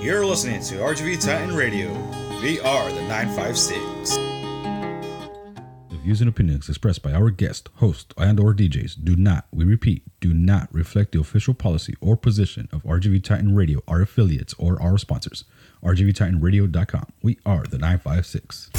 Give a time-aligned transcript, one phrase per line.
[0.00, 1.92] You're listening to RGV Titan Radio.
[2.40, 4.16] We are the 956.
[5.90, 9.64] The views and opinions expressed by our guest, host, and or DJs do not, we
[9.64, 14.54] repeat, do not reflect the official policy or position of RGV Titan Radio, our affiliates,
[14.56, 15.44] or our sponsors.
[15.82, 17.06] RGVTitanRadio.com.
[17.22, 18.70] We are the 956.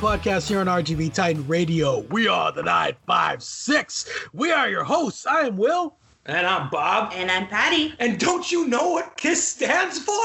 [0.00, 2.00] Podcast here on RGV Titan Radio.
[2.10, 4.08] We are the 956.
[4.32, 5.26] We are your hosts.
[5.26, 5.94] I am Will.
[6.26, 7.12] And I'm Bob.
[7.14, 7.94] And I'm Patty.
[7.98, 10.24] And don't you know what KISS stands for?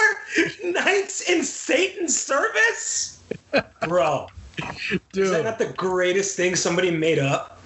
[0.63, 3.21] Knights in Satan's Service?
[3.87, 4.69] Bro, Dude.
[4.93, 7.59] is Dude, that not the greatest thing somebody made up?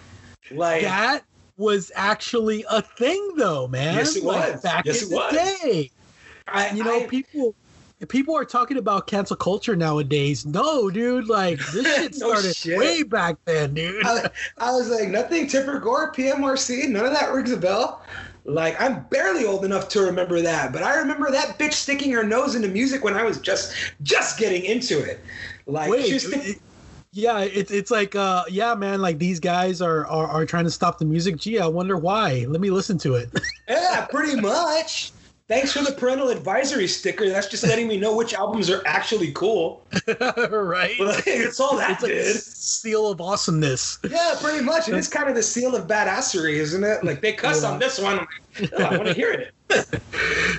[0.51, 1.23] Like, that
[1.57, 3.95] was actually a thing, though, man.
[3.95, 4.61] Yes, it Like, was.
[4.61, 5.33] back Yes, in it the was.
[5.61, 5.91] day.
[6.47, 7.53] I, You know, I- people.
[8.07, 10.45] People are talking about cancel culture nowadays.
[10.45, 12.77] No, dude, like this shit No started shit.
[12.77, 14.05] way back then, dude.
[14.05, 18.01] I, I was like, nothing Tipper Gore, PMRC, none of that rings a bell.
[18.45, 22.23] Like, I'm barely old enough to remember that, but I remember that bitch sticking her
[22.23, 25.19] nose into music when I was just just getting into it.
[25.67, 26.61] Like, Wait, she was stick- it-
[27.11, 30.69] yeah, it's it's like uh yeah, man, like these guys are, are are trying to
[30.71, 31.37] stop the music.
[31.37, 32.45] Gee, I wonder why.
[32.47, 33.29] Let me listen to it.
[33.67, 35.11] Yeah, pretty much.
[35.49, 37.27] Thanks for the parental advisory sticker.
[37.27, 39.83] That's just letting me know which albums are actually cool.
[40.51, 40.97] right?
[40.99, 42.35] Like, it's all that It's like did.
[42.39, 43.97] seal of awesomeness.
[44.07, 44.87] Yeah, pretty much.
[44.89, 47.03] And it's kind of the seal of badassery, isn't it?
[47.03, 47.71] Like they cuss Yeah.
[47.71, 48.17] on this one.
[48.17, 49.51] Like, "Oh, I want to hear it.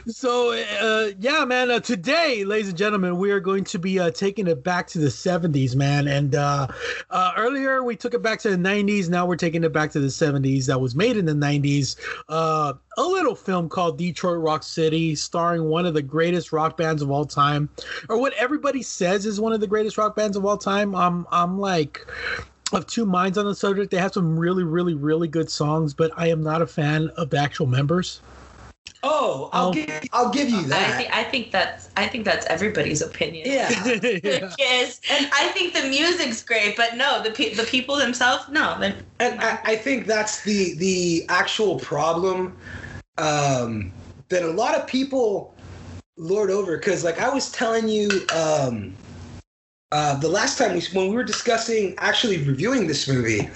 [0.07, 1.71] So uh, yeah, man.
[1.71, 4.99] Uh, today, ladies and gentlemen, we are going to be uh, taking it back to
[4.99, 6.09] the '70s, man.
[6.09, 6.69] And uh,
[7.11, 9.09] uh, earlier we took it back to the '90s.
[9.09, 10.67] Now we're taking it back to the '70s.
[10.67, 11.97] That was made in the '90s.
[12.29, 17.03] Uh, a little film called Detroit Rock City, starring one of the greatest rock bands
[17.03, 17.69] of all time,
[18.09, 20.95] or what everybody says is one of the greatest rock bands of all time.
[20.95, 22.07] I'm I'm like
[22.73, 23.91] of two minds on the subject.
[23.91, 27.31] They have some really, really, really good songs, but I am not a fan of
[27.31, 28.21] the actual members.
[29.03, 29.73] Oh, I'll Oh.
[29.73, 31.09] give I'll give you I that.
[31.13, 33.47] I think that's I think that's everybody's opinion.
[33.49, 33.69] yeah.
[34.23, 34.55] Yeah.
[34.59, 35.01] Kiss.
[35.11, 38.77] And I think the music's great, but no, the pe- the people themselves, no.
[39.19, 42.57] And I, I think that's the the actual problem
[43.19, 43.91] um,
[44.29, 45.55] that a lot of people
[46.17, 46.77] lord over.
[46.77, 48.95] Because like I was telling you um,
[49.93, 53.49] uh, the last time we when we were discussing actually reviewing this movie,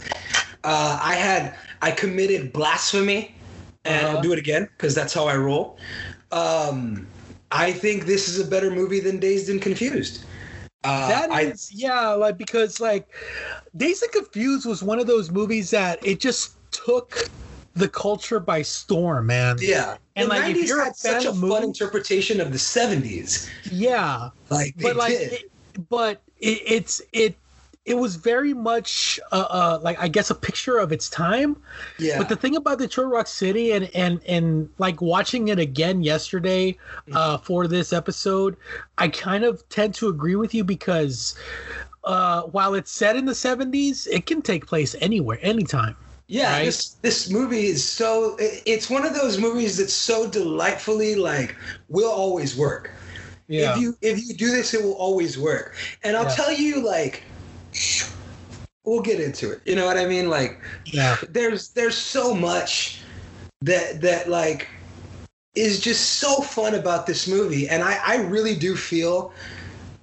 [0.65, 3.34] uh, I had I committed blasphemy,
[3.84, 4.17] and Uh-huh.
[4.17, 5.78] I'll do it again because that's how I roll.
[6.33, 7.06] Um,
[7.53, 10.25] I think this is a better movie than Dazed and Confused.
[10.83, 13.06] Uh, That I- yeah, like because like
[13.77, 17.28] Dazed and Confused was one of those movies that it just took
[17.75, 19.56] the culture by storm, man.
[19.61, 19.97] Yeah.
[20.16, 23.49] And, the like, if 90s you're a had such a fun interpretation of the 70s.
[23.71, 25.33] Yeah, Like but like, did.
[25.33, 25.51] it,
[25.89, 27.37] but it, it's it
[27.84, 31.56] it was very much uh, uh like I guess a picture of its time.
[31.99, 32.19] yeah.
[32.19, 36.77] But the thing about Detroit Rock City and and and like watching it again yesterday
[37.12, 38.56] uh, for this episode,
[38.99, 41.37] I kind of tend to agree with you because
[42.05, 45.97] uh, while it's set in the '70s, it can take place anywhere, anytime.
[46.27, 46.65] yeah, right?
[46.65, 51.56] this this movie is so it's one of those movies that's so delightfully like
[51.89, 52.91] will always work.
[53.47, 53.72] Yeah.
[53.75, 55.77] If you if you do this it will always work.
[56.03, 56.31] And I'll Yeah.
[56.31, 57.25] tell you like
[58.85, 59.61] we'll get into it.
[59.65, 60.29] You know what I mean?
[60.29, 63.03] Like yeah, there's there's so much
[63.62, 64.69] that that like
[65.55, 67.69] is just so fun about this movie.
[67.69, 69.33] And i i really do feel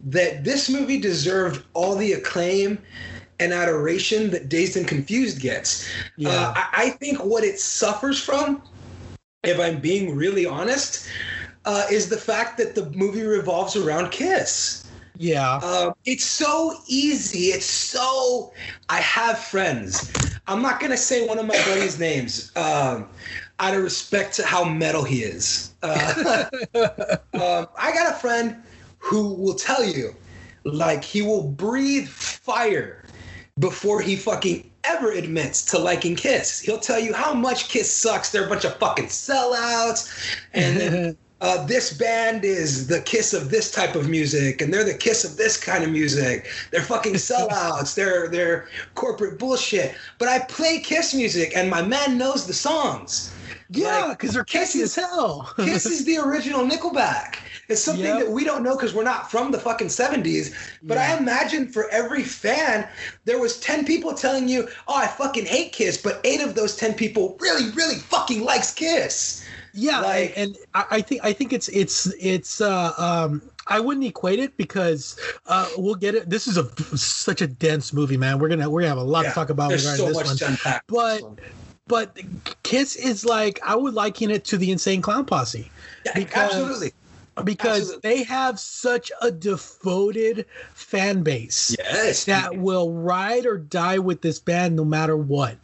[0.06, 2.80] that this movie deserved all the acclaim
[3.40, 5.88] and adoration that dazed and confused gets.
[6.16, 8.62] Yeah, uh, I, I think what it suffers from
[9.44, 11.08] if i'm being really honest
[11.66, 14.88] uh, is the fact that the movie revolves around kiss
[15.22, 17.50] yeah, um, it's so easy.
[17.50, 18.52] It's so.
[18.90, 20.12] I have friends.
[20.48, 23.08] I'm not gonna say one of my buddies' names um,
[23.60, 25.76] out of respect to how metal he is.
[25.84, 26.46] Uh,
[27.36, 28.64] um, I got a friend
[28.98, 30.16] who will tell you,
[30.64, 33.06] like, he will breathe fire
[33.60, 36.60] before he fucking ever admits to liking Kiss.
[36.60, 38.32] He'll tell you how much Kiss sucks.
[38.32, 40.12] They're a bunch of fucking sellouts,
[40.54, 44.84] and then uh, this band is the kiss of this type of music, and they're
[44.84, 46.48] the kiss of this kind of music.
[46.72, 47.96] They're fucking sellouts.
[47.96, 49.96] they're they're corporate bullshit.
[50.20, 53.34] But I play Kiss music, and my man knows the songs.
[53.70, 55.52] yeah, Like, because they're Kiss as hell.
[55.58, 57.38] Kiss is the original Nickelback.
[57.70, 58.20] It's something Yep.
[58.20, 60.54] that we don't know because we're not from the fucking 70s.
[60.84, 62.88] But I imagine for every fan,
[63.26, 66.76] there was 10 people telling you, oh, I fucking hate Kiss, but eight of those
[66.76, 69.41] 10 people really, really fucking likes Kiss.
[69.74, 74.06] Yeah, Like- and, and I, think I think it's it's it's uh um I wouldn't
[74.06, 76.30] equate it because uh we'll get it.
[76.30, 76.66] This is a
[76.98, 78.40] such a dense movie, man.
[78.40, 80.38] We're gonna we're gonna have a lot Yeah, to talk about regarding so this one.
[80.38, 80.84] to unpack.
[80.88, 81.22] But
[81.88, 82.18] but
[82.64, 85.70] Kiss is like I would liken it to the Insane Clown Posse
[86.06, 86.92] Yeah, because- absolutely.
[87.46, 88.10] because Absolutely.
[88.10, 92.26] they have such a devoted fan base Yes.
[92.26, 95.56] that will ride or die with this band no matter what.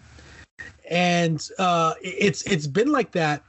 [0.90, 3.44] And uh, it's it's been like that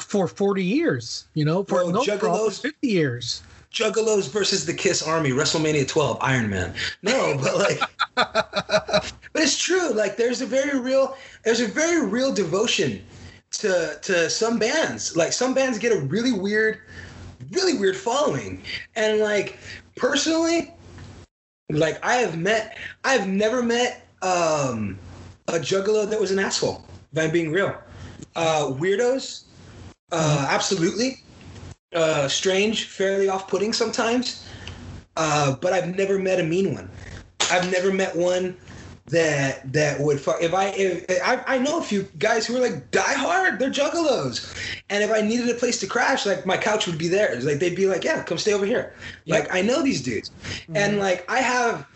[0.00, 3.42] for 40 years, you know, for, Bro, no, for Juggalos- 50 years.
[3.72, 6.74] Juggalos versus the Kiss Army, WrestleMania 12, Iron Man.
[7.02, 7.80] No, but like,
[8.14, 9.90] but it's true.
[9.92, 13.04] Like, there's a very real, there's a very real devotion
[13.52, 15.16] to to some bands.
[15.16, 16.80] Like, some bands get a really weird,
[17.52, 18.62] really weird following,
[18.96, 19.58] and like,
[19.96, 20.72] personally,
[21.70, 24.98] like I have met, I've never met um
[25.48, 26.84] a Juggalo that was an asshole.
[27.12, 27.74] If I'm being real,
[28.36, 29.44] uh, weirdos,
[30.12, 31.22] uh, absolutely
[31.94, 34.46] uh, strange, fairly off-putting sometimes.
[35.16, 36.90] Uh, but I've never met a mean one.
[37.50, 38.56] I've never met one
[39.06, 40.42] that that would fuck.
[40.42, 43.70] If I if I, I know a few guys who are like die hard, they're
[43.70, 44.54] juggalos,
[44.90, 47.44] and if I needed a place to crash, like my couch would be theirs.
[47.44, 48.94] Like they'd be like, yeah, come stay over here.
[49.26, 50.30] Like I know these dudes,
[50.74, 51.86] and like I have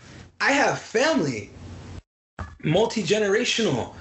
[0.41, 1.51] I have family,
[2.63, 3.93] multi generational.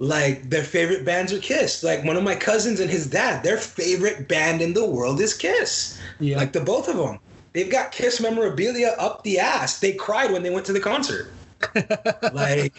[0.00, 1.84] Like their favorite bands are Kiss.
[1.84, 5.34] Like one of my cousins and his dad, their favorite band in the world is
[5.34, 6.00] Kiss.
[6.18, 6.38] Yeah.
[6.38, 7.18] Like the both of them.
[7.52, 9.78] They've got Kiss memorabilia up the ass.
[9.78, 11.30] They cried when they went to the concert.
[12.32, 12.72] like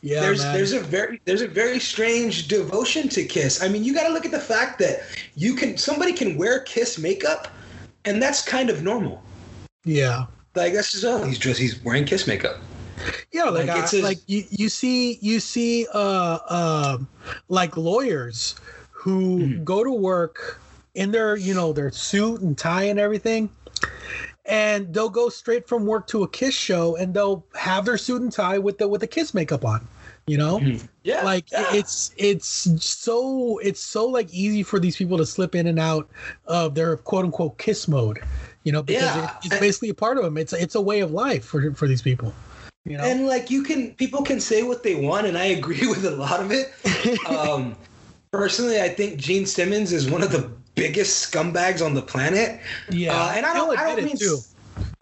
[0.00, 0.54] yeah, there's man.
[0.54, 3.62] there's a very there's a very strange devotion to Kiss.
[3.62, 5.00] I mean, you got to look at the fact that
[5.36, 7.48] you can somebody can wear Kiss makeup,
[8.06, 9.22] and that's kind of normal.
[9.84, 10.24] yeah.
[10.54, 12.56] Like that's just oh he's just he's wearing Kiss makeup.
[13.32, 17.08] Yeah, like Like, I- it's a- like you, you see you see uh um
[17.48, 18.54] like lawyers
[18.90, 19.64] who Mhm.
[19.64, 20.60] go to work
[20.94, 23.50] in their you know their suit and tie and everything
[24.46, 28.22] and they'll go straight from work to a kiss show and they'll have their suit
[28.22, 29.86] and tie with the with the kiss makeup on
[30.26, 30.60] you know
[31.04, 31.64] Yeah, like yeah.
[31.74, 36.08] it's it's so it's so like easy for these people to slip in and out
[36.46, 38.20] of their quote unquote kiss mode
[38.64, 39.24] you know because Yeah.
[39.24, 41.86] it, it's basically a part of them it's it's a way of life for for
[41.86, 42.34] these people
[42.88, 45.86] you know and like you can people can say what they want and i agree
[45.88, 46.72] with a lot of it
[47.26, 47.76] um
[48.30, 53.14] personally i think gene simmons is one of the biggest scumbags on the planet Yeah,
[53.14, 54.38] uh, and i don't, I don't mean it, too.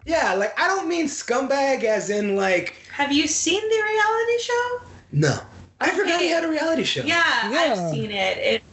[0.05, 4.81] yeah like i don't mean scumbag as in like Have you seen the reality show?
[5.11, 5.39] no
[5.79, 7.59] i forgot he had a reality show Yeah, Yeah.
[7.73, 8.37] I've seen it.
[8.39, 8.63] It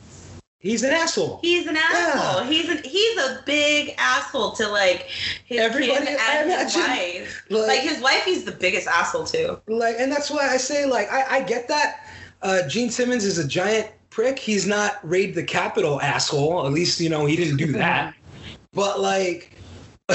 [0.64, 2.42] he's an asshole he's an asshole.
[2.44, 5.02] He's an he's a big asshole to like
[5.44, 7.44] his Everybody- kid I and his imagine, wife.
[7.50, 9.60] like- Like, his wife, he's the biggest asshole too.
[9.68, 12.08] like and that's why i say like i, I get that
[12.42, 16.98] uh, gene simmons is a giant prick he's not raid the Capitol asshole at least
[17.00, 18.14] you know he didn't do that
[18.72, 19.50] but like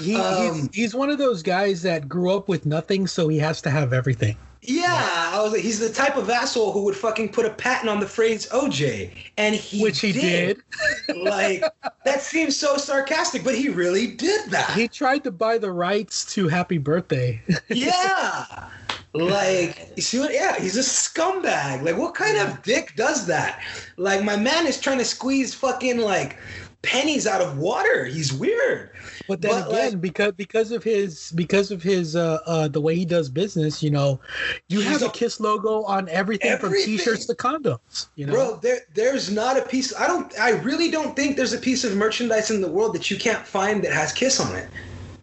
[0.00, 3.38] He, Um, he's, he's one of those guys that grew up with nothing, so he
[3.38, 4.36] has to have everything.
[4.62, 7.90] Yeah i was like he's the type of asshole who would fucking put a patent
[7.90, 10.62] on the phrase oj and he Which he did.
[11.16, 11.64] like
[12.04, 14.70] that seems so sarcastic but he really did that.
[14.70, 17.40] He tried to buy the rights to Happy Birthday.
[17.68, 18.68] yeah.
[19.14, 21.82] Like you see what yeah he's a scumbag.
[21.82, 23.60] Like what kind of dick does that?
[23.96, 26.38] Like my man is trying to squeeze fucking like
[26.82, 28.04] pennies out of water.
[28.04, 28.90] He's weird.
[29.28, 32.80] But then But, again, like- because because of his because of his uh, uh the
[32.80, 34.20] way he does business, you know,
[34.68, 38.08] you have a a- Kiss logo on everything, from T-shirts to condoms.
[38.16, 41.52] You know, bro there there's not a piece i don't i really don't think there's
[41.52, 44.54] a piece of merchandise in the world that you can't find that has kiss on
[44.56, 44.68] it.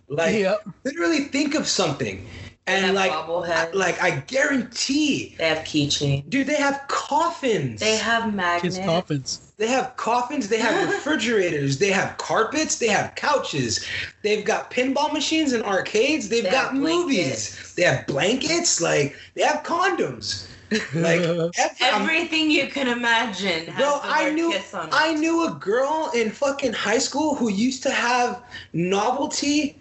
[0.07, 0.45] Like
[0.83, 2.25] literally think of something
[2.69, 3.73] and have like bobbleheads.
[3.73, 6.29] like i guarantee They have keychains.
[6.29, 8.79] dude they have coffins They have Kiss magnets.
[8.79, 9.41] coffins.
[9.57, 13.85] They have coffins, they have refrigerators, they have carpets, they have couches,
[14.23, 19.41] they've got pinball machines and arcades, they've They got movies, they have blankets, like they
[19.43, 20.47] have condoms.
[20.93, 24.93] Like every, I'm- Everything you can imagine has bro, the I knew kiss on it.
[24.95, 29.75] I knew a girl in fucking high school who used to have novelty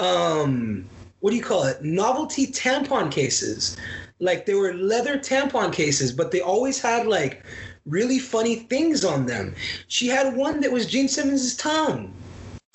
[0.00, 0.88] um
[1.20, 1.82] what do you call it?
[1.82, 3.76] Novelty tampon cases.
[4.18, 7.44] Like they were leather tampon cases, but they always had like
[7.86, 9.54] really funny things on them.
[9.88, 12.12] She had one that was Gene Simmons' tongue.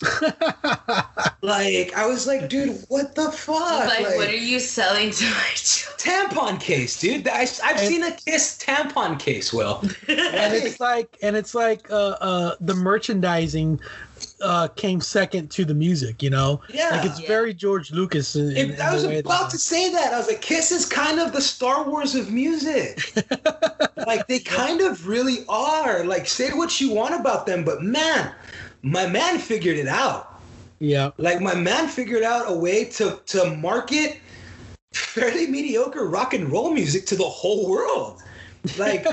[1.41, 3.87] Like I was like, dude, what the fuck?
[3.87, 5.95] like, Like, what are you selling to my children?
[6.29, 7.27] tampon case, dude.
[7.27, 9.79] I, I've And- seen a Kiss tampon case, Will.
[10.07, 13.79] and it's like and it's like uh, uh, the merchandising
[14.41, 16.21] uh, came second to the music.
[16.21, 16.89] You know, Yeah.
[16.91, 17.27] like it's Yeah.
[17.27, 18.35] very George Lucas.
[18.35, 20.13] In, in I was about to say that.
[20.13, 23.13] I was like, Kiss is kind of the Star Wars of music.
[24.07, 26.03] like they kind of really are.
[26.03, 28.31] Like say what you want about them, but man,
[28.81, 30.31] my man figured it out.
[30.79, 34.19] Yeah, Like my man figured out a way to to market
[34.91, 38.21] fairly mediocre rock and roll music to the whole world.
[38.77, 39.07] Like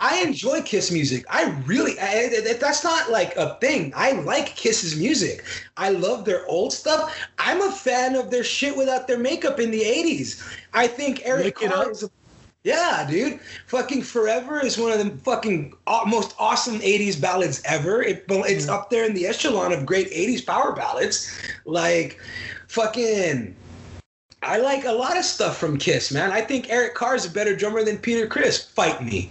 [0.00, 1.24] I enjoy Kiss music.
[1.30, 3.92] I really I, that's not like a thing.
[3.96, 5.44] I like Kiss's music.
[5.76, 7.16] I love their old stuff.
[7.38, 10.42] I'm a fan of their shit without their makeup in the 80s.
[10.72, 12.10] I think Eric Carr is a
[12.66, 13.38] yeah, dude.
[13.68, 15.72] Fucking Forever is one of the fucking
[16.08, 18.02] most awesome 80s ballads ever.
[18.02, 21.30] It, it's up there in the echelon of great 80s power ballads.
[21.64, 22.18] Like,
[22.66, 23.54] fucking.
[24.42, 26.30] I like a lot of stuff from Kiss, man.
[26.30, 28.62] I think Eric Carr is a better drummer than Peter Criss.
[28.62, 29.30] Fight me.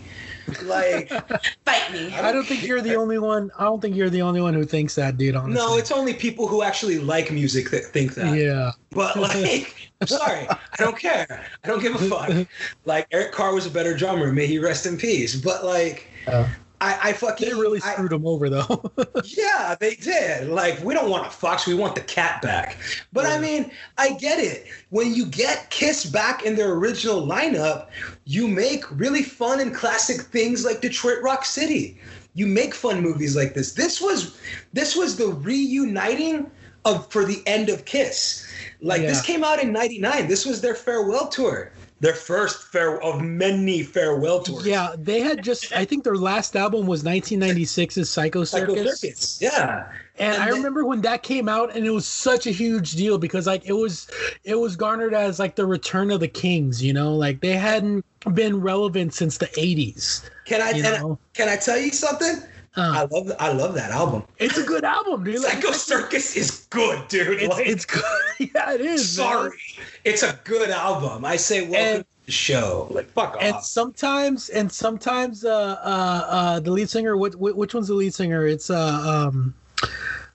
[0.64, 1.10] Like,
[1.66, 2.14] Fight me.
[2.14, 3.50] I don't think you're the only one.
[3.58, 5.36] I don't think you're the only one who thinks that, dude.
[5.36, 5.56] Honestly.
[5.56, 8.38] no, it's only people who actually like music that think that.
[8.38, 8.72] yeah.
[8.92, 11.46] But like, I'm sorry, I don't care.
[11.64, 12.48] I don't give a fuck.
[12.86, 14.32] Like Eric Carr was a better drummer.
[14.32, 15.36] May he rest in peace.
[15.36, 16.50] But like, Yeah.
[16.82, 18.91] I, I fucking They really I- screwed him over, though.
[19.24, 20.50] yeah, they did.
[20.50, 22.77] Like, we don't want a fox, we want the cat back.
[23.13, 24.67] But I mean, I get it.
[24.89, 27.88] When you get Kiss back in their original lineup,
[28.25, 31.98] you make really fun and classic things like Detroit Rock City.
[32.34, 33.74] You make fun movies like this.
[33.74, 34.38] This was
[34.74, 36.51] this was the reuniting
[36.84, 38.46] of for the end of Kiss.
[38.82, 40.27] Like this came out in 99.
[40.27, 41.72] This was their farewell tour.
[42.06, 44.64] Their first fair of many farewell tours.
[44.64, 45.74] yeah, they had just.
[45.74, 48.76] I think their last album was 1996's Psycho Circus.
[48.76, 49.40] Psycho Circus.
[49.42, 49.92] Yeah.
[50.20, 53.18] And, And I remember when that came out, and it was such a huge deal
[53.18, 54.08] because like it was,
[54.44, 56.84] it was garnered as like the return of the Kings.
[56.84, 60.30] You know, like they hadn't been relevant since the '80s.
[60.46, 62.36] Can I I can I tell you something?
[62.77, 64.24] I Uh, love I love that album.
[64.38, 65.41] it's a good album, dude.
[65.44, 67.41] Like, Psycho Circus is good, dude.
[67.41, 68.03] it's, Like, it's good.
[68.39, 69.17] yeah, it is.
[69.17, 69.27] man.
[69.27, 69.58] sorry,
[70.03, 71.24] it's a good album.
[71.25, 72.88] I say welcome And- to the show.
[72.91, 73.63] Like fuck And off.
[73.65, 75.50] sometimes, and sometimes, uh,
[75.84, 77.15] uh, uh, the lead singer.
[77.17, 78.46] What, which one's the lead singer?
[78.46, 79.53] It's uh, um,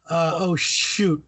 [0.08, 1.22] uh, oh shoot,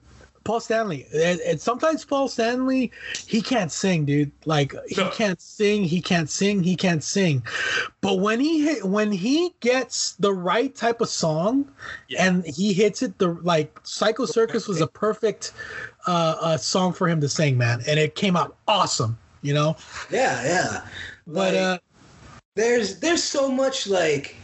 [0.44, 1.06] Paul Stanley.
[1.14, 2.90] And, and sometimes Paul Stanley,
[3.26, 4.30] he can't sing, dude.
[4.44, 5.10] Like he No.
[5.10, 7.42] can't sing, he can't sing, he can't sing.
[8.00, 11.70] But when he hit, when he gets the right type of song,
[12.08, 12.26] Yeah.
[12.26, 15.52] and he hits it, the like Psycho Circus was a perfect
[16.06, 19.16] uh, uh, song for him to sing, man, and it came out awesome.
[19.42, 19.76] You know,
[20.10, 20.80] Yeah, yeah.
[21.26, 21.78] but Like, uh.
[22.54, 24.36] there's there's so much like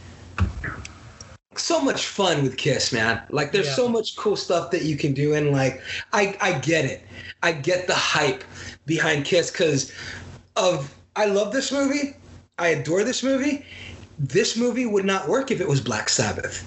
[1.59, 3.21] so much fun with Kiss, man.
[3.29, 3.75] Like there's Yeah.
[3.75, 5.81] so much cool stuff that you can do, and like
[6.13, 7.01] I I get it.
[7.43, 8.43] I get the hype
[8.85, 9.91] behind Kiss because
[10.55, 12.15] of I love this movie.
[12.57, 13.65] I adore this movie.
[14.17, 16.65] This movie would not work if it was Black Sabbath.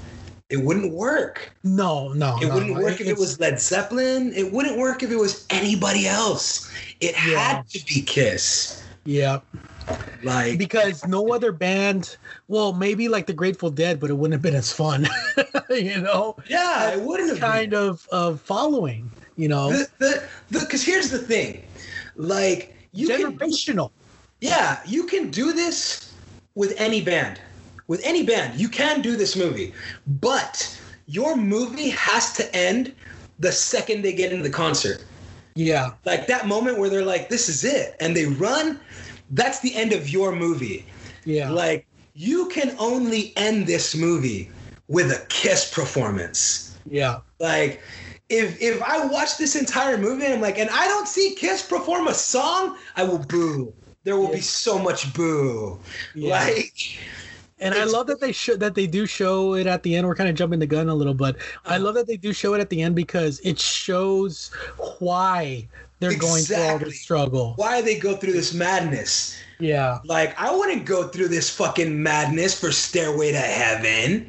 [0.49, 1.51] It wouldn't work.
[1.65, 4.33] No, no, It no, wouldn't work if it was Led Zeppelin.
[4.35, 6.71] It wouldn't work if it was anybody else.
[7.01, 7.39] It Yeah.
[7.39, 8.83] had to be Kiss.
[9.05, 9.41] Yeah,
[10.23, 12.17] Like because no other band.
[12.49, 15.09] Well, maybe like the Grateful Dead, but it wouldn't have been as fun.
[15.71, 17.79] you know, yeah, it wouldn't have kind been.
[17.81, 19.11] of of following.
[19.37, 21.65] You know, the because here's the thing,
[22.17, 23.91] like you can generational.
[24.41, 26.15] yeah you can do this
[26.55, 27.41] with any band,
[27.89, 29.73] with any band you can do this movie,
[30.21, 32.95] but your movie has to end
[33.39, 35.05] the second they get into the concert.
[35.55, 38.81] Yeah, Like that moment where they're like, "This is it," and they run.
[39.33, 40.85] That's the end of your movie.
[41.25, 44.51] yeah, Like you can only end this movie
[44.89, 46.77] with a Kiss performance.
[46.89, 47.81] yeah, Like,
[48.29, 51.63] if if I watch this entire movie and I'm like, and I don't see Kiss
[51.63, 53.73] perform a song, I will boo.
[54.05, 55.79] There will be so much boo.
[56.15, 56.39] yeah.
[56.45, 56.99] Like,
[57.61, 60.07] and I love that they show that they do show it at the end.
[60.07, 61.85] We're kind of jumping the gun a little, but I Uh-huh.
[61.85, 64.51] love that they do show it at the end because it shows
[64.99, 65.69] why
[66.03, 67.55] they're going through all this struggle.
[67.57, 69.37] why they go through this madness?
[69.59, 74.29] Yeah, Like, I wouldn't go through this fucking madness for Stairway to Heaven.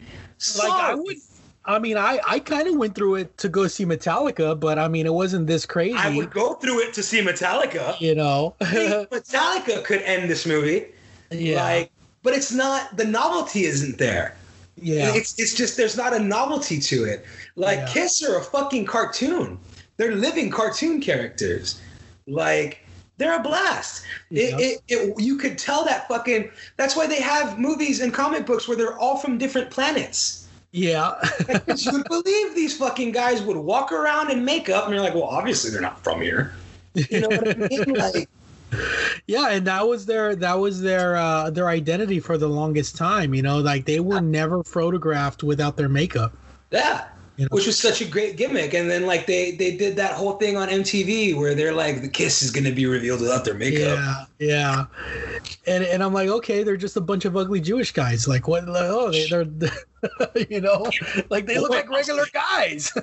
[0.60, 1.18] like I would.
[1.66, 4.88] I mean, I I kind of went through it to go see Metallica, but I
[4.90, 5.96] mean, it wasn't this crazy.
[5.98, 8.00] I would go through it to see Metallica.
[8.02, 8.54] you know.
[8.62, 10.88] Metallica could end this movie.
[11.32, 12.96] yeah, Like, but it's not.
[12.98, 14.36] The novelty isn't there.
[14.76, 17.26] yeah, It's it's just there's not a novelty to it.
[17.56, 17.88] Like Yeah.
[17.94, 19.58] Kiss or a fucking cartoon.
[19.98, 21.82] They're living cartoon characters.
[22.28, 22.80] Like
[23.18, 24.04] they're a blast.
[24.30, 24.58] Yeah.
[24.58, 26.50] It, it, it you could tell that fucking.
[26.78, 30.48] That's why they have movies and comic books where they're all from different planets.
[30.72, 31.14] yeah,
[31.78, 35.24] you would believe these fucking guys would walk around in makeup, and you're like, well,
[35.24, 36.54] obviously they're not from here.
[36.96, 37.96] You know what I mean?
[37.96, 38.30] Like,
[39.28, 43.36] yeah, and that was their that was their uh their identity for the longest time.
[43.36, 46.34] You know, like they were never photographed without their makeup.
[46.72, 47.50] yeah, You know?
[47.52, 48.74] which was such a great gimmick.
[48.74, 52.08] And then like they they did that whole thing on MTV where they're like the
[52.08, 53.98] kiss is gonna be revealed without their makeup.
[53.98, 54.86] Yeah, yeah,
[55.66, 58.28] and and I'm like, okay, they're just a bunch of ugly Jewish guys.
[58.28, 58.68] Like what?
[58.68, 60.86] Like, oh, they, they're, you know,
[61.30, 62.92] like they look like regular guys.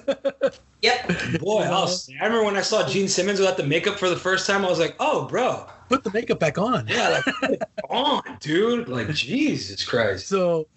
[0.82, 1.40] Yep.
[1.40, 4.16] Boy, I, was, I remember when I saw Gene Simmons without the makeup for the
[4.16, 4.64] first time.
[4.64, 6.86] I was like, oh, bro, Put the makeup back on.
[6.86, 8.88] yeah, like on, dude.
[8.88, 10.28] Like Jesus Christ.
[10.28, 10.68] So,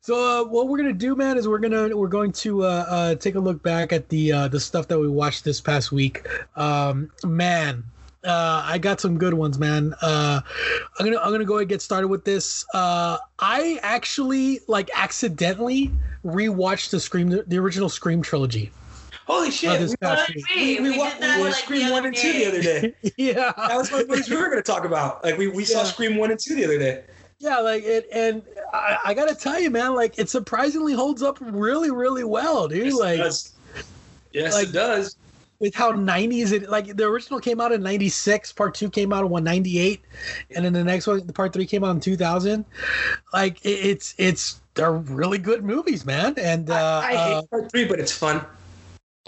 [0.00, 3.14] so uh, what we're gonna do, man, is we're gonna we're going to uh, uh,
[3.16, 6.24] take a look back at the uh, the stuff that we watched this past week.
[6.54, 7.82] Um, man,
[8.22, 9.92] uh, I got some good ones, man.
[10.00, 10.40] Uh,
[10.98, 12.64] I'm gonna I'm gonna go ahead and get started with this.
[12.72, 15.90] Uh, I actually like accidentally
[16.24, 18.70] rewatched the Scream the original Scream trilogy.
[19.30, 19.70] Holy shit!
[19.70, 20.44] Oh, this we, past But week.
[20.54, 22.94] we, we, wa- that we like watched Scream one and two the other day.
[23.16, 25.22] yeah, That was one of the movies we were going to talk about.
[25.22, 27.04] Like we, we saw Scream one and two the other day.
[27.38, 31.38] Yeah, like it, and I, I gotta tell you, man, like it surprisingly holds up
[31.40, 32.86] really, really well, dude.
[32.86, 33.52] Yes, like it does.
[34.32, 35.16] Yes, like- it does.
[35.60, 39.24] with how 90s it like the original came out in 96 part two came out
[39.24, 40.00] in 198
[40.56, 42.64] and then the next one the part three came out in 2000
[43.34, 47.70] like it, it's it's they're really good movies man and uh, I, I hate part
[47.70, 48.44] three, but it's fun.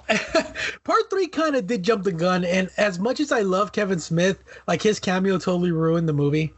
[0.85, 3.99] part three kind of did jump the gun and as much as i love kevin
[3.99, 6.53] smith like his cameo totally ruined the movie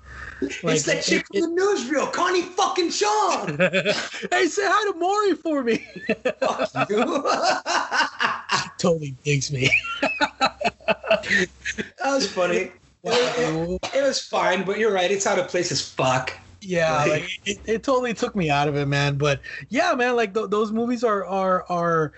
[0.62, 3.56] like, it's that chick it- from the newsreel, Connie fucking Chung.
[4.30, 5.84] hey say hi to maury for me
[6.40, 7.04] Fuck you.
[8.78, 9.70] totally digs me
[11.24, 11.48] that
[12.02, 12.56] was funny.
[12.56, 12.72] It,
[13.04, 15.10] it- it was fine, but you're right.
[15.10, 16.32] It's out of place as fuck.
[16.64, 19.16] Yeah, Like- like it, it totally took me out of it, man.
[19.16, 22.12] But yeah, man, like th- those movies are are are.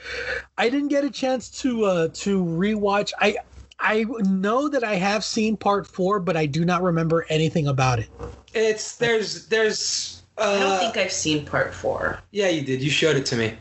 [0.58, 3.12] I didn't get a chance to uh to rewatch.
[3.20, 3.36] I
[3.78, 7.98] I know that I have seen part four, but I do not remember anything about
[7.98, 8.08] it.
[8.54, 10.22] It's there's there's.
[10.38, 12.18] Uh, I don't think I've seen part four.
[12.30, 12.82] Yeah, you did.
[12.82, 13.54] You showed it to me.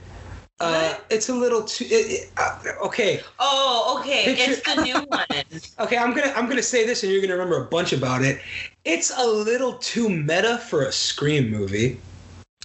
[0.59, 1.85] Uh, it's a little too.
[1.85, 4.23] It, it, uh, okay, Oh, okay.
[4.25, 5.25] Picture- It's the new one.
[5.79, 5.97] okay.
[5.97, 8.39] I'm gonna I'm gonna say this, and you're gonna remember a bunch about it.
[8.85, 11.99] It's a little too meta for a Scream movie.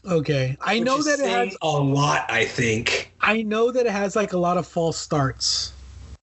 [0.06, 1.56] Okay, I know that it has.
[1.62, 2.26] a lot.
[2.30, 3.12] I think.
[3.20, 5.72] I know that it has like a lot of false starts.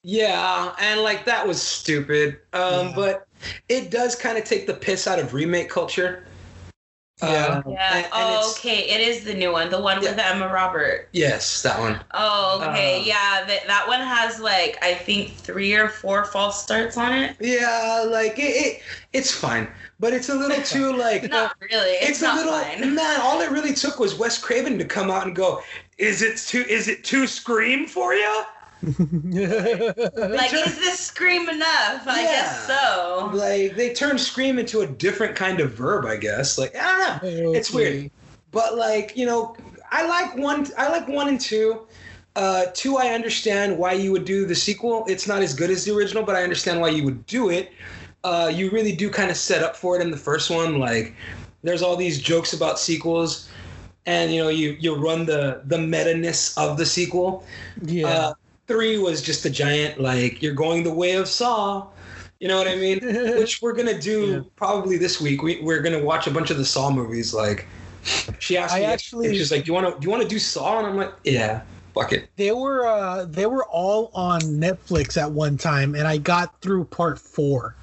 [0.05, 2.39] Yeah, and like that was stupid.
[2.53, 2.93] Um, Yeah.
[2.95, 3.27] but
[3.69, 6.27] it does kind of take the piss out of remake culture.
[7.23, 7.47] Yeah.
[7.65, 7.95] Um, Yeah.
[7.97, 8.79] and- and oh, okay.
[8.91, 11.09] It is the new one, the one with Emma Robert.
[11.13, 12.01] Yes, that one.
[12.13, 13.01] Oh, okay.
[13.01, 17.13] Uh, yeah, that that one has like I think three or four false starts on
[17.13, 17.37] it.
[17.41, 18.83] Yeah, like it, it
[19.13, 19.69] it's fine,
[20.01, 21.31] but it's a little too like.
[21.31, 21.91] Not really.
[21.93, 22.95] It's, It's, not a little fine.
[22.95, 23.21] man.
[23.21, 25.63] All it really took was Wes Craven to come out and go,
[25.99, 26.65] "Is it too?
[26.69, 28.43] Is it too scream for you?"
[28.83, 32.07] Like, turn- is this scream enough?
[32.07, 33.31] I guess so.
[33.33, 36.59] Like they turn scream into a different kind of verb, I guess.
[36.59, 38.11] Like I don't know, it's weird.
[38.51, 39.57] But like you know,
[39.91, 40.67] I like one.
[40.77, 41.87] I like one and two.
[42.35, 45.05] Uh, two, I understand why you would do the sequel.
[45.07, 47.73] It's not as good as the original, but I understand why you would do it.
[48.25, 50.79] Uh, you really do kind of set up for it in the first one.
[50.79, 51.15] Like,
[51.63, 53.51] there's all these jokes about sequels,
[54.07, 57.45] and you know, you you run the the meta ness of the sequel.
[57.83, 58.09] Yeah.
[58.09, 58.35] Uh,
[58.67, 61.87] three was just a giant like you're going the way of Saw.
[62.41, 63.01] You know what I mean?
[63.39, 64.41] Which we're gonna do Yeah.
[64.57, 65.43] probably this week.
[65.43, 67.33] We we're gonna watch a bunch of the Saw movies.
[67.33, 67.67] Like,
[68.41, 70.29] she asked I me, actually- she's like, "Do you want to do you want to
[70.29, 71.63] do Saw?" And I'm like, "Yeah,
[71.95, 76.17] fuck it." they were uh they were all on Netflix at one time, and I
[76.19, 77.77] got through part four.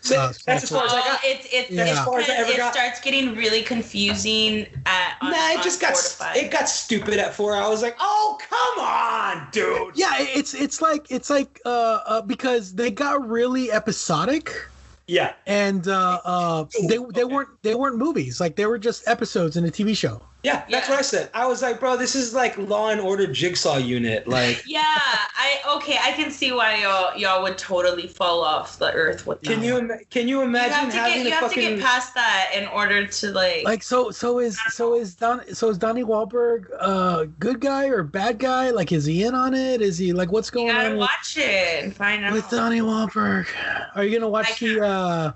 [0.00, 1.20] So Uh, that's as far as I got.
[1.24, 1.84] it's it's Yeah.
[1.84, 2.74] As far as I kinda- ever it got.
[2.74, 7.34] starts getting really confusing at on, Nah, it just got four it got stupid at
[7.34, 7.54] four.
[7.54, 12.20] I was like, "Oh come on, dude." Yeah, it's it's like it's like uh, uh
[12.22, 14.54] because they got really episodic.
[15.06, 19.56] Yeah, and uh, uh, they they weren't they weren't movies like they were just episodes
[19.56, 20.20] in a TV show.
[20.44, 20.90] Yeah, that's Yeah.
[20.94, 21.30] what I said.
[21.34, 25.58] I was like, "Bro, this is like Law and Order Jigsaw Unit." Like, Yeah, I
[25.76, 25.98] okay.
[26.00, 29.50] I can see why y'all y'all would totally fall off the earth with that.
[29.52, 31.74] can you can you imagine You imagine have to having get you have fucking to
[31.76, 33.64] get past that in order to like.
[33.64, 38.02] Like so so is so is Don so is Donnie Wahlberg uh good guy or
[38.04, 38.70] bad guy?
[38.70, 39.82] Like is he in on it?
[39.82, 42.32] Is he like what's you going gotta on with, watch it and find out.
[42.32, 43.46] with Donnie Wahlberg?
[43.96, 45.32] Are you gonna watch the uh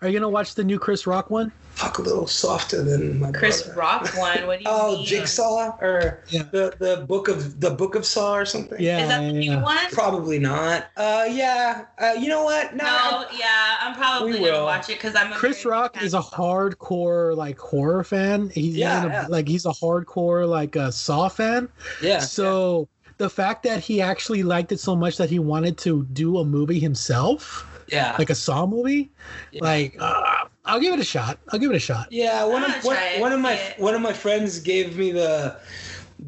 [0.00, 1.52] are you gonna watch the new Chris Rock one?
[1.76, 3.78] Fuck a little softer than my Chris brother.
[3.78, 4.46] Rock one.
[4.46, 5.06] What do you Oh, mean?
[5.06, 6.44] Jigsaw or Yeah.
[6.50, 8.80] the the book of the book of Saw or something.
[8.80, 9.02] Yeah.
[9.02, 9.56] Is that the yeah.
[9.56, 9.76] new one?
[9.92, 10.86] Probably not.
[10.96, 11.84] Uh, yeah.
[11.98, 12.74] Uh, you know what?
[12.74, 12.84] No.
[12.84, 14.64] No, yeah, I'm probably gonna will.
[14.64, 15.32] watch it because I'm.
[15.32, 18.48] A Chris Rock fan is a hardcore like horror fan.
[18.50, 19.26] He's Yeah, a, yeah.
[19.28, 21.68] like he's a hardcore like uh, Saw fan.
[22.02, 22.20] yeah.
[22.20, 26.38] So the fact that he actually liked it so much that he wanted to do
[26.38, 28.14] a movie himself, Yeah.
[28.18, 29.10] like a Saw movie,
[29.52, 29.62] Yeah.
[29.64, 31.38] like uh, I'll give it a shot.
[31.50, 32.08] I'll give it a shot.
[32.10, 32.44] yeah.
[32.44, 33.78] One of one, one of my it.
[33.78, 35.56] one of my friends gave me the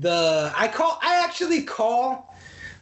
[0.00, 2.34] the I call I actually call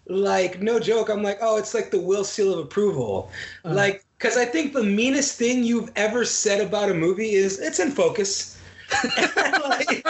[0.07, 1.09] like no joke.
[1.09, 3.31] I'm like, oh, it's like the Will seal of approval,
[3.65, 3.75] Uh-huh.
[3.75, 7.79] like because I think the meanest thing you've ever said about a movie is it's
[7.81, 8.56] in focus.
[9.69, 10.05] Like, it,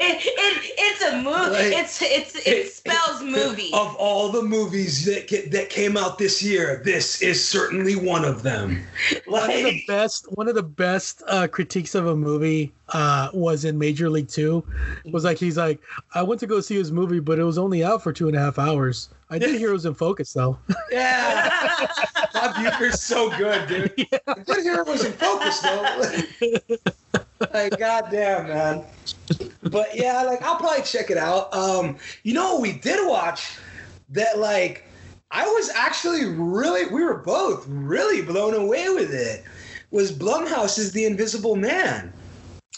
[0.00, 1.50] it, it's a movie.
[1.50, 3.70] Like, it's it's it spells movie.
[3.72, 8.24] Of all the movies that get, that came out this year, this is certainly one
[8.24, 8.82] of them.
[9.26, 13.64] One of the best, one of the best uh, critiques of a movie uh, was
[13.64, 14.64] in Major League Two.
[15.06, 15.80] Was like he's like,
[16.14, 18.36] I went to go see his movie, but it was only out for two and
[18.36, 19.08] a half hours.
[19.30, 20.58] I did hear it was in focus though.
[20.90, 21.86] yeah,
[22.32, 24.08] Bob Uecker's so good, dude.
[24.26, 27.20] I did hear it was in focus though.
[27.52, 28.84] like goddamn, man.
[29.62, 31.52] But yeah, like I'll probably check it out.
[31.54, 33.58] Um, you know what we did watch
[34.10, 34.84] that like
[35.30, 39.44] I was actually really we were both really blown away with it.
[39.90, 42.12] Was Blumhouse's The Invisible Man.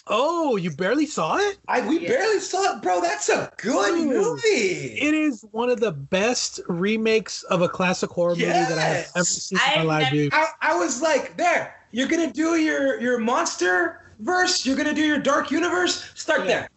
[0.06, 1.58] Oh, you barely saw it?
[1.68, 2.08] I we Yeah.
[2.08, 3.00] barely saw it, bro.
[3.00, 4.98] That's a good Dude, movie.
[5.00, 8.98] It is one of the best remakes of a classic horror movie that I have
[9.14, 9.42] ever Yes.
[9.44, 10.32] seen in my life, dude.
[10.34, 15.04] I, I was like, there, you're gonna do your your monster verse, you're gonna do
[15.04, 16.10] your dark universe.
[16.14, 16.68] Start there.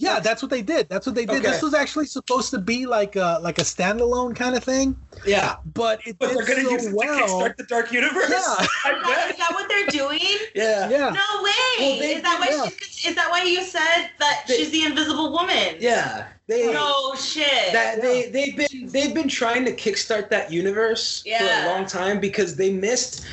[0.00, 0.88] Yeah, that's what they did.
[0.88, 1.38] That's what they did.
[1.40, 1.50] Okay.
[1.50, 4.96] This was actually supposed to be like a like a standalone kind of thing,
[5.26, 7.18] Yeah, but it but did they're gonna so use it to well.
[7.40, 8.30] kickstart the dark universe.
[8.30, 8.36] Yeah.
[8.84, 9.30] I Is that, bet.
[9.32, 10.20] is that what they're doing?
[10.54, 10.88] Yeah.
[10.88, 11.10] Yeah.
[11.10, 11.50] No way.
[11.80, 12.68] Well, they- is that why yeah.
[12.68, 15.74] she's, is that why you said that They- she's the invisible woman?
[15.80, 16.28] Yeah.
[16.46, 17.72] They No shit.
[17.72, 22.20] that they they've been they've been trying to kickstart that universe for a long time
[22.20, 23.24] because they missed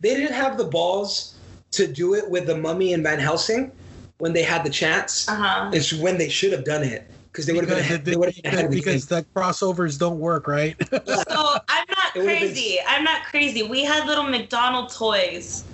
[0.00, 1.33] they didn't have the balls
[1.76, 3.70] to do it with the mummy and Van Helsing
[4.18, 5.28] when they had the chance.
[5.28, 5.70] uh huh.
[5.72, 8.32] It's when they should have done it because they would have because, been they would
[8.34, 10.76] have been ahead of the because the crossovers don't work, right?
[10.90, 12.78] So I'm not It would've been- crazy.
[12.86, 13.62] I'm not crazy.
[13.64, 15.64] We had little McDonald toys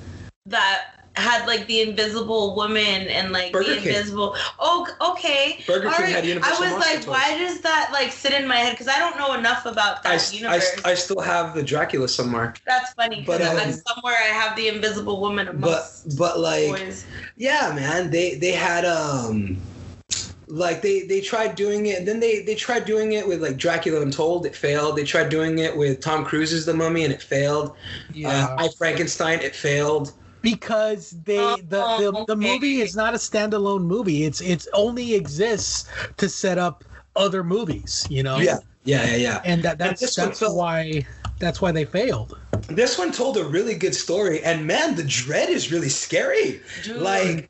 [0.46, 3.88] that had like the invisible woman and like Burger the King.
[3.88, 4.36] invisible.
[4.58, 5.62] Oh, okay.
[5.66, 6.24] Burger All King right.
[6.24, 7.06] had I was Monster like, toys.
[7.06, 8.72] why does that like sit in my head?
[8.72, 10.80] Because I don't know enough about I, that I, universe.
[10.84, 12.54] I still have the Dracula somewhere.
[12.66, 17.06] That's funny But, because um, somewhere I have the invisible woman But but like toys.
[17.36, 19.58] yeah, man, they they had um
[20.50, 24.00] like they they tried doing it then they they tried doing it with like Dracula
[24.02, 27.76] Untold it failed they tried doing it with Tom Cruise's The Mummy and it failed
[28.24, 32.34] uh, I Frankenstein it failed because they the, oh, the Oh, the okay.
[32.52, 34.24] movie is not a standalone movie.
[34.24, 36.84] It's it's only exists to set up
[37.16, 38.38] other movies, you know.
[38.38, 41.04] yeah yeah yeah yeah And that that's this one that's felt- why
[41.38, 42.38] that's why they failed.
[42.68, 46.96] this one told a really good story and man the dread is really scary Dude.
[47.02, 47.48] like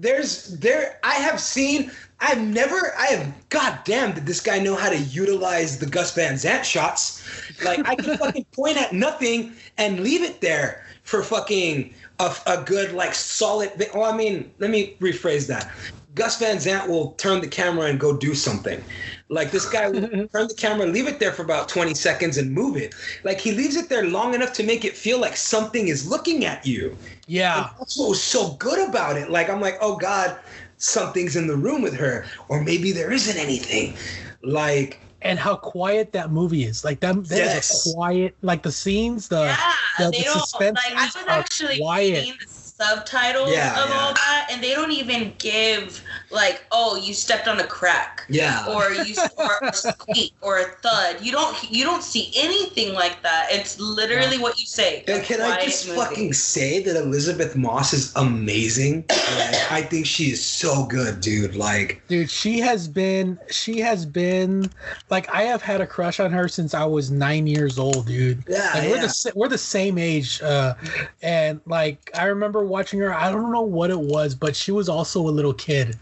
[0.00, 4.74] there's there i have seen i've never i have god damn did this guy know
[4.76, 7.22] how to utilize the Gus Van Sant shots
[7.64, 12.62] like i can fucking point at nothing and leave it there for fucking a, a
[12.64, 15.70] good like solid well i mean let me rephrase that
[16.14, 18.82] Gus Van Sant will turn the camera and go do something
[19.28, 20.00] like this guy will
[20.32, 22.94] turn the camera, leave it there for about 20 seconds and move it.
[23.24, 26.44] Like he leaves it there long enough to make it feel like something is looking
[26.44, 26.96] at you.
[27.26, 27.68] Yeah.
[27.68, 29.30] And that's what was so good about it.
[29.30, 30.38] Like I'm like, oh God,
[30.78, 33.94] something's in the room with her, or maybe there isn't anything.
[34.42, 36.84] Like And how quiet that movie is.
[36.84, 37.90] Like that that is Yes.
[37.90, 39.56] a quiet like the scenes, the yeah,
[39.98, 40.96] the- the suspense like.
[40.96, 42.12] I was actually quiet.
[42.14, 42.46] reading the
[42.80, 43.96] subtitles Yeah, of yeah.
[43.98, 48.24] all that, and they don't even give like, oh, you stepped on a crack.
[48.28, 48.64] yeah.
[48.68, 51.16] or you or a squeak or a thud.
[51.22, 53.48] You don't you don't see anything like that.
[53.50, 55.04] It's literally what you say.
[55.08, 55.98] and can I just movie.
[55.98, 59.04] fucking say that Elisabeth Moss is amazing?
[59.08, 61.54] Like, I think she is so good, dude.
[61.56, 64.70] Like, dude she has been she has been
[65.10, 68.42] like i have had a crush on her since i was nine years old dude
[68.48, 69.02] yeah, like we're yeah.
[69.02, 70.74] the we're the same age uh
[71.22, 74.88] and like i remember watching her i don't know what it was but she was
[74.88, 75.96] also a little kid.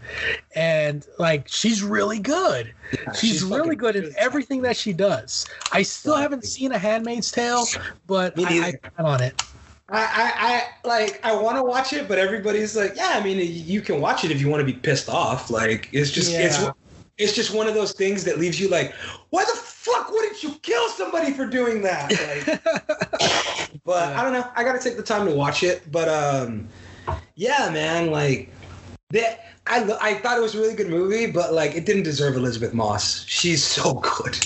[0.55, 2.73] And like she's really good.
[2.93, 5.45] Yeah, she's, really good in everything that she does.
[5.71, 7.65] I still haven't seen a handmaid's tale
[8.07, 9.41] but I, I plan on it.
[9.89, 10.31] I, I,
[10.83, 14.01] I like I want to watch it, but everybody's like, yeah, I mean, you can
[14.01, 15.49] watch it if you want to be pissed off.
[15.49, 16.41] Like, it's just Yeah.
[16.41, 16.57] it's
[17.17, 18.93] just one of those things that leaves you like,
[19.29, 22.11] why the fuck wouldn't you kill somebody for doing that?
[22.11, 22.63] Like,
[23.83, 24.47] but I don't know.
[24.55, 25.91] I gotta take the time to watch it.
[25.91, 26.67] But um,
[27.35, 28.49] yeah, man, like
[29.11, 29.43] that.
[29.69, 32.73] I I thought it was a really good movie, but like it didn't deserve Elisabeth
[32.73, 33.25] Moss.
[33.25, 34.37] She's so good.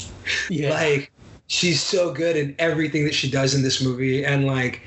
[0.50, 1.12] yeah Like
[1.48, 4.82] she's so good in everything that she does in this movie, and like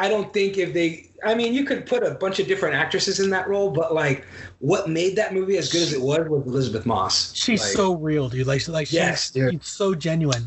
[0.00, 3.18] I don't think if they, I mean, you could put a bunch of different actresses
[3.18, 4.24] in that role, but like
[4.60, 7.34] what made that movie as good as it was was Elisabeth Moss.
[7.34, 8.46] She's Like, so real, dude.
[8.46, 9.52] Like, like Yes, she's, dude.
[9.62, 10.46] she's so genuine.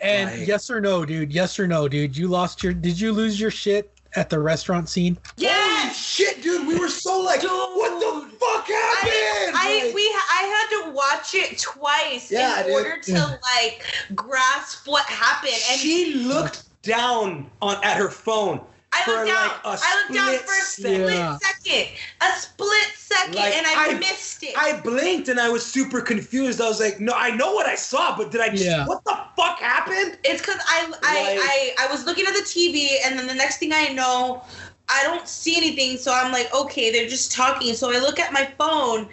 [0.00, 1.32] And Like- yes or no, dude.
[1.32, 2.16] Yes or no, dude.
[2.16, 2.74] You lost your.
[2.74, 5.16] Did you lose your shit at the restaurant scene?
[5.40, 6.66] Holy shit, dude!
[6.68, 9.56] We were so like, what the fuck happened?
[9.56, 12.74] I, I Like, we I had to watch watch it twice Yeah, in dude.
[12.74, 13.36] order to Yeah.
[13.56, 15.52] like grasp what happened.
[15.70, 18.60] And she looked down on at her phone.
[18.96, 19.48] I for, looked down.
[19.48, 21.38] like, a I looked down for a split Yeah.
[21.38, 21.88] second.
[22.20, 24.54] A split second, Like, and I, I- missed it.
[24.56, 26.60] I blinked and I was super confused.
[26.60, 28.86] I was like, no, I know what I saw, but did I just Yeah.
[28.86, 30.18] what the fuck happened?
[30.24, 33.34] It's because I, I, Like- I I was looking at the TV, and then the
[33.34, 34.42] next thing I know,
[34.88, 35.96] I don't see anything.
[35.98, 37.74] So I'm like, okay, they're just talking.
[37.74, 39.08] So I look at my phone,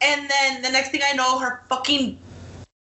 [0.00, 2.18] and then the next thing I know, her fucking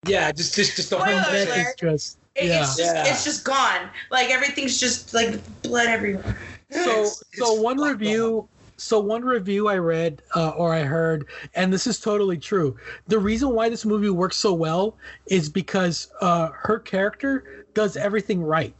[0.06, 2.17] Yeah, just just just the Spoiler whole That thing.
[2.38, 2.62] Is just it, yeah.
[2.62, 3.12] it's just Yeah.
[3.12, 3.90] it's just gone.
[4.12, 6.38] Like everything's just like blood everywhere.
[6.72, 8.48] so It's- so it's one fucked review
[8.80, 13.18] so one review i read uh, or i heard and this is totally true the
[13.18, 14.96] reason why this movie works so well
[15.26, 18.76] is because uh, her character does everything right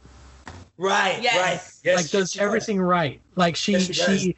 [0.76, 1.36] Right, Yes.
[1.36, 1.84] right.
[1.84, 4.36] Yes, like does she everything right like she Yes, she she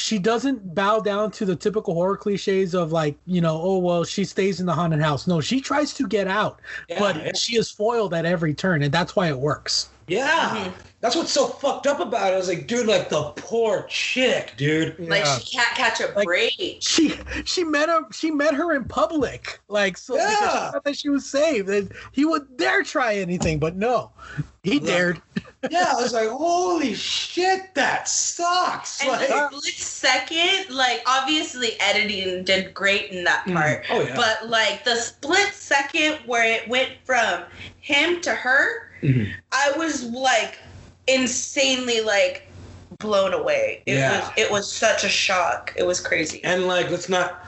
[0.00, 4.02] she doesn't bow down to the typical horror cliches of like you know oh well
[4.04, 7.32] she stays in the haunted house no she tries to get out Yeah, but yeah.
[7.34, 10.56] she is foiled at every turn and that's why it works Yeah.
[10.56, 10.72] Mhm.
[11.00, 12.34] That's what's so fucked up about it.
[12.34, 14.98] I was like, dude, like the poor chick, dude.
[14.98, 16.76] Like she can't catch a Like- break.
[16.80, 20.70] she she met her she met her in public like so because she Yeah.
[20.72, 24.10] thought that she was saved and he would dare try anything but no
[24.62, 24.86] he Yeah.
[24.86, 25.22] dared
[25.68, 29.00] Yeah, I was like, holy shit, that sucks.
[29.02, 33.54] And Like, the split second, like obviously editing did great in that Mm.
[33.54, 33.84] part.
[33.90, 34.16] oh yeah.
[34.16, 37.42] But like the split second where it went from
[37.80, 39.32] him to her, Mhm.
[39.52, 40.58] I was like
[41.06, 42.46] insanely like
[42.98, 43.82] blown away.
[43.86, 44.20] It Yeah.
[44.20, 45.72] was it was such a shock.
[45.76, 46.42] It was crazy.
[46.42, 47.44] And like, let's not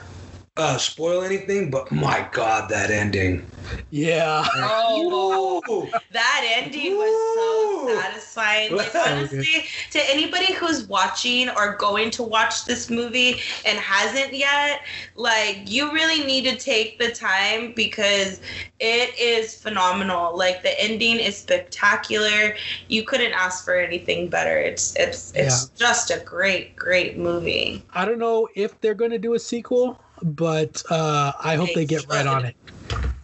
[0.56, 3.46] uh spoil anything, but my god, that ending.
[3.90, 5.90] yeah Oh, Ooh.
[6.12, 8.76] that ending was so satisfying.
[8.76, 14.80] Like honestly, to anybody who's watching or going to watch this movie and hasn't yet,
[15.16, 18.40] like you really need to take the time because
[18.78, 20.36] it is phenomenal.
[20.36, 22.54] Like the ending is spectacular.
[22.88, 24.58] You couldn't ask for anything better.
[24.58, 27.82] It's it's it's just a great great movie.
[27.94, 31.74] i don't know if they're going to do a sequel but uh i hope They
[31.74, 32.56] they get right on it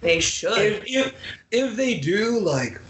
[0.01, 0.59] They should.
[0.59, 1.15] if, if
[1.51, 2.81] if they do, like,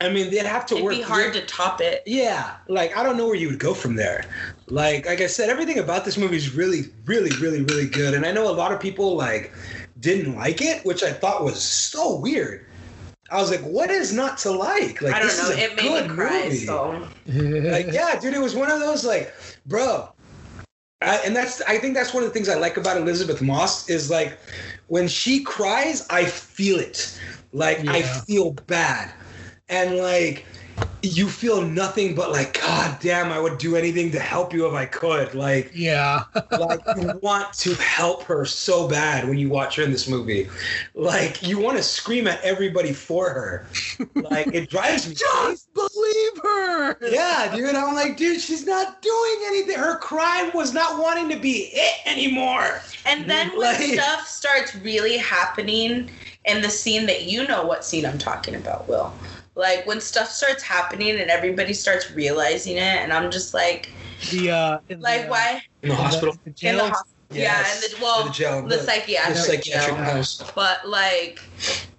[0.00, 0.94] I mean, they'd have to It'd work.
[0.94, 2.02] be hard to top it.
[2.06, 4.24] Yeah, like I don't know where you would go from there.
[4.68, 8.12] Like, like I said, everything about this movie is really, really, really, really good.
[8.14, 9.52] And I know a lot of people like
[10.00, 12.66] didn't like it, which I thought was so weird.
[13.30, 15.00] I was like, what is not to like?
[15.00, 15.54] Like, I don't this know.
[15.54, 16.44] is a It made me good cry.
[16.44, 16.66] movie.
[16.66, 19.32] So Like, yeah, dude, it was one of those like,
[19.66, 20.11] bro.
[21.02, 23.88] I, and that's I think that's one of the things I like about Elisabeth Moss
[23.88, 24.38] is like
[24.88, 27.18] when she cries, I feel it.
[27.52, 29.12] Like I feel bad.
[29.68, 30.46] And like
[31.02, 34.72] you feel nothing but like, God damn, I would do anything to help you if
[34.74, 35.34] I could.
[35.34, 39.90] Like, yeah like you want to help her so bad when you watch her in
[39.90, 40.48] this movie.
[40.94, 43.66] Like you want to scream at everybody for her.
[44.14, 45.52] Like it drives me crazy.
[45.52, 47.74] just believe her Yeah, dude.
[47.74, 49.78] I'm like, dude, she's not doing anything.
[49.78, 52.80] Her crime was not wanting to be it anymore.
[53.06, 56.10] And then when Like- stuff starts really happening
[56.44, 59.12] in the scene that you know what scene I'm talking about, Will.
[59.54, 63.90] Like when stuff starts happening and everybody starts realizing it, and I'm just like,
[64.30, 66.34] the uh in the, like uh, why In the hospital.
[66.44, 67.08] the in the hospital?
[67.30, 67.40] Yes.
[67.42, 68.62] Yeah, and the well, the jail.
[68.62, 70.04] the The- psychiatric, The psychiatric jail.
[70.04, 70.52] house.
[70.54, 71.40] But like,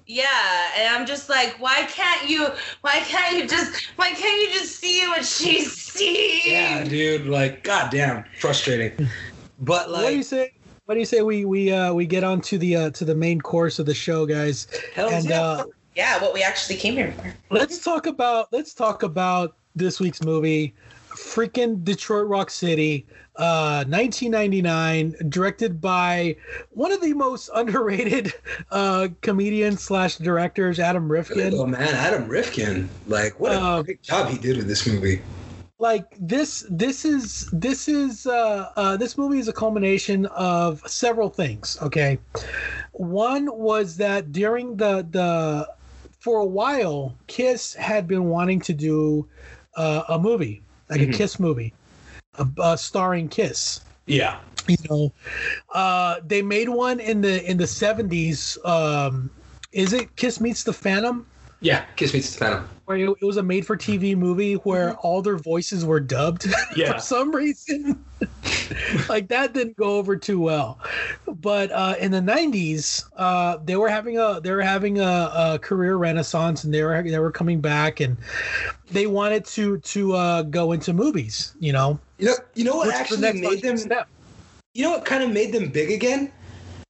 [0.05, 2.49] yeah, and I'm just like, why can't you?
[2.81, 3.83] Why can't you just?
[3.95, 6.41] Why can't you just see what she's seeing?
[6.53, 7.25] Yeah, dude.
[7.27, 9.07] Like, goddamn, frustrating.
[9.59, 10.51] But like what do you say
[10.85, 13.15] what do you say we we uh we get on to the uh to the
[13.15, 15.41] main course of the show guys hell and yeah.
[15.41, 15.63] uh
[15.95, 17.33] yeah, what we actually came here for.
[17.51, 20.73] let's talk about let's talk about this week's movie
[21.15, 26.35] freaking detroit rock city uh 1999 directed by
[26.71, 28.33] one of the most underrated
[28.71, 32.89] uh comedians slash directors adam rifkin Oh man, Adam Rifkin.
[33.07, 35.21] Like, what a Uh, great job he did with this movie.
[35.79, 41.29] like this this is this is uh, uh this movie is a culmination of several
[41.29, 42.19] things okay
[42.93, 45.67] one was that during the the
[46.23, 49.27] for a while kiss had been wanting to do
[49.75, 51.09] uh, a movie like Mhm.
[51.13, 51.73] a kiss movie
[52.39, 54.39] a, uh, starring kiss Yeah.
[54.67, 55.11] you know
[55.73, 59.29] uh they made one in the in the 70s um
[59.73, 61.25] is it kiss meets the phantom
[61.59, 61.85] Yeah.
[61.95, 62.67] Kiss Meets the Phantom.
[62.85, 66.47] Where it, it was a made for TV movie where all their voices were dubbed
[66.75, 66.93] Yeah.
[66.93, 68.03] for some reason.
[69.09, 70.79] like that didn't go over too well.
[71.27, 75.59] But uh, in the 90s, uh, they were having a they were having a, a
[75.61, 78.17] career renaissance and they were they were coming back and
[78.91, 81.99] they wanted to to uh, go into movies, you know.
[82.17, 84.07] You know, you know what which is the actually made them step.
[84.73, 86.31] you know what kind of made them big again?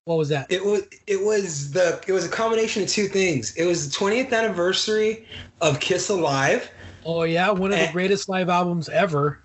[0.06, 0.52] What was that?
[0.52, 3.56] It was it was the it was a combination of two things.
[3.56, 5.26] It was the 20th anniversary
[5.62, 6.70] of Kiss Alive,
[7.06, 7.92] oh yeah, one of the Eh.
[7.92, 9.40] greatest live albums ever.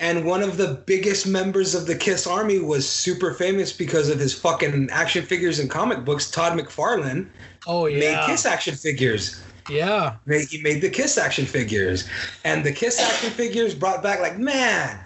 [0.00, 4.18] and one of the biggest members of the Kiss Army was super famous because of
[4.20, 6.30] his fucking action figures and comic books.
[6.30, 7.26] Todd McFarlane
[7.66, 7.98] Oh yeah.
[7.98, 9.40] made Kiss action figures.
[9.68, 10.14] yeah.
[10.48, 12.08] He made the Kiss action figures,
[12.44, 15.00] and the Kiss action figures brought back like man.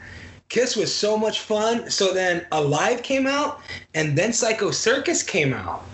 [0.48, 1.90] Kiss was so much fun.
[1.90, 3.60] So then Alive came out,
[3.94, 5.84] and then Psycho Circus came out.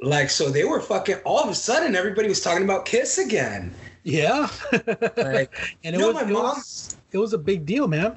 [0.00, 1.16] Like so, they were fucking.
[1.24, 3.74] All of a sudden, everybody was talking about Kiss again.
[4.02, 4.48] Yeah,
[5.20, 5.52] Like,
[5.84, 8.16] and it you know, was, my it mom, was it was a big deal, man.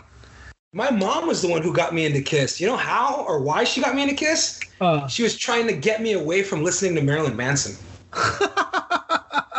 [0.74, 2.60] my mom was the one who got me into Kiss.
[2.60, 4.60] You know how or why she got me into Kiss?
[4.82, 7.76] Uh, She was trying to get me away from listening to Marilyn Manson.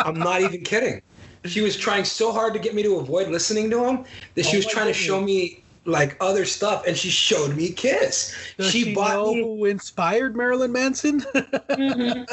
[0.05, 1.01] I'm not even kidding.
[1.45, 4.57] She was trying so hard to get me to avoid listening to him that she
[4.57, 8.35] Oh was my trying to show me like other stuff, and she showed me Kiss.
[8.57, 11.25] does she, she, bought know me, who inspired Marilyn Manson?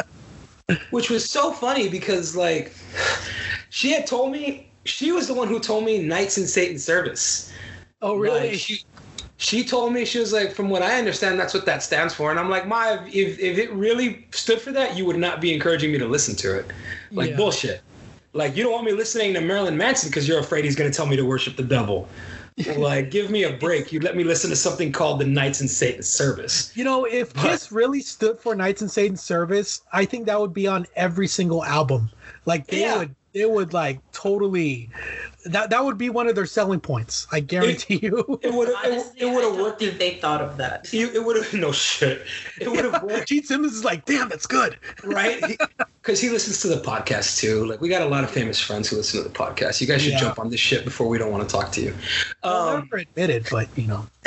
[0.92, 2.74] which was so funny because like
[3.70, 7.52] she had told me she was the one who told me Knights in Satan's Service.
[8.02, 8.52] oh really?
[8.52, 8.80] Like, she,
[9.38, 12.30] she told me she was like, from what I understand, that's what that stands for.
[12.30, 15.54] And I'm like, Ma, if if it really stood for that, you would not be
[15.54, 16.68] encouraging me to listen to it.
[17.12, 17.38] Like Yeah.
[17.38, 17.82] bullshit.
[18.34, 21.06] Like you don't want me listening to Marilyn Manson because you're afraid he's gonna tell
[21.06, 22.08] me to worship the devil.
[22.78, 23.92] Like, give me a break.
[23.92, 26.72] You let me listen to something called the Knights in Satan's Service.
[26.76, 30.40] You know, if But- Kiss really stood for Knights in Satan's Service, I think that
[30.40, 32.10] would be on every single album.
[32.46, 32.98] Like they Yeah.
[33.00, 34.90] would, they would like totally.
[35.46, 37.26] That that would be one of their selling points.
[37.32, 38.40] I guarantee you.
[38.44, 39.82] It would have it, would have worked.
[39.82, 40.94] if they thought of that.
[40.94, 42.24] It, it would have no shit.
[42.60, 43.28] It would have worked.
[43.28, 44.78] Gene Simmons is like, damn, that's good.
[45.04, 45.42] right?
[46.02, 47.64] Because he, listens to the podcast too.
[47.68, 49.80] Like we got a lot of famous friends who listen to the podcast.
[49.82, 50.20] You guys should Yeah.
[50.22, 51.96] jump on this shit before we don't want to talk to you.
[52.42, 54.08] I'll Um, never admit it, but you know,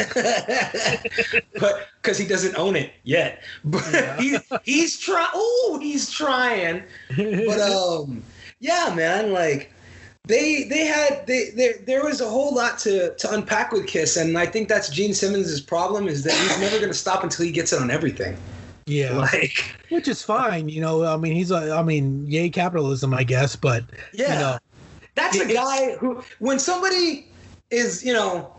[1.58, 3.42] but because he doesn't own it yet.
[3.64, 4.16] But Yeah.
[4.20, 5.28] he, he's trying.
[5.34, 6.84] Oh, he's trying.
[7.16, 8.22] But um,
[8.60, 9.32] yeah, man.
[9.32, 9.72] Like
[10.26, 14.16] they they had they there there was a whole lot to to unpack with Kiss,
[14.16, 17.44] and I think that's Gene Simmons' problem is that he's never going to stop until
[17.44, 18.36] he gets it on everything.
[18.86, 20.68] yeah, Like which is fine.
[20.68, 24.32] You know, I mean, he's a, I mean, yay capitalism, I guess, but yeah.
[24.32, 24.58] you know,
[25.14, 27.28] That's a guy who, when somebody
[27.70, 28.52] is, you know,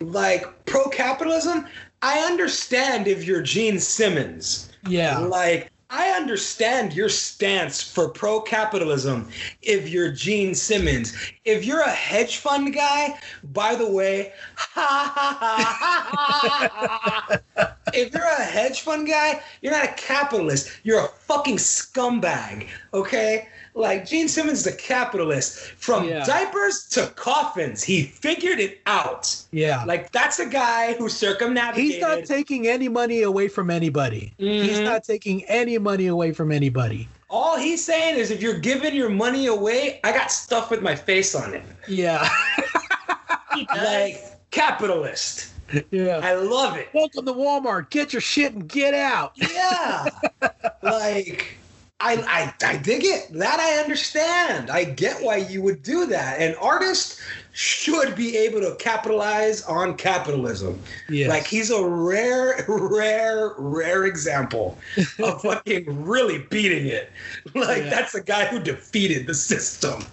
[0.00, 1.66] like pro capitalism,
[2.02, 4.70] I understand if you're Gene Simmons.
[4.86, 9.30] yeah, Like, I understand your stance for pro capitalism
[9.62, 11.16] if you're Gene Simmons.
[11.46, 17.74] If you're a hedge fund guy, by the way, ha ha ha ha.
[17.94, 20.70] If you're a hedge fund guy, you're not a capitalist.
[20.82, 23.48] You're a fucking scumbag, okay?
[23.78, 26.24] Like Gene Simmons, the capitalist, from Yeah.
[26.24, 29.34] diapers to coffins, he figured it out.
[29.52, 29.84] yeah.
[29.84, 31.92] Like that's a guy who circumnavigated.
[31.92, 34.32] He's not taking any money away from anybody.
[34.36, 34.84] He's Mhm.
[34.84, 37.08] not taking any money away from anybody.
[37.30, 40.96] All he's saying is if you're giving your money away, I got stuff with my
[40.96, 41.62] face on it.
[41.86, 42.28] Yeah,
[43.76, 45.48] Like capitalist.
[45.90, 46.20] yeah.
[46.22, 46.88] I love it.
[46.94, 47.90] Welcome to Walmart.
[47.90, 49.32] Get your shit and get out.
[49.36, 50.06] Yeah.
[50.82, 51.58] like
[52.00, 52.14] I,
[52.62, 53.32] I I dig it.
[53.32, 54.70] That I understand.
[54.70, 56.40] I get why you would do that.
[56.40, 57.18] An artist
[57.52, 60.78] should be able to capitalize on capitalism.
[61.08, 64.78] Yeah, Like he's a rare, rare, rare example
[65.18, 67.10] of fucking really beating it.
[67.56, 67.90] Like Yeah.
[67.90, 70.04] that's a guy who defeated the system.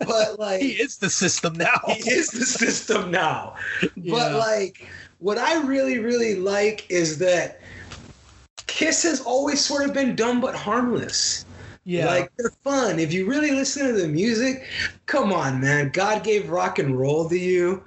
[0.00, 1.80] But like he is the system now.
[1.86, 3.54] he is the system now.
[3.96, 4.12] Yeah.
[4.12, 4.86] But like,
[5.20, 7.60] what I really, really like is that
[8.66, 11.44] Kiss has always sort of been dumb but harmless.
[11.84, 12.98] yeah, Like they're fun.
[12.98, 14.64] If you really listen to the music,
[15.06, 15.90] come on, man.
[15.92, 17.82] God gave rock and roll to you.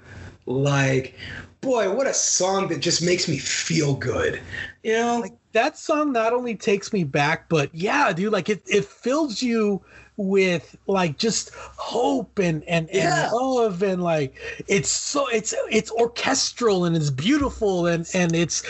[0.46, 1.16] Like,
[1.62, 4.42] boy, what a song that just makes me feel good.
[4.84, 5.20] You know?
[5.20, 9.42] like that song not only takes me back, but yeah, dude, like it it fills
[9.42, 9.82] you
[10.18, 13.26] with like just hope and and, Yeah.
[13.26, 14.36] and love and like
[14.68, 18.64] it's so it's it's orchestral and it's beautiful and and it's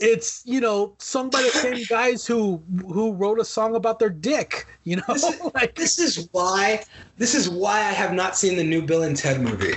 [0.00, 4.08] it's you know sung by the same guys who who wrote a song about their
[4.10, 6.82] dick you know This is- like this is why
[7.18, 9.74] this is why I have not seen the new Bill and Ted movie.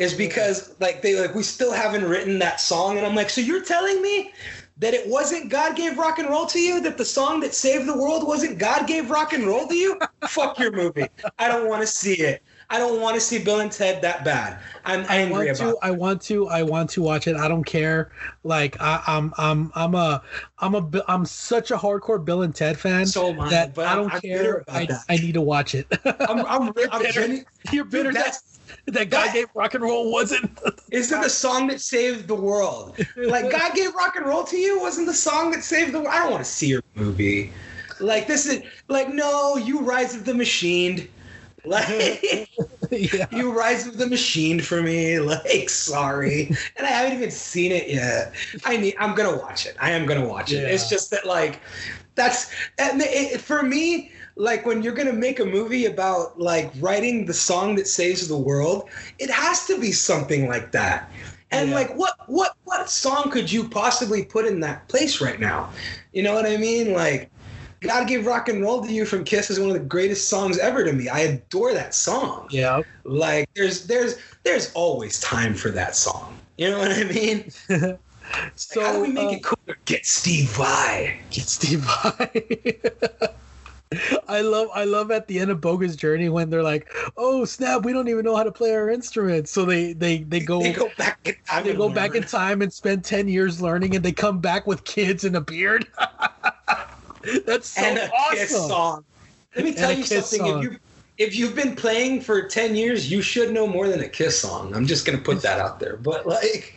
[0.00, 3.42] Is because like they like we still haven't written that song and I'm like, so
[3.42, 4.32] you're telling me
[4.78, 6.80] that it wasn't God gave rock and roll to you?
[6.80, 9.98] That the song that saved the world wasn't God gave rock and roll to you?
[10.28, 11.06] Fuck your movie.
[11.38, 12.42] I don't want to see it.
[12.70, 14.58] I don't want to see Bill and Ted that bad.
[14.86, 15.70] I'm I angry want about.
[15.72, 15.78] to.
[15.82, 16.48] I want to.
[16.48, 17.36] I want to watch it.
[17.36, 18.12] I don't care.
[18.44, 19.34] Like I, I'm.
[19.36, 19.70] I'm.
[19.74, 20.22] I'm a.
[20.58, 20.90] I'm a.
[21.06, 24.20] I'm such a hardcore Bill and Ted fan So am I, that I don't I'm
[24.22, 24.64] care.
[24.68, 24.88] I.
[25.10, 25.86] I need to watch it.
[26.06, 27.12] I'm, I'm, I'm, bitter.
[27.12, 28.51] genu- You're bitter Dude, that's-
[28.86, 30.58] that God that- gave rock and roll wasn't.
[30.90, 32.98] Is it the song that saved the world?
[33.16, 34.80] Like God gave rock and roll to you?
[34.80, 36.12] Wasn't the song that saved the world?
[36.12, 37.52] I don't want to see your movie.
[38.00, 41.08] Like this is like no, you Rise of the Machined.
[41.64, 41.88] Like
[42.90, 43.26] yeah.
[43.30, 45.20] you Rise of the Machine for me.
[45.20, 48.34] Like sorry, and I haven't even seen it yet.
[48.64, 48.96] I need.
[48.98, 49.76] I'm gonna watch it.
[49.80, 50.62] I am gonna watch it.
[50.62, 50.68] Yeah.
[50.68, 51.60] It's just that like
[52.14, 54.10] that's and it, for me.
[54.36, 58.36] Like when you're gonna make a movie about like writing the song that saves the
[58.36, 61.10] world, it has to be something like that.
[61.50, 61.76] And Yeah.
[61.76, 65.70] like what what what song could you possibly put in that place right now?
[66.12, 66.92] You know what I mean?
[66.94, 67.30] Like
[67.80, 70.58] God Gave Rock and Roll to You from Kiss is one of the greatest songs
[70.58, 71.08] ever to me.
[71.08, 72.46] I adore that song.
[72.50, 72.82] Yeah.
[73.04, 76.38] Like there's there's there's always time for that song.
[76.56, 77.50] You know what I mean?
[77.50, 77.98] So
[78.80, 79.76] Like, how do we make uh, it cooler?
[79.84, 81.20] Get Steve Vai.
[81.30, 83.28] Get Steve Vai.
[84.28, 87.84] I love I love at the end of Bogus journey when they're like, "Oh snap,
[87.84, 90.72] we don't even know how to play our instruments." So they they they go They
[90.72, 91.64] go back in time.
[91.64, 94.66] they and go back in time and spend 10 years learning and they come back
[94.66, 95.86] with kids and a beard.
[97.46, 98.68] That's so and a Kiss awesome.
[98.68, 99.04] song.
[99.54, 100.40] Let me tell a you something.
[100.40, 100.58] song.
[100.58, 100.78] If you
[101.18, 104.74] if you've been playing for ten years, you should know more than a Kiss song.
[104.74, 105.96] I'm just gonna put that out there.
[105.96, 106.74] But like,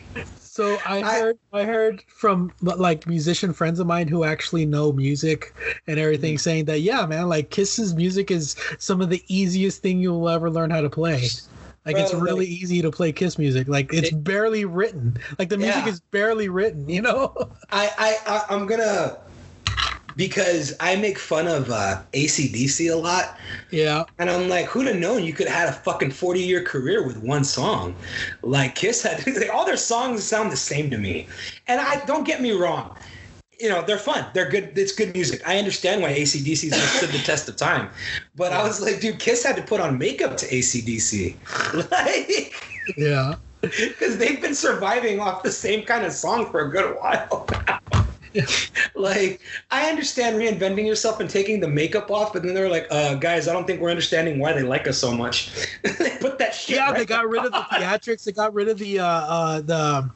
[0.56, 4.90] So I I- heard I heard from like musician friends of mine who actually know
[4.90, 5.54] music
[5.86, 6.40] and everything mm.
[6.40, 10.48] saying that yeah, man, like Kiss's music is some of the easiest thing you'll ever
[10.48, 11.28] learn how to play.
[11.84, 13.68] Like it's really like- easy to play Kiss music.
[13.68, 15.18] Like it's It- barely written.
[15.38, 15.92] Like the music Yeah.
[15.92, 17.34] is barely written, you know?
[17.70, 19.18] I I, I I'm gonna
[20.16, 23.38] because I make fun of uh, ACDC a lot.
[23.70, 24.04] yeah.
[24.18, 27.06] And I'm like, who'd have known you could have had a fucking 40 year career
[27.06, 27.94] with one song?
[28.42, 31.28] Like Kiss had like, all their songs sound the same to me.
[31.68, 32.96] And I don't get me wrong.
[33.58, 34.26] You know, they're fun.
[34.34, 34.76] They're good.
[34.76, 35.40] It's good music.
[35.46, 37.88] I understand why ACDC's stood the test of time.
[38.34, 41.36] But I was like, dude, Kiss had to put on makeup to ACDC.
[41.90, 42.52] Like,
[42.96, 43.34] Yeah.
[43.60, 47.46] because they've been surviving off the same kind of song for a good while.
[48.94, 53.14] like I understand reinventing yourself and taking the makeup off, but then they're like, uh,
[53.14, 55.50] guys, I don't think we're understanding why they like us so much.
[55.82, 56.76] they put that shit.
[56.76, 58.24] Yeah, right they got rid of the theatrics.
[58.24, 60.10] They got rid of the uh, uh the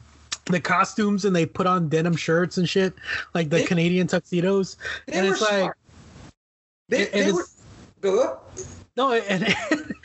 [0.45, 2.93] the costumes and they put on denim shirts and shit,
[3.33, 4.77] like the They- Canadian tuxedos.
[5.07, 5.77] And it's like smart.
[6.89, 7.33] They, and they it's-
[8.01, 8.39] were.
[8.97, 9.45] No, and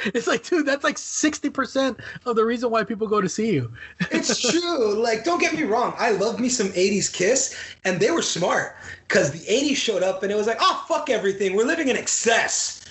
[0.07, 3.53] it's like, dude, that's like sixty percent of the reason why people go to see
[3.53, 3.73] you.
[4.13, 4.95] It's true.
[4.95, 5.95] Like, don't get me wrong.
[5.99, 8.77] I love me some 80s Kiss, and they were smart
[9.09, 11.57] because the 80s showed up and it was like, oh, fuck everything.
[11.57, 12.85] We're living in excess.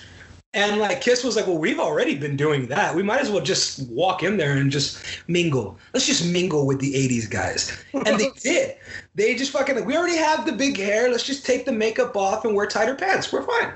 [0.54, 2.94] And like Kiss was like, well, we've already been doing that.
[2.94, 5.78] We might as well just walk in there and just mingle.
[5.92, 7.84] Let's just mingle with the 80s guys.
[7.92, 8.76] And they did.
[9.14, 11.10] They just fucking like, we already have the big hair.
[11.10, 13.30] Let's just take the makeup off and wear tighter pants.
[13.30, 13.72] We're fine.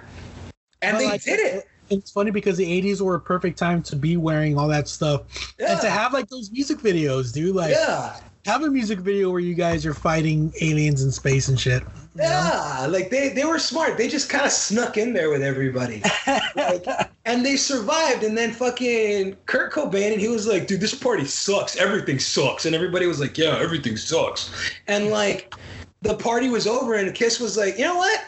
[0.81, 1.69] And But, they like, did it.
[1.91, 5.23] It's funny because the '80s were a perfect time to be wearing all that stuff
[5.59, 5.73] Yeah.
[5.73, 7.55] and to have like those music videos, dude.
[7.55, 8.19] Like, yeah.
[8.47, 11.83] have a music video where you guys are fighting aliens in space and shit.
[12.15, 12.25] you know?
[12.29, 13.97] Yeah, like they they were smart.
[13.99, 16.03] They just kind of snuck in there with everybody,
[16.57, 16.85] like,
[17.25, 18.23] and they survived.
[18.25, 21.77] And then fucking Kurt Cobain, and he was like, "Dude, this party sucks.
[21.77, 24.51] Everything sucks." And everybody was like, "Yeah, everything sucks."
[24.87, 25.55] And like,
[26.03, 28.21] the party was over, and Kiss was like, "You know what?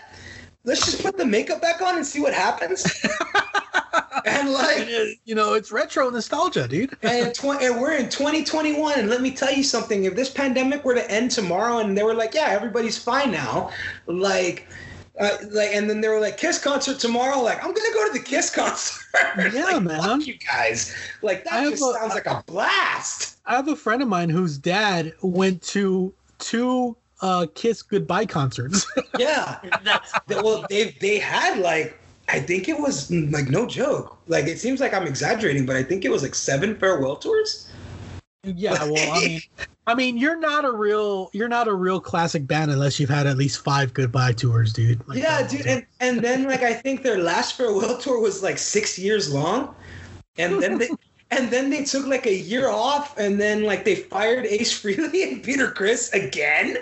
[0.64, 2.84] Let's just put the makeup back on and see what happens."
[4.24, 4.88] and like,
[5.24, 6.96] you know, it's retro nostalgia, dude.
[7.02, 10.84] and, tw- and we're in 2021 and let me tell you something if this pandemic
[10.84, 13.70] were to end tomorrow and they were like yeah everybody's fine now
[14.06, 14.68] like
[15.20, 18.12] uh, like and then they were like kiss concert tomorrow like i'm gonna go to
[18.14, 19.02] the kiss concert
[19.52, 20.20] Yeah, Like, man.
[20.22, 24.08] you guys like that just a- sounds like a blast I have a friend of
[24.08, 28.86] mine whose dad went to two uh, Kiss goodbye concerts.
[29.18, 31.98] yeah That's well they they had like
[32.28, 35.82] i think it was like no joke like it seems like i'm exaggerating but i
[35.82, 37.68] think it was like seven farewell tours
[38.44, 39.40] yeah, well, I mean,
[39.86, 43.26] I mean, you're not a real, you're not a real classic band unless you've had
[43.28, 45.06] at least five goodbye tours, dude.
[45.06, 48.42] Like, yeah, that- dude, and and then like I think their last farewell tour was
[48.42, 49.74] like six years long,
[50.38, 50.88] and then they
[51.32, 55.26] and then they took like a year off, and then like they fired Ace Frehley
[55.26, 56.76] and Peter Criss again.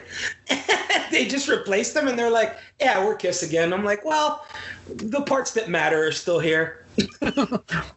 [1.11, 3.73] they just replaced them, and they're like, yeah, we're Kiss again.
[3.73, 4.45] I'm like, well,
[4.89, 6.85] the parts that matter are still here.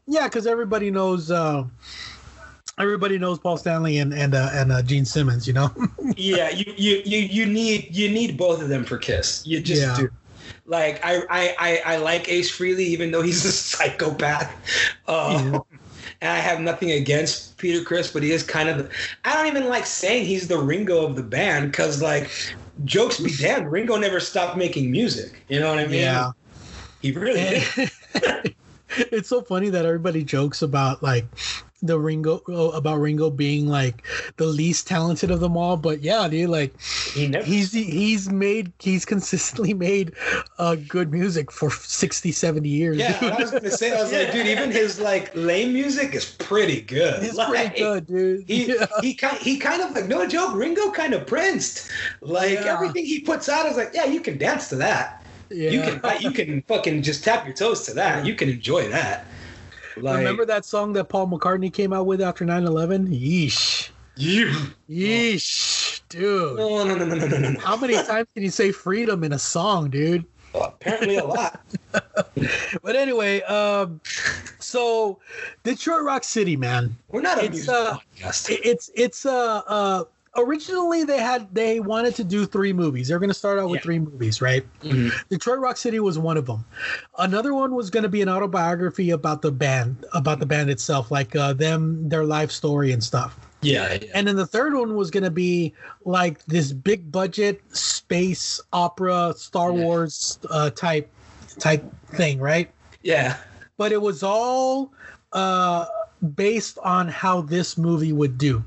[0.06, 1.64] yeah, because everybody knows, uh,
[2.78, 5.72] everybody knows Paul Stanley and and uh, and uh, Gene Simmons, you know.
[6.16, 9.46] yeah, you you you you need you need both of them for Kiss.
[9.46, 9.96] You just Yeah.
[9.96, 10.10] do.
[10.66, 14.54] Like I, I I I like Ace Frehley even though he's a psychopath.
[15.08, 15.60] Uh,
[16.24, 18.90] and I have nothing against Peter Criss, but he is kind of.
[19.26, 22.32] I don't even like saying he's the Ringo of the band because, like,
[22.86, 25.44] jokes be damned, Ringo never stopped making music.
[25.50, 26.00] You know what I mean?
[26.00, 26.32] Yeah.
[27.02, 27.42] he really
[27.76, 28.56] did.
[28.98, 31.26] it's so funny that everybody jokes about like
[31.86, 32.38] the Ringo
[32.72, 34.06] about Ringo being like
[34.38, 36.74] the least talented of them all, but yeah, dude, like
[37.14, 37.44] He never.
[37.44, 40.14] he's he's made he's consistently made
[40.60, 43.32] uh good music for 60 70 years yeah, dude.
[43.34, 46.80] I was gonna say, I was like, dude, even his like lame music is pretty
[46.80, 47.22] good.
[47.22, 48.86] it's Like, pretty good dude He yeah.
[49.02, 50.56] he kind he kind of like no joke.
[50.56, 51.92] Ringo kind of princed.
[52.22, 52.74] Like Yeah.
[52.76, 55.23] everything he puts out is like, yeah, you can dance to that.
[55.54, 55.70] Yeah.
[55.70, 58.26] You can you can fucking just tap your toes to that.
[58.26, 59.26] You can enjoy that.
[59.96, 64.52] Like, remember that song that Paul McCartney came out with after 9/11 yeesh You.
[64.90, 67.60] yeesh dude No, no, no, no, no, no, no.
[67.60, 71.62] how many times can you say freedom in a song dude Well, apparently a lot.
[72.82, 74.02] but anyway um
[74.60, 75.20] so
[75.64, 78.60] Detroit Rock City man We're not a It's, music uh, podcast.
[78.64, 80.04] It's it's uh uh
[80.36, 83.80] originally they had they wanted to do three movies they're going to start out with
[83.80, 83.84] Yeah.
[83.84, 85.12] three movies right Mhm.
[85.30, 86.66] detroit rock city was one of them
[87.20, 91.12] another one was going to be an autobiography about the band about the band itself
[91.12, 94.10] like uh them their life story and stuff Yeah, yeah.
[94.16, 95.74] and then the third one was going to be
[96.04, 99.84] like this big budget space opera star Yeah.
[99.84, 101.10] wars uh type
[101.60, 101.84] type
[102.16, 102.72] thing right
[103.04, 103.38] yeah.
[103.78, 104.92] but it was all
[105.34, 105.86] uh,
[106.36, 108.64] based on how this movie would do.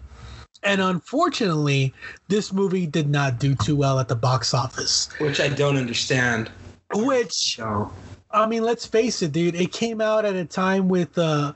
[0.66, 1.94] And unfortunately,
[2.28, 5.08] this movie did not do too well at the box office.
[5.18, 6.50] Which I don't understand.
[6.92, 7.90] Which No.
[8.32, 9.54] I mean, let's face it, dude.
[9.54, 11.52] It came out at a time with uh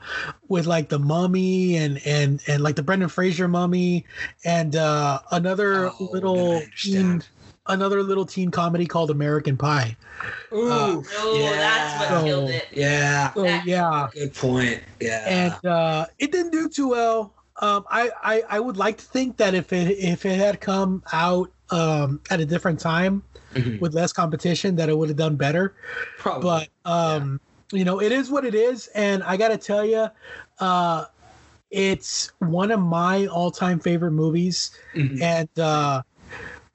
[0.47, 4.05] with like the Mummy and and and like the Brendan Fraser Mummy
[4.45, 7.21] and uh another Oh, little teen,
[7.67, 9.95] another little teen comedy called American Pie.
[10.53, 11.51] Ooh, Oh, yeah.
[11.51, 12.67] that's what So- killed it.
[12.71, 13.33] Yeah.
[13.33, 14.81] So yeah, Good point.
[14.99, 15.25] Yeah.
[15.27, 17.33] and uh, it didn't do too well.
[17.61, 21.03] Um, I, I I would like to think that if it if it had come
[21.13, 23.79] out um, at a different time Mhm.
[23.79, 25.75] with less competition, that it would have done better.
[26.17, 26.67] Probably.
[26.83, 27.39] But um,
[27.71, 30.07] you know, it is what it is, and I gotta tell you,
[30.59, 31.05] uh,
[31.69, 34.71] it's one of my all time favorite movies.
[34.95, 35.21] Mhm.
[35.21, 36.01] And uh,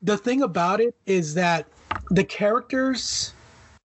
[0.03, 1.66] the thing about it is that
[2.11, 3.34] the characters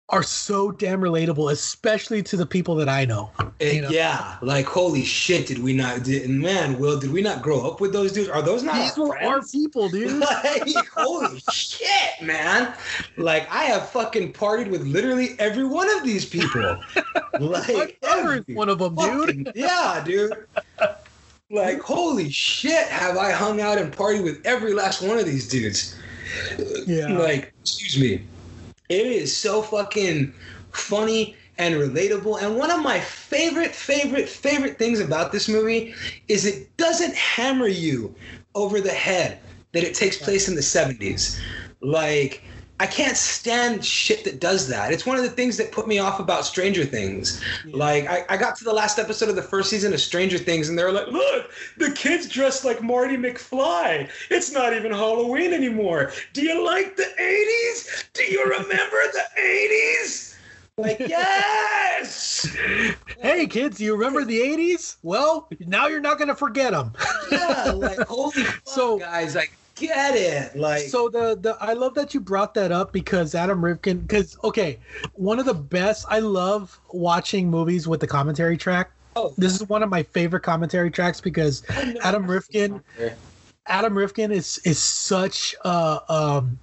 [0.09, 3.31] are so damn relatable, especially to the people that I know.
[3.61, 3.91] Eh, you know.
[3.91, 6.05] yeah, like holy shit, did we not?
[6.05, 8.29] Did, man, Will, did we not grow up with those dudes?
[8.29, 10.21] Are those not These our were our people, dude.
[10.21, 12.75] like, holy shit, man!
[13.17, 16.79] Like I have fucking partied with literally every one of these people.
[17.39, 19.53] Like every every one of them, dude.
[19.55, 20.33] Yeah, dude.
[21.51, 25.47] Like holy shit, have I hung out and partied with every last one of these
[25.47, 25.95] dudes?
[26.87, 27.09] Yeah.
[27.09, 28.23] Like, excuse me.
[28.89, 30.33] It is so fucking
[30.73, 32.43] funny and relatable.
[32.43, 35.95] And one of my favorite, favorite, favorite things about this movie
[36.29, 38.15] is it doesn't hammer you
[38.55, 39.41] over the head
[39.73, 41.41] that it takes place in the 70s.
[41.81, 42.43] Like,
[42.79, 44.93] I can't stand shit that does that.
[44.93, 47.43] It's one of the things that put me off about Stranger Things.
[47.65, 50.69] Like, I, I got to the last episode of the first season of Stranger Things,
[50.69, 54.11] and they're like, look, the kid's dressed like Marty McFly.
[54.31, 56.13] It's not even Halloween anymore.
[56.35, 58.05] Do you like the 80s?
[58.13, 60.37] Do you remember the 80s?
[60.77, 62.55] Like, yes!
[63.21, 64.97] Hey, kids, do you remember the 80s?
[65.03, 66.93] Well, now you're not going to forget them.
[67.33, 69.47] Yeah, like, holy fuck, So- guys, I
[69.77, 70.57] get it.
[70.57, 74.37] Like, So the the I love that you brought that up because Adam Rifkin because
[74.43, 74.79] okay,
[75.15, 78.91] one of the best I love watching movies with the commentary track.
[79.15, 81.63] oh, This is one of my favorite commentary tracks because
[82.03, 82.83] Adam Rifkin
[83.67, 86.59] Adam Rifkin is is such a um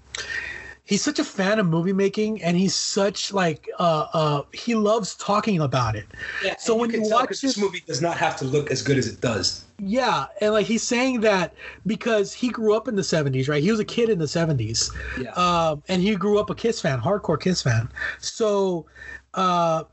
[0.85, 5.15] he's such a fan of movie making and he's such like uh uh he loves
[5.15, 6.05] talking about it.
[6.43, 8.97] Yeah, So when you tell watch this movie does not have to look as good
[8.97, 9.65] as it does.
[9.79, 11.53] Yeah, and like he's saying that
[11.85, 13.61] because he grew up in the 70s, right?
[13.63, 14.91] He was a kid in the 70s.
[15.19, 15.31] Yeah.
[15.31, 17.89] um, and he grew up a Kiss fan, hardcore Kiss fan.
[18.19, 18.85] So,
[19.33, 19.83] uh,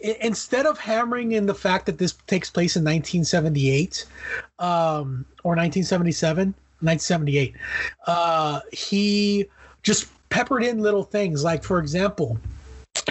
[0.00, 4.04] instead of hammering in the fact that this takes place in 1978
[4.58, 6.48] um, or 1977,
[6.80, 7.54] 1978,
[8.06, 9.46] uh, he
[9.88, 11.42] just peppered in little things.
[11.42, 12.38] Like, for example,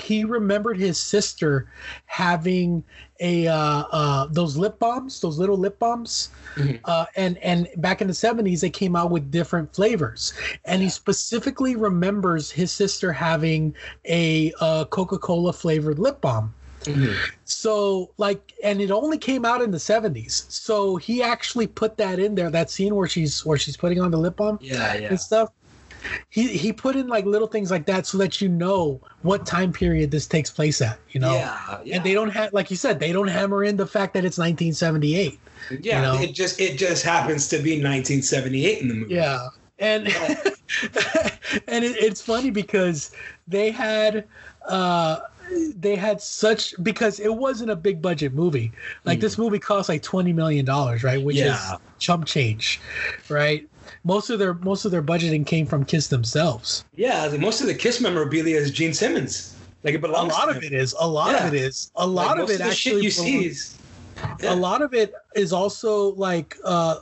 [0.04, 1.68] he remembered his sister
[2.06, 2.84] having
[3.20, 6.80] a uh, uh, those lip balms, those little lip balms, Mhm.
[6.86, 10.34] uh, and and back in the seventies they came out with different flavors,
[10.66, 13.74] and he specifically remembers his sister having
[14.06, 16.54] a uh, Coca Cola flavored lip balm.
[16.84, 17.16] Mhm.
[17.46, 20.46] So like, and it only came out in the seventies.
[20.50, 24.12] So he actually put that in there, that scene where she's where she's putting on
[24.12, 25.10] the lip balm Yeah, yeah.
[25.10, 25.50] and stuff.
[26.30, 29.72] He he put in like little things like that so that you know what time
[29.72, 31.00] period this takes place at.
[31.10, 31.34] You know.
[31.34, 31.96] Yeah, yeah.
[31.96, 34.38] And they don't have, like you said, they don't hammer in the fact that it's
[34.38, 35.40] 1978.
[35.82, 36.24] Yeah, you know?
[36.24, 39.16] it just it just happens to be 1978 in the movie.
[39.16, 39.48] Yeah,
[39.80, 40.08] and
[41.68, 43.12] and it, it's funny because
[43.48, 44.26] they had
[44.68, 45.20] uh
[45.76, 48.72] they had such because it wasn't a big budget movie.
[49.06, 51.22] Like this movie cost like 20 million dollars, right?
[51.22, 51.74] Which Yeah.
[51.74, 52.80] is chump change,
[53.30, 53.68] right?
[54.04, 56.84] Most of their most of their budgeting came from Kiss themselves.
[56.96, 59.54] Yeah, the- most of the Kiss memorabilia is Gene Simmons.
[59.84, 60.94] Like it A lot of it is.
[61.00, 61.48] A lot Yeah.
[61.48, 61.92] of it is.
[61.96, 63.76] A Like, lot of most it the actually you see is.
[64.42, 64.54] Yeah.
[64.54, 66.96] a lot of it is also like uh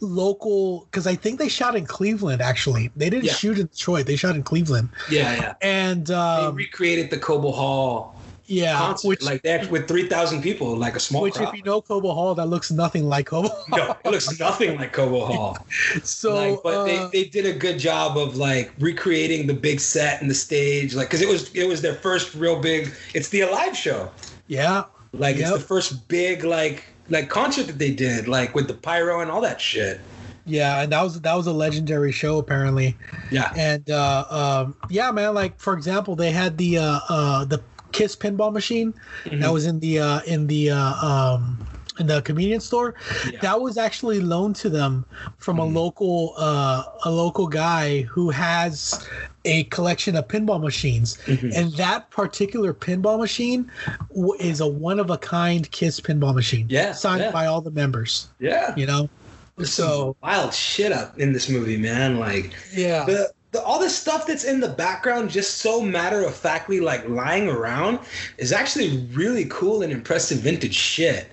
[0.00, 3.32] local because i think they shot in cleveland actually they didn't Yeah.
[3.34, 5.54] shoot in detroit they shot in cleveland Yeah, yeah.
[5.62, 8.14] and They um recreated the Cobo Hall
[8.50, 11.48] yeah concert, which like that with 3,000 people, like a small which crowd.
[11.48, 14.90] if you know cobo hall that looks nothing like cobo no, it looks nothing like
[14.94, 15.58] Cobo Hall.
[16.02, 19.80] so like, but uh, they, they did a good job of like recreating the big
[19.80, 22.90] set and the stage, like because it was it was their first real big.
[23.12, 24.10] It's the Alive show.
[24.46, 28.74] yeah Like it's the first big like like concert that they did, like with the
[28.74, 30.04] pyro and all that shit.
[30.44, 32.98] yeah and that was that was a legendary show apparently
[33.30, 33.50] Yeah.
[33.54, 38.16] and uh um yeah man like for example they had the uh uh the kiss
[38.16, 38.94] pinball machine
[39.24, 39.40] Mm-hmm.
[39.40, 41.60] that was in the uh in the uh um
[41.98, 42.94] in the convenience store
[43.30, 43.40] Yeah.
[43.42, 45.04] that was actually loaned to them
[45.38, 45.60] from Mhm.
[45.60, 49.06] a local uh a local guy who has
[49.44, 51.52] a collection of pinball machines Mhm.
[51.54, 53.70] and that particular pinball machine
[54.14, 57.30] w- is a one of a kind kiss pinball machine Yeah, signed yeah.
[57.30, 58.74] by all the members Yeah.
[58.76, 59.08] you know
[59.56, 62.18] There's so wild shit up in this movie, man.
[62.20, 66.34] Like yeah the, the all the stuff that's in the background, just so matter of
[66.34, 67.98] factly like lying around,
[68.36, 71.28] is actually really cool and impressive vintage shit.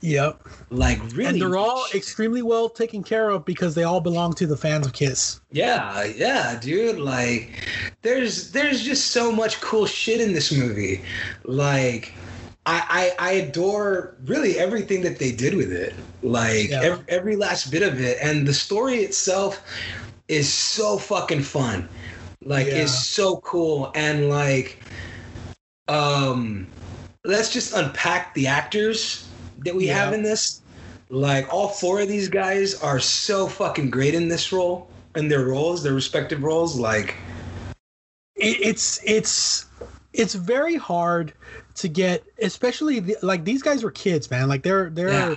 [0.00, 0.40] yep
[0.70, 1.96] Like really, and they're all shit.
[1.96, 5.40] extremely well taken care of because they all belong to the fans of Kiss.
[5.52, 6.98] Yeah, yeah, dude.
[6.98, 7.68] Like,
[8.02, 11.02] there's there's just so much cool shit in this movie.
[11.44, 12.14] Like,
[12.64, 15.94] I I, I adore really everything that they did with it.
[16.22, 16.80] Like Yeah.
[16.82, 19.60] every, every last bit of it, and the story itself
[20.28, 21.88] is so fucking fun.
[22.44, 22.84] Like, Yeah.
[22.84, 24.78] is so cool, and like,
[25.88, 26.66] um,
[27.24, 29.24] let's just unpack the actors
[29.64, 29.94] that we Yeah.
[30.04, 30.60] have in this.
[31.10, 35.46] Like all four of these guys are so fucking great in this role, in their
[35.46, 36.76] roles, their respective roles.
[36.76, 37.16] Like,
[38.36, 39.66] it's it's
[40.12, 41.32] it's very hard
[41.76, 44.48] to get, especially the, like these guys were kids, man.
[44.48, 45.34] Like they're they're Yeah.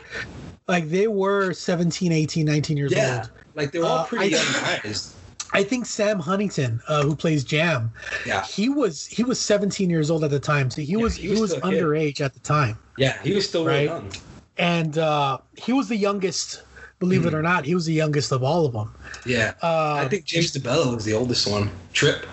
[0.67, 3.31] like they were 17, 18, 19 years yeah, old.
[3.55, 5.13] Like they're all Uh, pretty I- young guys.
[5.53, 7.91] I think Sam Huntington, uh, who plays Jam,
[8.25, 11.15] Yeah, he was he was 17 years old at the time, so he Yeah, was
[11.15, 11.63] he he was was, kid.
[11.63, 13.85] underage at the time, yeah, he was still Right.
[13.89, 14.09] young.
[14.57, 16.61] and uh, he was the youngest.
[16.99, 17.37] Believe it Mhm.
[17.37, 18.93] or not, he was the youngest of all of them.
[19.25, 21.71] Yeah, Uh, I think James DeBello was the oldest one.
[21.93, 22.27] Trip.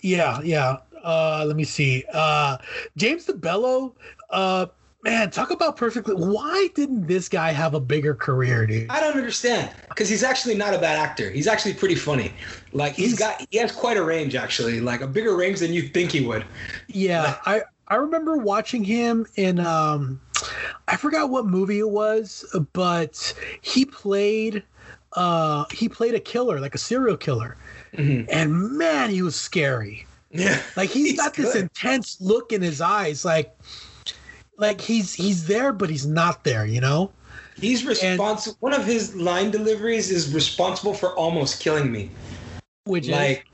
[0.00, 0.76] Yeah, yeah.
[1.02, 2.04] Uh, let me see.
[2.14, 2.56] Uh,
[2.96, 3.94] James DeBello.
[5.04, 6.14] Man, talk about perfectly.
[6.14, 8.88] Why didn't this guy have a bigger career, dude?
[8.88, 11.28] I don't understand because he's actually not a bad actor.
[11.28, 12.32] He's actually pretty funny.
[12.72, 15.72] Like he's He's- got he has quite a range actually, like a bigger range than
[15.72, 16.44] you think he would.
[16.86, 20.20] Yeah, I I remember watching him in um,
[20.86, 24.62] I forgot what movie it was, but he played
[25.14, 27.56] uh he played a killer, like a serial killer,
[27.94, 28.28] Mhm.
[28.30, 30.06] and man, he was scary.
[30.30, 33.52] Yeah, Like he's He's got this intense look in his eyes, like
[34.62, 36.64] like he's he's there, but he's not there.
[36.64, 37.12] You know?
[37.62, 38.56] he's responsible.
[38.60, 42.10] One of his line deliveries is responsible for almost killing me.
[42.84, 43.46] Which Like,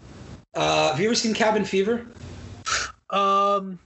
[0.54, 2.06] uh, have you ever seen Cabin Fever?
[3.10, 3.78] Um,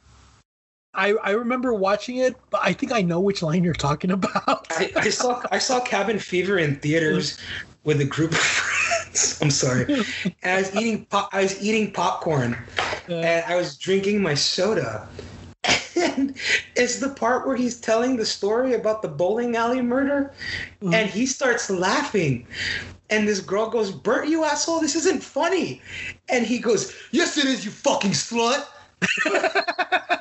[0.95, 4.67] I I remember watching it, but I think I know which line you're talking about.
[4.71, 7.39] I, I saw I saw Cabin Fever in theaters
[7.85, 9.41] with a group of friends.
[9.43, 10.05] I'm sorry, and
[10.45, 12.57] I was eating pop, I was eating popcorn,
[13.09, 15.09] and I was drinking my soda.
[15.97, 16.37] And
[16.77, 20.33] it's the part where he's telling the story about the bowling alley murder,
[20.83, 20.95] Mhm.
[20.95, 22.47] and he starts laughing.
[23.11, 25.83] And this girl goes, Bert, you asshole, this isn't funny.
[26.29, 28.65] And he goes, Yes, it is, you fucking slut.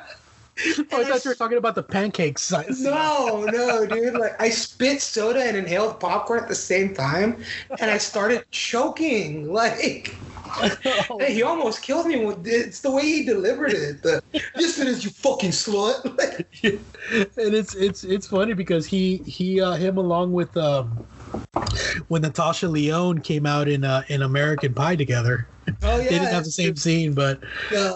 [0.92, 2.42] Oh, I thought you were talking about the pancakes.
[2.42, 2.80] size.
[2.82, 4.14] No, no, dude.
[4.14, 7.42] Like I spit soda and inhaled popcorn at the same time,
[7.80, 9.50] and I started choking.
[9.52, 10.14] Like
[11.18, 12.24] hey, he almost killed me.
[12.24, 14.02] with It's the way he delivered it.
[14.02, 16.02] The, it is, you fucking slut.
[17.36, 21.04] And it's it's it's funny because he he uh, him along with um
[22.08, 25.48] when Natasha Lyonne came out in uh, in American Pie together.
[25.82, 27.92] Oh yeah, They didn't have the same scene, but Uh, yeah,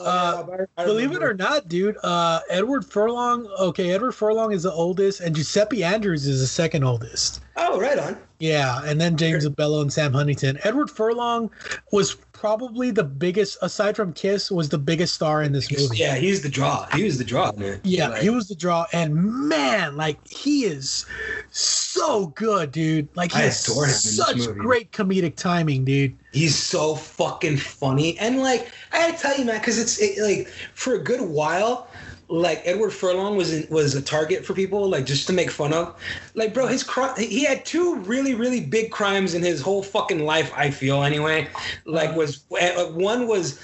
[0.77, 3.47] I- I believe it or not, dude, uh, Edward Furlong.
[3.61, 7.41] Okay, Edward Furlong is the oldest, and Giuseppe Andrews is the second oldest.
[7.57, 8.17] Oh, right on.
[8.39, 10.59] Yeah, and then James DeBello and Sam Huntington.
[10.63, 11.51] Edward Furlong
[11.91, 15.97] was probably the biggest, aside from Kiss, was the biggest star in this movie.
[15.97, 16.87] Yeah, he's the draw.
[16.93, 17.81] He was the draw, man.
[17.83, 19.15] Yeah, Like, he was the draw, and
[19.49, 21.07] man, like he is
[21.51, 23.09] so good, dude.
[23.17, 26.15] Like he I has such great comedic timing, dude.
[26.33, 30.49] He's so fucking funny, and like I gotta tell you, man, because it's it, like
[30.75, 31.89] for a good while,
[32.29, 35.73] like Edward Furlong was in, was a target for people, like just to make fun
[35.73, 35.95] of.
[36.35, 37.15] Like, bro, his crime.
[37.19, 40.53] He had two really really big crimes in his whole fucking life.
[40.57, 41.49] I feel anyway.
[41.85, 43.61] Like, was uh, one was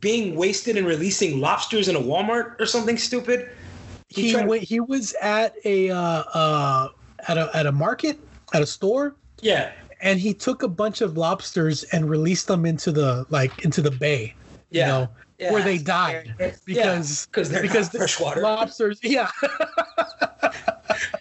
[0.00, 3.48] being wasted and releasing lobsters in a Walmart or something stupid.
[4.08, 6.88] He tried- went, he was at a uh, uh,
[7.28, 8.18] at a at a market
[8.52, 12.92] at a store, yeah, and he took a bunch of lobsters and released them into
[12.92, 14.34] the like into the bay.
[14.70, 15.08] yeah, You know,
[15.38, 15.52] yeah.
[15.52, 18.40] where they died because because they're because not freshwater.
[18.42, 18.98] lobsters.
[19.02, 19.30] Yeah,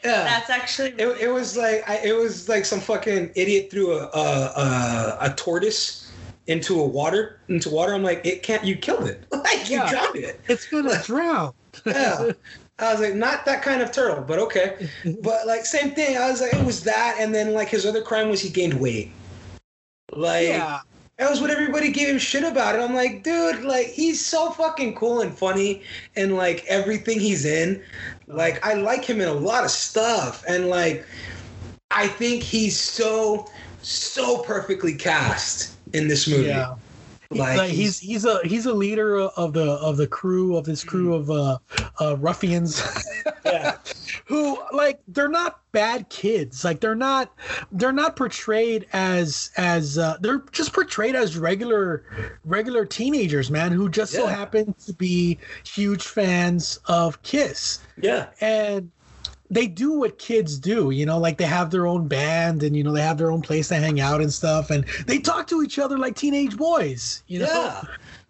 [0.04, 0.24] yeah.
[0.24, 4.04] That's actually It, it was like I, it was like some fucking idiot threw a,
[4.14, 6.12] a a a tortoise
[6.48, 7.94] into a water into water.
[7.94, 8.64] I'm like, it can't.
[8.64, 9.24] You killed it.
[9.32, 9.90] Like you Yeah.
[9.92, 10.40] drowned it.
[10.48, 11.54] it's gonna drown.
[11.86, 12.32] Yeah.
[12.80, 14.90] I was like, not that kind of turtle, but okay.
[15.22, 16.18] But like same thing.
[16.18, 18.74] I was like, it was that, and then like his other crime was he gained
[18.80, 19.12] weight.
[20.12, 20.80] Like Yeah,
[21.22, 22.74] that was what everybody gave him shit about.
[22.74, 25.84] And I'm like, dude, like he's so fucking cool and funny
[26.16, 27.80] and like everything he's in.
[28.26, 30.44] Like I like him in a lot of stuff.
[30.48, 31.06] And like
[31.92, 33.48] I think he's so
[33.84, 36.48] so perfectly cast in this movie.
[36.48, 36.74] yeah.
[37.32, 40.84] Like, Like, he's he's a he's a leader of the of the crew of this
[40.84, 41.58] crew of uh,
[42.00, 42.84] uh ruffians
[43.46, 43.78] yeah.
[44.26, 47.32] who like they're not bad kids like they're not
[47.72, 52.04] they're not portrayed as as uh, they're just portrayed as regular
[52.44, 54.36] regular teenagers man who just so Yeah.
[54.36, 58.28] happen to be huge fans of kiss Yeah.
[58.42, 58.92] and
[59.52, 62.84] they do what kids do, you know, like they have their own band and you
[62.84, 65.62] know they have their own place to hang out and stuff, and they talk to
[65.62, 67.46] each other like teenage boys, you know.
[67.46, 67.82] Yeah.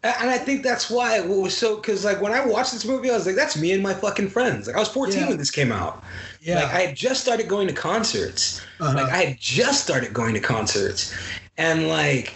[0.03, 3.11] And I think that's why it was so because like when I watched this movie,
[3.11, 4.65] I was like, that's me and my fucking friends.
[4.65, 5.29] Like I was 14 Yeah.
[5.29, 6.03] when this came out.
[6.41, 6.55] Yeah.
[6.63, 8.61] Like I had just started going to concerts.
[8.79, 8.95] Uh-huh.
[8.95, 11.13] Like I had just started going to concerts,
[11.59, 12.33] and like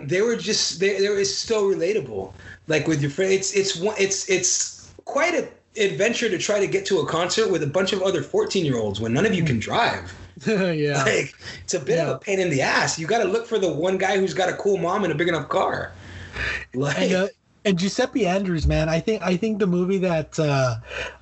[0.00, 2.32] they were just they they were so relatable.
[2.68, 5.48] Like with your friends, it's it's one it's it's quite a
[5.78, 8.76] adventure to try to get to a concert with a bunch of other 14 year
[8.76, 10.14] olds when none of you can drive.
[10.46, 11.02] yeah.
[11.04, 12.08] Like it's a bit Yeah.
[12.10, 12.98] of a pain in the ass.
[12.98, 15.16] You got to look for the one guy who's got a cool mom and a
[15.16, 15.92] big enough car.
[16.74, 17.28] Like and, uh,
[17.64, 20.76] and Giuseppe Andrews, man, I think I think the movie that uh,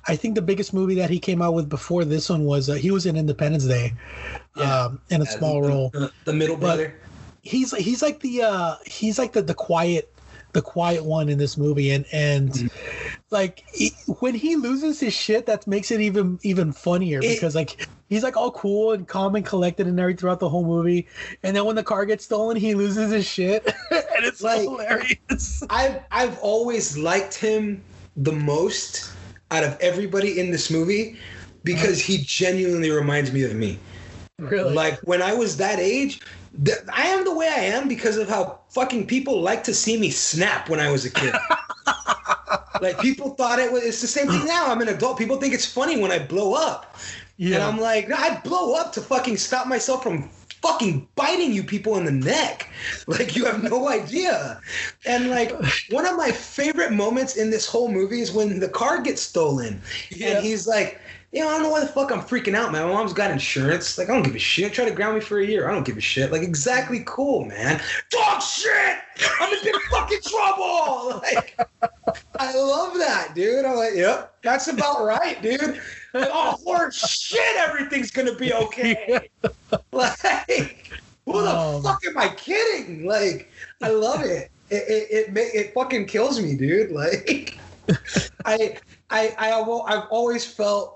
[0.07, 2.73] I think the biggest movie that he came out with before this one was uh,
[2.73, 3.93] he was in Independence Day,
[4.57, 4.83] Yeah.
[4.85, 5.89] um, in a Yeah, small the, role.
[5.93, 6.95] The, the middle But- brother.
[7.41, 10.11] He's he's like the uh, he's like the the quiet
[10.55, 12.69] the quiet one in this movie, and and Mhm.
[13.29, 13.89] like he,
[14.19, 18.23] when he loses his shit, that makes it even even funnier It- because like he's
[18.23, 21.07] like all cool and calm and collected and everything throughout the whole movie,
[21.43, 25.61] and then when the car gets stolen, he loses his shit, and it's Like- hilarious.
[25.69, 27.83] I've I've always liked him
[28.15, 29.11] the most
[29.51, 31.17] out of everybody in this movie
[31.65, 33.77] because he genuinely reminds me of me.
[34.39, 36.21] Really, Like when I was that age,
[36.63, 39.97] th- I am the way I am because of how fucking people like to see
[39.97, 41.33] me snap when I was a kid.
[42.81, 44.67] like people thought it was it's the same thing now.
[44.67, 45.17] I'm an adult.
[45.17, 46.95] People think it's funny when I blow up.
[47.37, 47.55] yeah.
[47.55, 50.29] And I'm like, no, I'd blow up to fucking stop myself from
[50.61, 52.69] fucking biting you people in the neck.
[53.07, 54.59] Like you have no idea.
[55.05, 55.51] And like
[55.91, 59.81] one of my favorite moments in this whole movie is when the car gets stolen.
[60.09, 60.37] Yeah.
[60.37, 60.99] And he's like,
[61.35, 62.87] you know, I don't know why the fuck I'm freaking out, man.
[62.87, 63.97] My mom's got insurance.
[63.97, 64.71] Like, I don't give a shit.
[64.71, 65.69] Try to ground me for a year.
[65.69, 66.31] I don't give a shit.
[66.31, 67.81] Like, exactly cool, man.
[68.09, 68.99] Dog shit!
[69.41, 71.21] I'm in big fucking trouble!
[71.35, 71.59] Like,
[72.39, 73.65] I love that, dude.
[73.65, 75.81] I'm like, yep, that's about right, dude.
[76.13, 79.27] Like, oh, horse shit, everything's gonna be okay.
[79.91, 80.91] Like,
[81.25, 83.05] who the Um, fuck am I kidding?
[83.05, 84.51] Like, I love it.
[84.69, 86.91] It it it, ma- it fucking kills me, dude.
[86.91, 87.57] Like,
[88.45, 88.77] I
[89.09, 90.94] I I I've always felt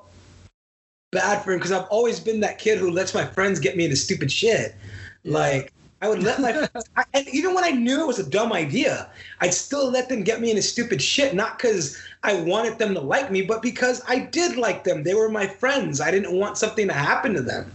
[1.12, 3.86] bad for him because I've always been that kid who lets my friends get me
[3.86, 4.76] into stupid shit.
[5.24, 5.74] Like.
[6.02, 9.10] I would let my I, and even when I knew it was a dumb idea,
[9.42, 11.36] I'd still let them get me into stupid shit.
[11.36, 15.04] Not because I wanted them to like me, but because I did like them.
[15.04, 16.00] They were my friends.
[16.00, 17.70] I didn't want something to happen to them.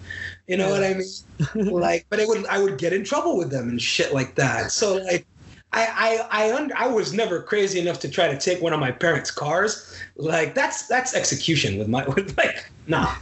[0.46, 1.72] You know what I mean?
[1.72, 4.72] like, but it would I would get in trouble with them and shit like that.
[4.72, 5.26] So like,
[5.72, 5.86] I
[6.30, 8.90] I I, un- I was never crazy enough to try to take one of my
[8.90, 9.98] parents' cars.
[10.16, 13.14] Like that's that's execution with my with like nah.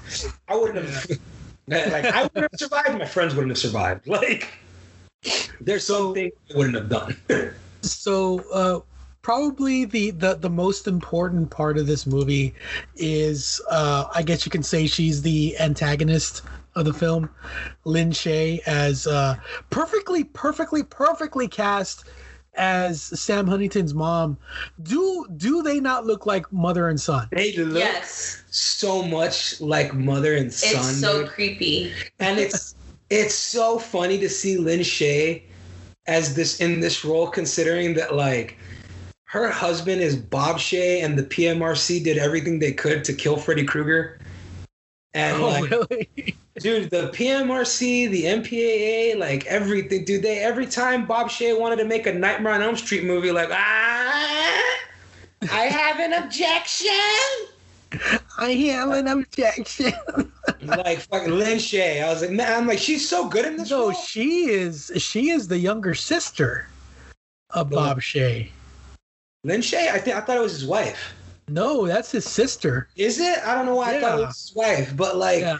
[0.48, 1.18] I wouldn't have.
[1.68, 2.98] Like I wouldn't have survived.
[2.98, 4.06] My friends wouldn't have survived.
[4.08, 4.48] Like
[5.60, 7.16] there's something I wouldn't have done.
[7.84, 8.78] So, uh,
[9.22, 12.54] probably the, the the most important part of this movie
[12.94, 16.42] is, uh, I guess you can say she's the antagonist
[16.76, 17.28] of the film,
[17.84, 19.34] Lin Shaye as uh,
[19.70, 22.04] perfectly, perfectly, perfectly cast
[22.55, 24.36] as Sam Huntington's mom.
[24.82, 27.28] Do do they not look like mother and son?
[27.32, 28.42] they look Yes.
[28.50, 30.70] so much like mother and son.
[30.90, 31.28] It's so dude.
[31.30, 31.92] creepy.
[32.18, 32.74] and it's
[33.11, 35.42] it's so funny to see Lin Shaye
[36.07, 38.59] as this in this role, considering that like
[39.24, 43.64] her husband is Bob Shaye, and the PMRC did everything they could to kill Freddy
[43.64, 44.18] Krueger.
[45.14, 46.36] And Oh, like, really?
[46.59, 50.22] dude, the PMRC, the MPAA, like everything, dude.
[50.22, 53.48] They every time Bob Shaye wanted to make a Nightmare on Elm Street movie, like
[53.50, 54.78] ah,
[55.50, 56.90] I have an objection.
[58.38, 59.92] I have an objection.
[60.62, 62.03] like fucking Lin Shaye.
[62.03, 63.92] I was like, man, I'm like, she's so good in this No, role.
[63.92, 66.66] she is she is the younger sister
[67.50, 67.70] of.
[67.70, 68.48] Bob Shaye.
[69.44, 71.14] Lin Shaye, I think I thought it was his wife.
[71.48, 72.88] No, that's his sister.
[72.96, 73.38] Is it?
[73.44, 75.59] I don't know why I thought it was his wife, but like Yeah.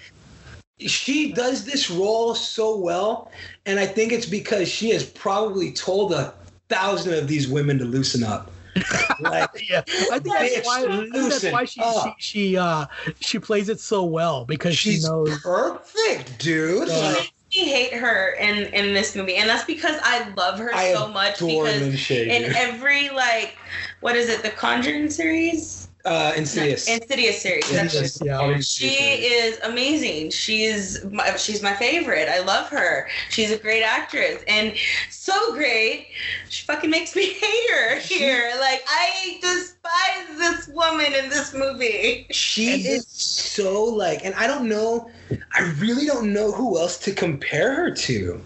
[0.89, 3.31] She does this role so well,
[3.67, 6.35] and I think it's because she has probably told a
[6.69, 8.51] thousand of these women to loosen up.
[9.21, 10.85] like Yeah, I think that's why.
[10.85, 12.87] I think that's why she, she she uh
[13.21, 15.39] she plays it so well because she knows.
[15.41, 16.89] perfect, dude.
[16.89, 16.95] Yeah.
[16.95, 20.75] She makes me hate her in in this movie, and that's because I love her
[20.75, 21.41] I so much.
[21.41, 23.57] Because in every like,
[24.01, 24.43] what is it?
[24.43, 26.89] The Conjuring series, Uh, Insidious.
[26.89, 27.71] Insidious series.
[27.71, 28.59] Insidious, yeah.
[28.59, 30.31] She is amazing.
[30.31, 32.29] She's my, she's my favorite.
[32.29, 33.09] I love her.
[33.31, 34.75] She's a great actress and
[35.11, 36.09] so great.
[36.49, 38.53] She fucking makes me hate her here.
[38.59, 42.27] Like I despise this woman in this movie.
[42.31, 45.09] She And is so like, and I don't know,
[45.53, 48.41] I really don't know who else to compare her to.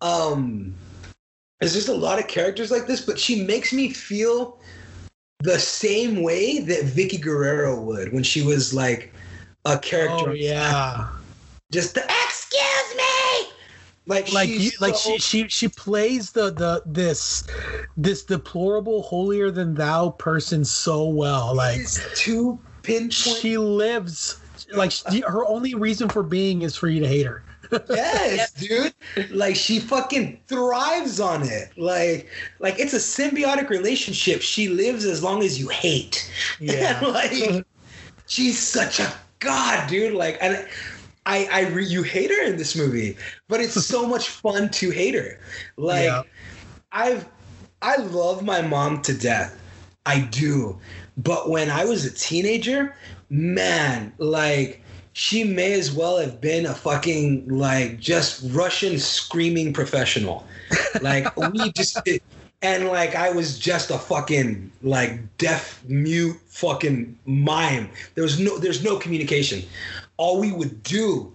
[0.00, 0.74] Um,
[1.60, 4.58] there's just a lot of characters like this, but she makes me feel
[5.42, 9.12] the same way that Vickie Guerrero would when she was like
[9.64, 10.30] a character.
[10.30, 11.08] Oh yeah,
[11.70, 13.52] Just the excuse me,
[14.06, 17.44] like like you, like she she she plays the the this
[17.96, 21.54] this deplorable holier than thou person so well.
[21.54, 21.80] Like
[22.14, 23.12] too pinpoint.
[23.12, 24.38] she lives
[24.72, 27.42] like she, her only reason for being is for you to hate her.
[27.88, 28.94] Yes, dude.
[29.30, 31.70] Like she fucking thrives on it.
[31.76, 34.42] Like like it's a symbiotic relationship.
[34.42, 36.30] She lives as long as you hate.
[36.60, 36.98] Yeah.
[36.98, 37.66] And, like
[38.26, 40.14] she's such a god, dude.
[40.14, 40.66] Like and
[41.26, 43.16] I I re, you hate her in this movie,
[43.48, 45.38] but it's so much fun to hate her.
[45.76, 46.22] Like Yeah.
[46.92, 47.26] I've
[47.80, 49.58] I love my mom to death.
[50.06, 50.78] I do.
[51.16, 52.94] But when I was a teenager,
[53.28, 54.82] man, like
[55.12, 60.46] she may as well have been a fucking like just Russian screaming professional.
[61.00, 61.98] Like we just
[62.62, 67.90] and like I was just a fucking like deaf mute fucking mime.
[68.14, 69.62] There was no there's no communication.
[70.16, 71.34] All we would do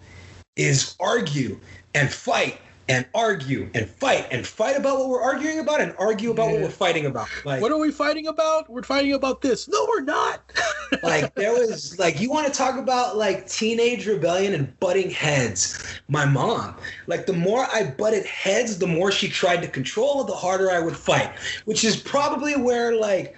[0.56, 1.60] is argue
[1.94, 2.60] and fight
[2.90, 6.62] and argue and fight and fight about what we're arguing about and argue about what
[6.62, 7.28] we're fighting about.
[7.46, 8.70] Like What are we fighting about?
[8.70, 9.68] We're fighting about this.
[9.68, 10.42] No, we're not.
[11.04, 16.00] like there was like you want to talk about like teenage rebellion and butting heads
[16.08, 16.76] my mom
[17.08, 20.80] like the more i butted heads the more she tried to control the harder i
[20.80, 21.32] would fight
[21.66, 23.36] which is probably where like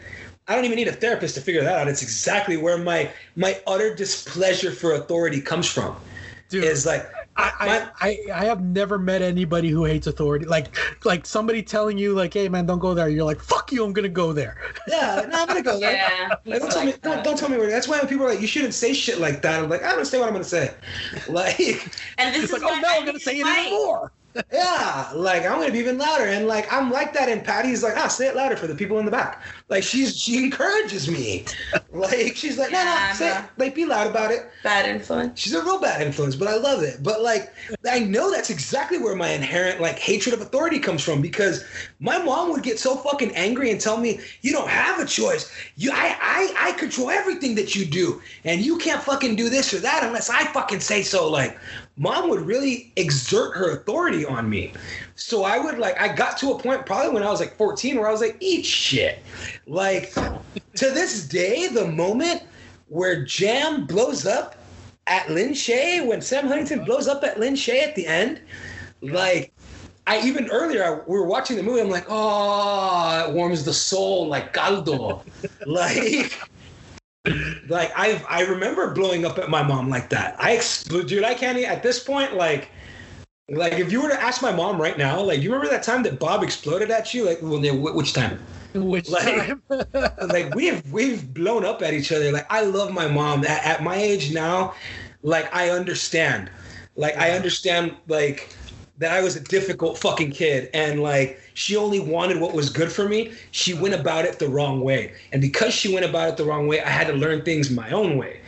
[0.48, 3.60] i don't even need a therapist to figure that out it's exactly where my my
[3.66, 5.96] utter displeasure for authority comes from
[6.50, 7.08] Dude, is like
[7.40, 10.46] I, I, I, I have never met anybody who hates authority.
[10.46, 10.76] Like
[11.06, 13.08] like somebody telling you like, hey man, don't go there.
[13.10, 14.58] You're like, fuck you, I'm gonna go there.
[14.88, 16.30] yeah no i'm gonna go there Yeah.
[16.46, 16.94] Like, don't tell me.
[17.02, 17.70] Don't, don't tell me where.
[17.70, 19.96] That's why when people are like, "You shouldn't say shit like that." I'm like, I
[19.96, 20.74] don't say what I'm gonna say.
[21.30, 21.60] Like,
[22.18, 23.68] And this It's is like, oh no, I I'm gonna say it fight.
[23.68, 24.12] even more.
[24.52, 27.30] Yeah, like I'm gonna be even louder, and like I'm like that.
[27.30, 29.42] And Patty's like, ah, say it louder for the people in the back.
[29.70, 31.46] Like she's she encourages me.
[31.92, 33.46] Like she's like, no, no, say it.
[33.58, 34.48] like be loud about it.
[34.64, 35.40] Bad influence.
[35.40, 37.02] She's a real bad influence, but I love it.
[37.02, 37.52] But like,
[37.90, 41.66] I know that's exactly where my inherent like hatred of authority comes from because
[42.00, 45.52] my mom would get so fucking angry and tell me, "You don't have a choice.
[45.78, 49.74] You, I, I, I control everything that you do, and you can't fucking do this
[49.74, 51.58] or that unless I fucking say so." Like,
[52.00, 54.74] mom would really exert her authority on me.
[55.16, 57.98] So I would like, I got to a point probably when I was like 14
[57.98, 59.22] where I was like, "Eat shit."
[59.68, 60.14] Like,
[60.76, 62.44] to this day, the moment
[62.88, 64.56] where Jam blows up
[65.08, 68.42] at Lin Shaye, when Sam Huntington blows up at Lin Shaye at the end,
[69.02, 69.52] like
[70.08, 73.74] I even earlier I, we were watching the movie, I'm like, oh, it warms the
[73.74, 75.24] soul like caldo.
[75.66, 76.40] like
[77.68, 80.36] like I I remember blowing up at my mom like that.
[80.40, 82.70] I ex- dude, I can't at this point like
[83.50, 86.04] like if you were to ask my mom right now, like you remember that time
[86.04, 87.26] that Bob exploded at you?
[87.26, 87.60] Like, well,
[87.94, 88.40] which time?
[88.74, 89.64] Which Like- time?
[90.28, 92.32] like we've we've blown up at each other.
[92.32, 93.44] Like I love my mom.
[93.46, 94.76] At, at my age now,
[95.24, 96.52] like I understand.
[96.96, 98.56] Like I understand like
[99.00, 102.90] that I was a difficult fucking kid and like she only wanted what was good
[102.90, 103.34] for me.
[103.52, 105.12] She went about it the wrong way.
[105.34, 107.92] And because she went about it the wrong way, I had to learn things my
[107.92, 108.40] own way.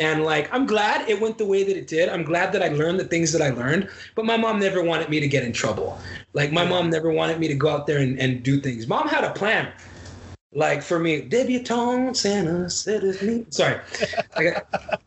[0.00, 2.08] And like I'm glad it went the way that it did.
[2.08, 3.88] I'm glad that I learned the things that I learned.
[4.16, 5.96] But my mom never wanted me to get in trouble.
[6.32, 8.88] Like my mom never wanted me to go out there and, and do things.
[8.88, 9.72] Mom had a plan
[10.52, 13.44] like for me, debutante Santa said it's me.
[13.50, 13.78] Sorry,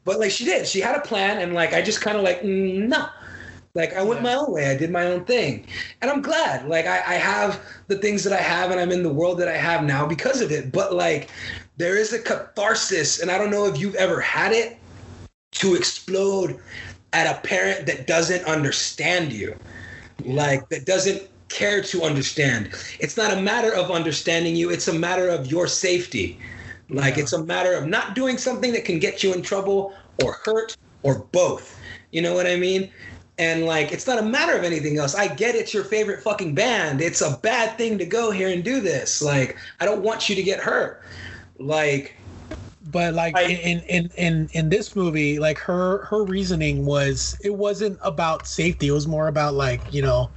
[0.05, 0.67] but like she did.
[0.67, 3.09] She had a plan, and like I just kind of like mm, no,
[3.73, 4.69] like I went my own way.
[4.69, 5.65] I did my own thing,
[6.01, 6.67] and I'm glad.
[6.67, 9.47] Like I, I have the things that I have, and I'm in the world that
[9.47, 10.71] I have now because of it.
[10.71, 11.29] But like
[11.77, 14.77] there is a catharsis, and I don't know if you've ever had it
[15.51, 16.59] to explode
[17.13, 19.55] at a parent that doesn't understand you,
[20.25, 22.69] like that doesn't care to understand.
[22.99, 26.39] It's not a matter of understanding you, it's a matter of your safety.
[26.89, 29.93] Like it's a matter of not doing something that can get you in trouble
[30.23, 31.79] or hurt or both.
[32.11, 32.91] You know what I mean?
[33.39, 35.15] And like it's not a matter of anything else.
[35.15, 37.01] I get it's your favorite fucking band.
[37.01, 39.21] It's a bad thing to go here and do this.
[39.21, 41.01] Like I don't want you to get hurt.
[41.57, 42.15] Like
[42.91, 47.53] but like I- in, in in in this movie like her her reasoning was it
[47.53, 50.29] wasn't about safety it was more about like you know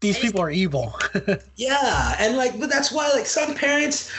[0.00, 0.94] these people are evil
[1.56, 4.10] Yeah, and like, but that's why like some parents,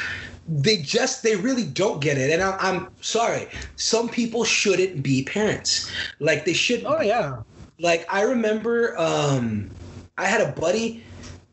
[0.47, 3.47] they just they really don't get it, and I, I'm sorry.
[3.77, 5.89] Some people shouldn't be parents.
[6.19, 6.83] Like they should.
[6.85, 7.37] oh yeah
[7.81, 9.69] Like I remember, um,
[10.17, 11.03] I had a buddy,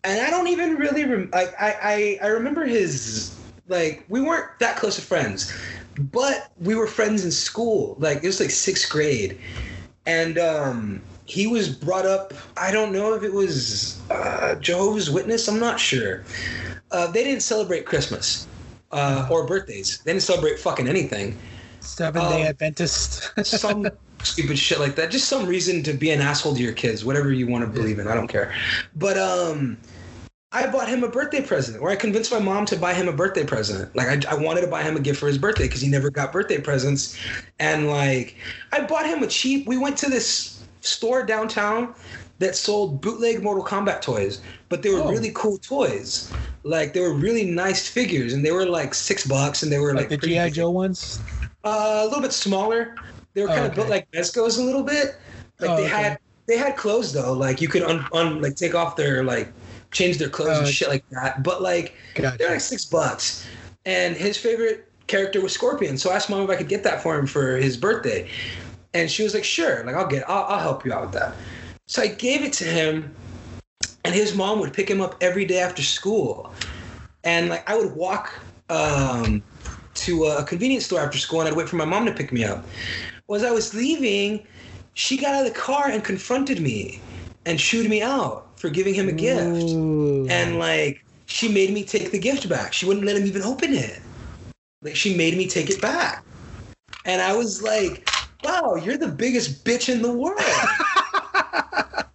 [0.05, 3.35] and I don't even really rem- like I, I I remember his
[3.67, 5.53] like we weren't that close of friends,
[5.99, 7.97] but we were friends in school.
[7.99, 9.39] Like it was like sixth grade,
[10.07, 12.35] and um, he was brought up.
[12.57, 15.49] I don't know if it was uh, Jehovah's Witness.
[15.49, 16.25] I'm not sure.
[16.91, 18.47] Uh, they didn't celebrate Christmas
[18.93, 19.99] uh, or birthdays.
[20.05, 21.39] They didn't celebrate fucking anything
[21.81, 23.87] seven day Um, adventist some
[24.23, 25.11] stupid shit like that.
[25.11, 27.99] Just some reason to be an asshole to your kids, whatever you want to believe
[27.99, 28.09] in.
[28.09, 28.53] I don't care.
[28.97, 29.77] But um,
[30.53, 33.13] I bought him a birthday present, or I convinced my mom to buy him a
[33.13, 33.95] birthday present.
[33.95, 36.11] Like I, I wanted to buy him a gift for his birthday because he never
[36.11, 37.19] got birthday presents,
[37.59, 38.37] and like
[38.73, 39.67] I bought him a cheap.
[39.67, 41.95] We went to this store downtown
[42.39, 45.11] that sold bootleg Mortal Kombat toys, but they were Oh.
[45.11, 46.33] really cool toys.
[46.63, 49.95] Like they were really nice figures, and they were like six bucks, and they were
[49.95, 51.21] like like, the gi joe ones
[51.65, 52.95] Uh, a little bit smaller.
[53.39, 55.15] They were Oh, kind of built like Mezcos a little bit.
[55.61, 56.03] Like Oh, they okay.
[56.03, 56.19] had
[56.49, 57.33] they had clothes though.
[57.33, 59.53] Like you could un, un like take off their like
[59.93, 60.73] change their clothes Oh, and okay.
[60.73, 61.45] shit like that.
[61.45, 62.37] But like Gotcha.
[62.37, 63.47] they're like six bucks.
[63.87, 65.99] And his favorite character was Scorpion.
[65.99, 68.29] So I asked mom if I could get that for him for his birthday.
[68.93, 71.37] And she was like, sure, like I'll get I'll, I'll help you out with that.
[71.87, 73.15] So I gave it to him
[74.05, 76.53] and his mom would pick him up every day after school.
[77.23, 78.33] And like I would walk
[78.69, 79.45] um
[79.95, 82.43] to a convenience store after school and I'd wait for my mom to pick me
[82.45, 82.65] up.
[83.29, 84.47] Well, as I was leaving,
[84.95, 86.99] she got out of the car and confronted me
[87.45, 89.71] and chewed me out for giving him a gift.
[89.71, 90.27] Ooh.
[90.31, 92.73] And like she made me take the gift back.
[92.73, 94.01] She wouldn't let him even open it.
[94.81, 96.25] Like she made me take it back.
[97.05, 98.09] And I was like,
[98.43, 100.41] wow, you're the biggest bitch in the world.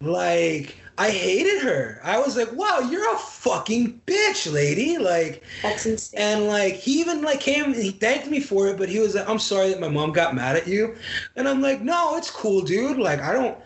[0.00, 2.00] like I hated her.
[2.04, 4.96] I was like, wow, you're a fucking bitch, lady.
[4.98, 6.20] Like That's insane.
[6.20, 9.14] and like he even like came and he thanked me for it, but he was
[9.14, 10.94] like, I'm sorry that my mom got mad at you.
[11.36, 12.98] And I'm like, no, it's cool, dude.
[12.98, 13.58] Like I don't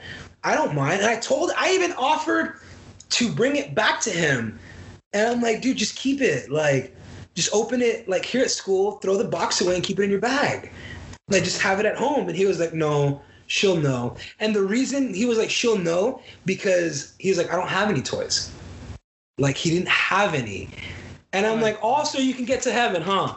[0.43, 1.01] I don't mind.
[1.01, 2.61] And I told I even offered
[3.11, 4.59] to bring it back to him.
[5.13, 6.51] And I'm like, dude, just keep it.
[6.51, 6.95] Like,
[7.35, 10.11] just open it like here at school, throw the box away and keep it in
[10.11, 10.73] your bag.
[11.29, 12.29] Like just have it at home.
[12.29, 14.17] And he was like, no, she'll know.
[14.39, 18.03] And the reason he was like, she'll know, because he's like, I don't have any
[18.03, 18.53] toys.
[19.39, 20.69] Like he didn't have any.
[21.33, 23.35] And I'm like, also you can get to heaven, huh?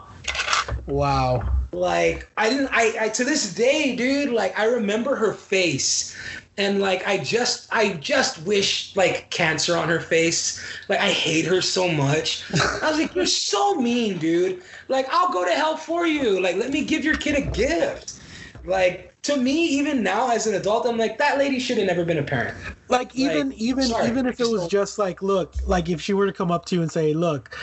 [0.85, 6.15] wow Like I didn't I, I to this day, dude, like I remember her face.
[6.57, 10.61] And like I just I just wish like cancer on her face.
[10.89, 12.43] Like I hate her so much.
[12.81, 14.61] I was like, You're so mean, dude.
[14.89, 16.41] Like I'll go to hell for you.
[16.41, 18.19] Like let me give your kid a gift.
[18.65, 22.03] Like to me, even now as an adult, I'm like, that lady should have never
[22.03, 22.57] been a parent.
[22.89, 26.13] like even Like, even sorry, even if it was just like look like if she
[26.13, 27.55] were to come up to you and say look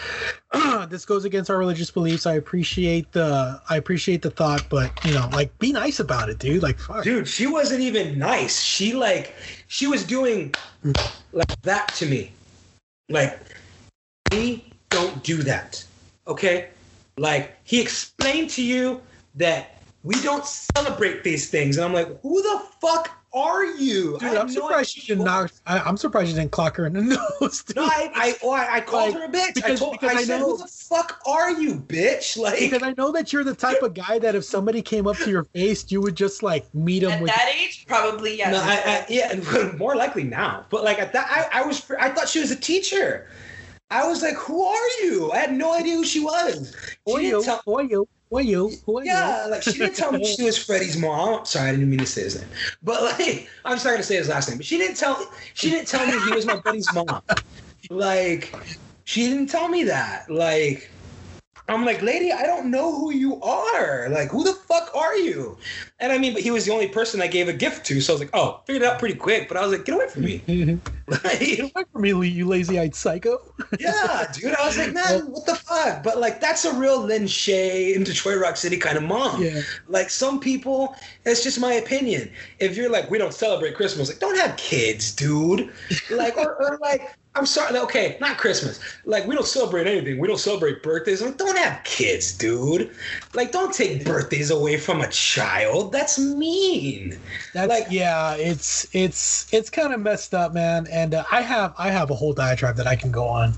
[0.89, 2.27] this goes against our religious beliefs.
[2.27, 6.39] I appreciate the i appreciate the thought but you know like be nice about it
[6.39, 6.63] dude.
[6.63, 7.03] Like fuck.
[7.03, 8.61] Dude she wasn't even nice.
[8.61, 9.35] She like
[9.67, 10.55] she was doing
[11.33, 12.33] like that to me.
[13.09, 13.39] Like
[14.31, 15.85] we don't do that
[16.29, 16.69] okay?
[17.17, 19.01] Like he explained to you
[19.35, 19.78] that
[20.09, 21.77] we don't celebrate these things.
[21.77, 24.17] And I'm like, who the fuck are you?
[24.17, 25.51] I Dude, had I'm surprised idea you didn't knock.
[25.67, 27.03] I, I'm surprised you didn't clock her in the
[27.43, 27.63] nose.
[27.63, 27.77] Dude.
[27.77, 29.49] No, I, I, well, I I called Like, her a bitch.
[29.49, 32.39] I because- told, because I, I said, know- who the fuck are you, bitch?
[32.39, 35.17] Like, because I know that you're the type of guy that if somebody came up
[35.19, 37.31] to your face, you would just like meet them At with.
[37.31, 38.51] that age, probably yes.
[38.53, 40.65] no, I, I, yeah, more likely now.
[40.71, 43.29] But like at that, I, I was, I thought she was a teacher.
[43.91, 45.33] I was like, who are you?
[45.33, 46.75] I had no idea who she was.
[47.05, 48.09] Who are She didn't tell- Who are you?
[48.31, 48.71] Who are you?
[48.87, 49.51] Who are Yeah, you?
[49.51, 51.45] like she didn't tell me she was Freddie's mom.
[51.47, 52.51] Sorry, I didn't mean to say his name.
[52.83, 54.59] But like, I'm just not gonna say his last name.
[54.59, 55.31] But she didn't tell.
[55.55, 57.21] She didn't tell me he was my buddy's mom.
[57.91, 58.55] Like,
[59.05, 60.31] she didn't tell me that.
[60.31, 60.91] Like,
[61.69, 64.09] I'm like, lady, I don't know who you are.
[64.09, 65.59] Like, who the fuck are you?
[66.01, 68.01] And I mean, but he was the only person I gave a gift to.
[68.01, 69.49] So I was like, oh, figured it out pretty quick.
[69.49, 70.39] But I was like, get away from me.
[71.09, 73.41] Get away from me, you lazy-eyed psycho.
[73.81, 74.55] yeah, dude.
[74.55, 76.03] I was like, man, what the fuck?
[76.03, 79.43] But like, that's a real Lin Shaye in Detroit Rock City kind of mom.
[79.43, 79.63] Yeah.
[79.89, 80.95] Like some people,
[81.25, 82.31] it's just my opinion.
[82.59, 85.73] If you're like, we don't celebrate Christmas, like, don't have kids, dude.
[86.11, 88.81] Like, or, or like, I'm sorry, okay, not Christmas.
[89.05, 90.19] Like, we don't celebrate anything.
[90.19, 91.23] We don't celebrate birthdays.
[91.23, 92.91] Like, don't have kids, dude.
[93.33, 95.93] Like, don't take birthdays away from a child.
[95.93, 97.17] That's mean.
[97.55, 100.89] That's Like- yeah, it's it's it's kind of messed up, man.
[100.91, 103.55] And uh, I have I have a whole diatribe that I can go on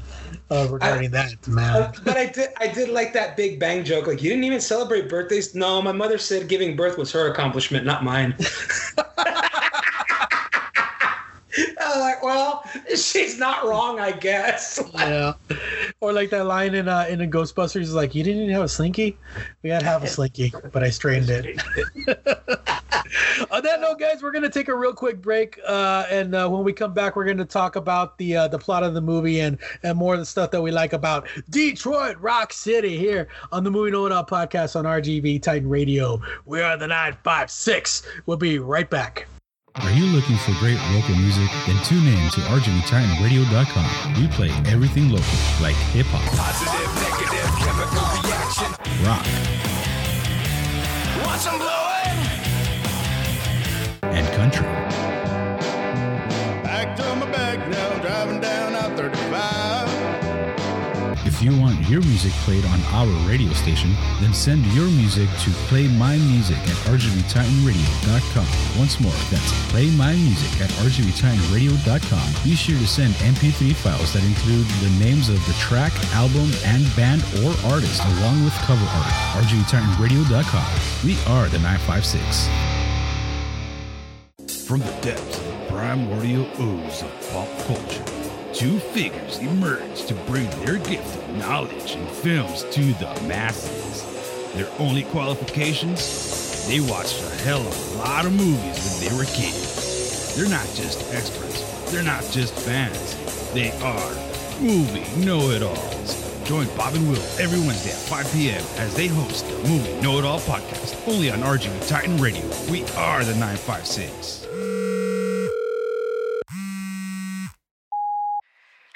[0.50, 1.92] uh, regarding that, man.
[2.04, 4.06] but I did, I did like that Big Bang joke.
[4.06, 5.54] Like, you didn't even celebrate birthdays.
[5.54, 8.36] No, my mother said giving birth was her accomplishment, not mine.
[12.22, 12.64] Like, well,
[12.96, 14.82] she's not wrong, I guess.
[14.94, 15.34] yeah,
[16.00, 18.64] or like that line in uh, in the Ghostbusters is like, "You didn't even have
[18.64, 19.18] a slinky.
[19.62, 21.60] We had half a slinky, but I strained it."
[23.50, 26.62] On that note, guys, we're gonna take a real quick break, uh, and uh, when
[26.62, 29.58] we come back, we're gonna talk about the uh, the plot of the movie and
[29.82, 33.70] and more of the stuff that we like about Detroit Rock City here on the
[33.70, 36.20] Movie Know It All podcast on RGV Titan Radio.
[36.44, 38.02] We are the nine five six.
[38.26, 39.26] We'll be right back.
[39.82, 41.48] Are you looking for great local music?
[41.66, 44.14] Then tune in to RGVTitanRadio.com.
[44.20, 45.24] We play everything local,
[45.60, 48.70] like hip hop, Positive, negative, chemical reaction.
[49.04, 49.24] rock,
[51.26, 51.78] Want some blowing?
[54.14, 54.66] and country.
[61.90, 66.56] Your music played on our radio station, then send your music to Play My Music
[66.56, 68.46] at RGVTitanRadio.com.
[68.78, 72.44] Once more, that's Play My Music at RGVTitanRadio.com.
[72.44, 76.86] Be sure to send MP3 files that include the names of the track, album, and
[76.94, 79.12] band or artist, along with cover art.
[79.42, 80.70] RGVTitanRadio.com.
[81.04, 82.48] We are the 956.
[84.64, 88.04] From the depths of the primordial ooze of pop culture,
[88.52, 94.04] two figures emerge to bring their gift of knowledge and films to the masses.
[94.54, 96.66] Their only qualifications?
[96.68, 100.34] They watched a hell of a lot of movies when they were kids.
[100.36, 103.16] They're not just experts, they're not just fans,
[103.52, 104.30] they are
[104.60, 106.30] movie know it alls.
[106.44, 108.62] Join Bob and Will every Wednesday at 5 p.m.
[108.76, 112.44] as they host the Movie Know It All podcast, only on RGV Titan Radio.
[112.70, 114.49] We are the 956.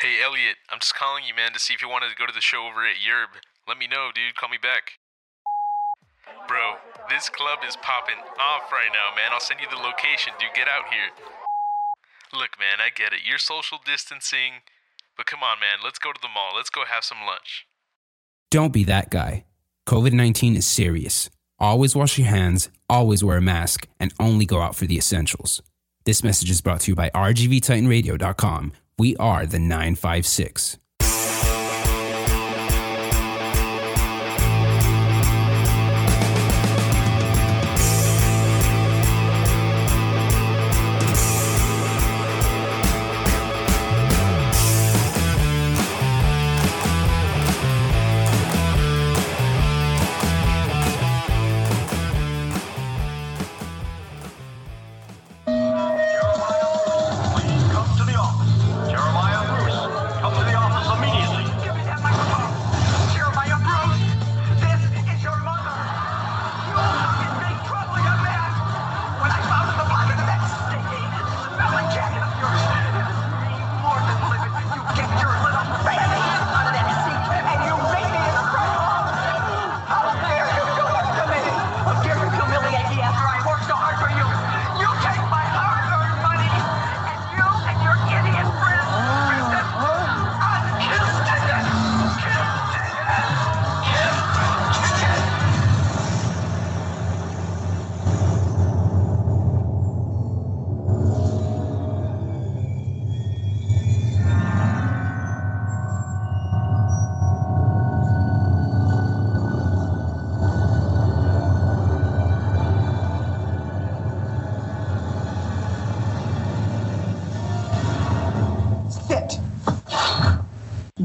[0.05, 2.37] Hey Elliot, I'm just calling you, man, to see if you wanted to go to
[2.37, 3.41] the show over at Yerb.
[3.67, 4.37] Let me know, dude.
[4.37, 5.01] Call me back.
[6.47, 6.77] Bro,
[7.09, 9.33] this club is popping off right now, man.
[9.33, 10.53] I'll send you the location, dude.
[10.55, 11.09] Get out here.
[12.37, 13.25] Look, man, I get it.
[13.25, 14.69] You're social distancing,
[15.17, 15.81] but come on, man.
[15.83, 16.53] Let's go to the mall.
[16.55, 17.65] Let's go have some lunch.
[18.51, 19.47] Don't be that guy.
[19.89, 21.31] COVID 19 is serious.
[21.59, 25.63] Always wash your hands, always wear a mask, and only go out for the essentials.
[26.05, 28.75] This message is brought to you by RGVTitanRadio.com.
[28.97, 30.79] We are the 956.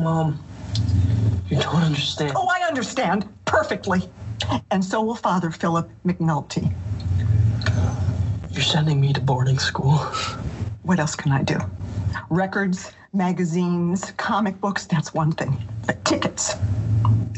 [0.10, 0.40] Mom,
[1.50, 2.34] you don't understand.
[2.36, 4.10] Oh, I understand perfectly.
[4.72, 6.74] And so will Father Philip McNulty.
[8.50, 9.98] You're sending me to boarding school.
[10.82, 11.60] What else can I do?
[12.32, 15.56] Records, magazines, comic books, that's one thing.
[15.86, 16.56] But tickets.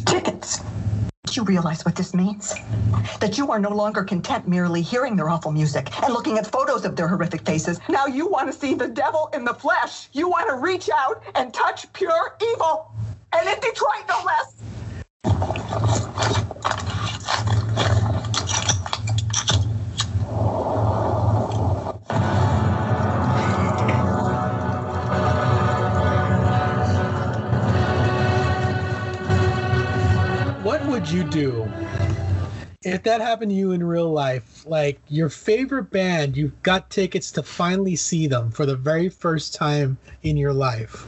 [0.05, 0.61] Tickets.
[1.35, 2.53] You realize what this means?
[3.21, 6.83] That you are no longer content merely hearing their awful music and looking at photos
[6.83, 7.79] of their horrific faces.
[7.87, 10.09] Now you want to see the devil in the flesh.
[10.11, 12.91] You want to reach out and touch pure evil.
[13.31, 14.55] And in Detroit, no less.
[31.11, 31.71] You do
[32.83, 34.65] if that happened to you in real life?
[34.65, 39.53] Like your favorite band, you got tickets to finally see them for the very first
[39.53, 41.05] time in your life.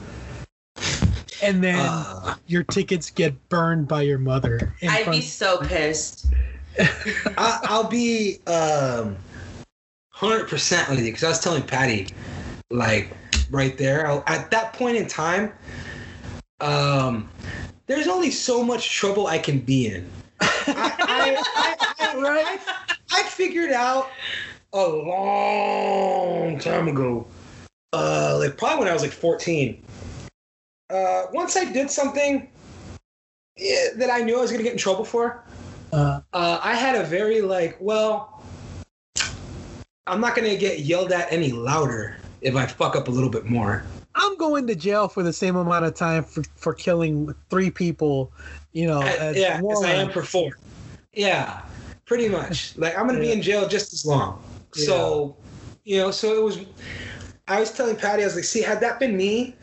[1.41, 1.91] And then
[2.47, 4.75] your tickets get burned by your mother.
[4.81, 6.27] in I'd front- be so pissed.
[6.79, 9.17] I, I'll be um,
[10.15, 12.07] 100% with you because I was telling Patty,
[12.69, 13.09] like,
[13.49, 15.51] right there, I- at that point in time,
[16.61, 17.29] um,
[17.87, 20.09] there's only so much trouble I can be in.
[20.41, 22.59] I, I, I, I,
[23.11, 24.09] I figured out
[24.73, 27.27] a long time ago,
[27.93, 29.83] uh, like probably when I was like 14.
[30.89, 32.49] Uh, once I did something
[33.57, 35.43] that I knew I was gonna get in trouble for,
[35.91, 38.41] Uh, uh, I had a very like, well,
[40.07, 43.45] I'm not gonna get yelled at any louder if I fuck up a little bit
[43.45, 43.83] more.
[44.15, 48.31] I'm going to jail for the same amount of time for, for killing three people,
[48.71, 50.51] you know, as yeah, as I am for four.
[51.13, 51.61] Yeah,
[52.05, 52.77] pretty much.
[52.77, 54.41] Like I'm gonna be in jail just as long.
[54.73, 55.35] So,
[55.83, 56.59] you know, so it was.
[57.47, 59.55] I was telling Patty, I was like, see, had that been me,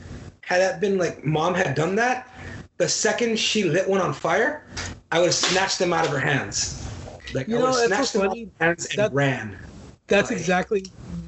[0.42, 2.28] had that been like mom had done that,
[2.76, 4.66] the second she lit one on fire,
[5.12, 6.86] I would have snatched them out of her hands.
[7.34, 9.12] Like You I know, would have snatched so them out of her hands and That-
[9.12, 9.58] ran.
[10.08, 10.84] That's exactly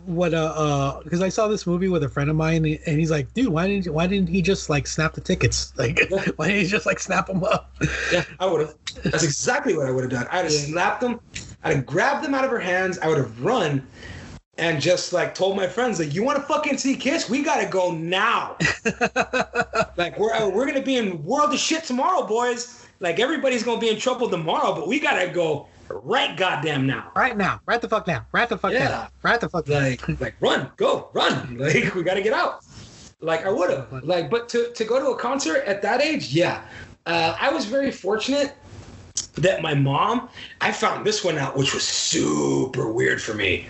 [0.07, 3.11] what uh uh because I saw this movie with a friend of mine and he's
[3.11, 5.73] like, dude, why didn't you, why didn't he just like snap the tickets?
[5.83, 6.01] Like,
[6.37, 7.75] why didn't he just like snap them up?
[8.13, 8.75] Yeah, I would have.
[9.03, 10.29] That's exactly what I would have done.
[10.31, 11.21] I'd have slapped them.
[11.65, 12.99] I'd have grabbed them out of her hands.
[12.99, 13.85] I would have run
[14.59, 17.29] and just like told my friends, like, you want to fucking see Kiss?
[17.29, 18.57] We gotta go now.
[19.97, 22.87] like we're uh, we're gonna be in world of shit tomorrow, boys.
[23.01, 27.13] Like everybody's gonna be in trouble tomorrow, but we gotta go right goddamn now.
[27.15, 28.89] Right now, right the fuck now, right the fuck Yeah.
[28.89, 31.57] now, right the fuck like like run, go, run.
[31.63, 32.65] Like we gotta get out.
[33.21, 33.93] Like I would have.
[34.05, 36.65] Like, but to to go to a concert at that age, yeah.
[37.07, 38.55] Uh, I was very fortunate
[39.35, 40.29] that my mom.
[40.61, 43.67] I found this one out, which was super weird for me.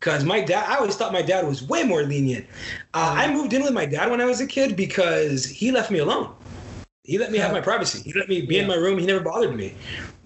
[0.00, 2.46] Cause my dad, I always thought my dad was way more lenient.
[2.94, 5.90] Uh, I moved in with my dad when I was a kid because he left
[5.90, 6.32] me alone.
[7.08, 8.02] He let me have my privacy.
[8.02, 8.98] He let me be in my room.
[8.98, 9.74] He never bothered me.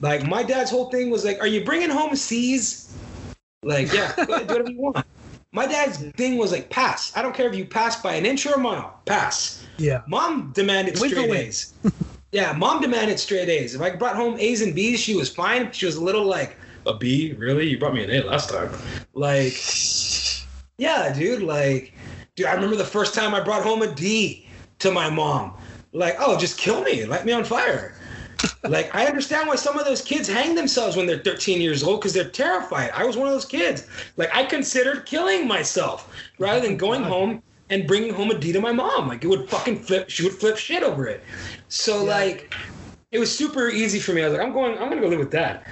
[0.00, 2.92] Like my dad's whole thing was like, "Are you bringing home C's?"
[3.62, 4.96] Like, yeah, go ahead, do whatever you want.
[5.54, 7.14] My dad's thing was like, pass.
[7.14, 8.98] I don't care if you pass by an inch or a mile.
[9.04, 9.62] Pass.
[9.76, 10.00] Yeah.
[10.09, 11.30] Mom demanded straight.
[11.30, 11.74] A's.
[12.32, 13.74] yeah, mom demanded straight A's.
[13.74, 15.70] If I brought home A's and B's, she was fine.
[15.70, 16.56] She was a little like,
[16.86, 17.34] a B?
[17.34, 17.68] Really?
[17.68, 18.70] You brought me an A last time.
[19.12, 19.52] Like,
[20.78, 21.42] yeah, dude.
[21.42, 21.92] Like,
[22.34, 24.48] dude, I remember the first time I brought home a D
[24.78, 25.54] to my mom.
[25.93, 27.94] Like, oh, just kill me, light me on fire.
[28.64, 32.01] like, I understand why some of those kids hang themselves when they're 13 years old
[32.01, 32.90] because they're terrified.
[32.94, 33.86] I was one of those kids.
[34.16, 38.60] Like, I considered killing myself rather than going home and bringing home a D to
[38.60, 39.09] my mom.
[39.09, 40.09] Like, it would fucking flip.
[40.09, 41.23] She would flip shit over it.
[41.69, 42.55] So, like,
[43.10, 44.23] it was super easy for me.
[44.23, 44.73] I was like, I'm going.
[44.78, 45.64] I'm gonna go live with dad.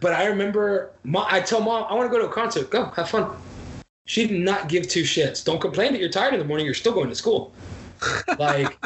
[0.00, 2.70] But I remember, mom, I tell mom, I want to go to a concert.
[2.70, 3.30] Go, have fun.
[4.06, 5.44] She did not give two shits.
[5.44, 6.66] Don't complain that you're tired in the morning.
[6.66, 7.52] You're still going to school.
[8.36, 8.76] Like,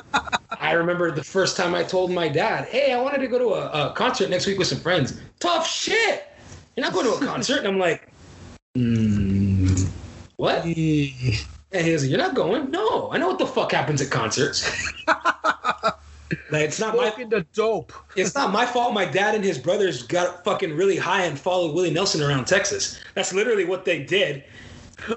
[0.67, 3.51] I remember the first time I told my dad, "Hey, I wanted to go to
[3.55, 6.27] a, a concert next week with some friends." Tough shit.
[6.75, 8.13] You're not going to a concert, and I'm like,
[8.77, 9.89] mm,
[10.37, 10.65] what?
[10.65, 14.11] And he was like, "You're not going." No, I know what the fuck happens at
[14.11, 14.69] concerts.
[15.07, 17.93] like, it's not my the dope.
[18.17, 18.93] it's not my fault.
[18.93, 22.99] My dad and his brothers got fucking really high and followed Willie Nelson around Texas.
[23.15, 24.43] That's literally what they did.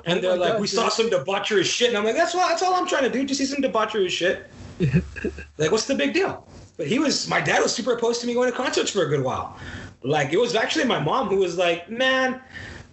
[0.06, 2.48] And they're Oh like, God, we saw some debaucherous shit, and I'm like, that's what
[2.50, 4.48] that's all I'm trying to do, just see some debaucherous shit.
[5.58, 6.48] like, what's the big deal?
[6.78, 9.10] But he was, my dad was super opposed to me going to concerts for a
[9.10, 9.58] good while.
[10.04, 12.42] Like, it was actually my mom who was like, man,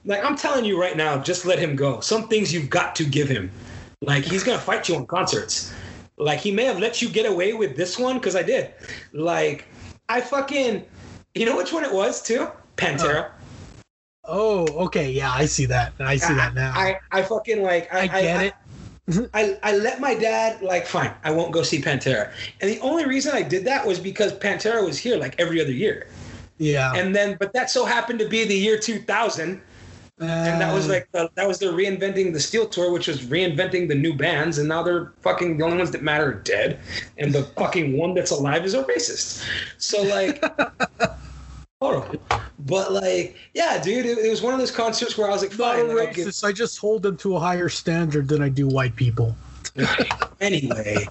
[0.05, 2.01] like I'm telling you right now, just let him go.
[2.01, 3.51] Some things you've got to give him.
[4.01, 5.73] Like, he's gonna fight you on concerts.
[6.17, 8.73] Like, he may have let you get away with this one because I did.
[9.13, 9.67] Like,
[10.09, 10.85] I fucking,
[11.35, 12.49] you know which one it was too?
[12.77, 13.31] Pantera.
[14.25, 15.93] Oh, okay, yeah, I see that.
[16.01, 16.73] I see that now.
[16.75, 18.55] I, I fucking like I, I get it.
[19.35, 22.33] I, I let my dad like fine i won't go see pantera.
[22.61, 25.73] And the only reason i did that was because pantera was here like every other
[25.73, 26.09] year.
[26.59, 26.95] Yeah.
[26.95, 29.61] and then but that so happened to be the year 2000
[30.19, 33.21] and that was Uh, like the, that was the reinventing the steel tour which was
[33.27, 34.57] reinventing the new bands.
[34.57, 36.81] And now they're fucking the only ones that matter are dead.
[37.19, 39.45] And the fucking one that's alive is a racist.
[39.77, 40.43] So like
[41.87, 42.21] horrible.
[42.59, 45.53] But like yeah dude it, it was one of those concerts where i was like
[45.53, 48.67] fine like, I'll give- I just hold them to a higher standard than I do
[48.67, 49.37] white people.
[50.41, 51.07] anyway.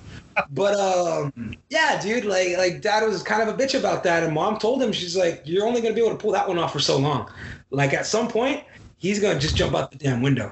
[0.52, 4.34] But um yeah dude like like dad was kind of a bitch about that and
[4.34, 6.74] mom told him she's like you're only gonna be able to pull that one off
[6.74, 7.30] for so long.
[7.70, 8.64] Like at some point
[8.98, 10.52] he's gonna just jump out the damn window.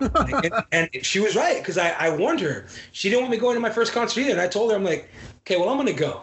[0.00, 2.66] Like, and, and she was right because I, I warned her.
[2.92, 4.84] She didn't want me going to my first concert either and i told her i'm
[4.84, 5.08] like
[5.40, 6.22] okay well i'm gonna go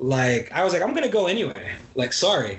[0.00, 2.58] like i was like i'm gonna go anyway like sorry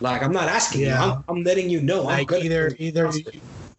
[0.00, 1.04] like i'm not asking Yeah.
[1.04, 3.10] you I'm, I'm letting you know i'm Like either go to the either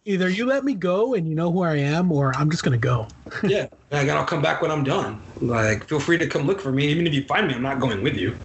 [0.04, 2.78] either you let me go and you know who I am, or I'm just gonna
[2.78, 3.08] go.
[3.42, 5.22] yeah, like I'll come back when I'm done.
[5.40, 6.86] Like, feel free to come look for me.
[6.88, 8.36] Even if you find me, I'm not going with you.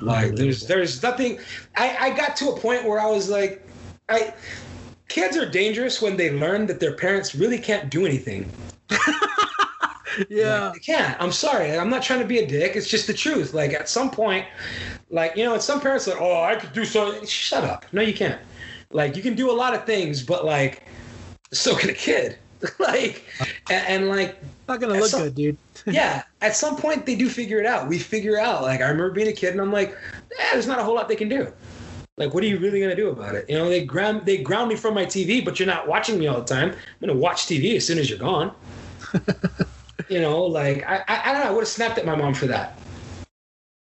[0.00, 0.36] Like, mm-hmm.
[0.36, 1.38] there's there's nothing.
[1.76, 3.66] I I got to a point where I was like,
[4.08, 4.32] I
[5.08, 8.50] kids are dangerous when they learn that their parents really can't do anything.
[10.28, 10.70] Yeah.
[10.72, 11.20] They can't.
[11.20, 11.76] I'm sorry.
[11.76, 12.76] I'm not trying to be a dick.
[12.76, 13.54] It's just the truth.
[13.54, 14.46] Like at some point,
[15.10, 17.24] like you know, some parents are like, oh, I could do so.
[17.24, 17.86] Shut up.
[17.92, 18.40] No, you can't.
[18.90, 20.84] Like you can do a lot of things, but like,
[21.52, 22.38] so can a kid.
[22.78, 23.24] like,
[23.70, 24.38] and, and like,
[24.68, 25.58] Not gonna look some- good, dude.
[25.86, 27.88] yeah, at some point they do figure it out.
[27.88, 28.62] We figure out.
[28.62, 31.08] Like I remember being a kid and I'm like, eh, there's not a whole lot
[31.08, 31.52] they can do.
[32.18, 33.48] Like, what are you really gonna do about it?
[33.48, 36.26] You know, they ground they ground me from my TV, but you're not watching me
[36.26, 36.70] all the time.
[36.70, 38.52] I'm gonna watch TV as soon as you're gone.
[40.08, 41.48] you know, like I I, I don't know.
[41.48, 42.74] I would have snapped at my mom for that.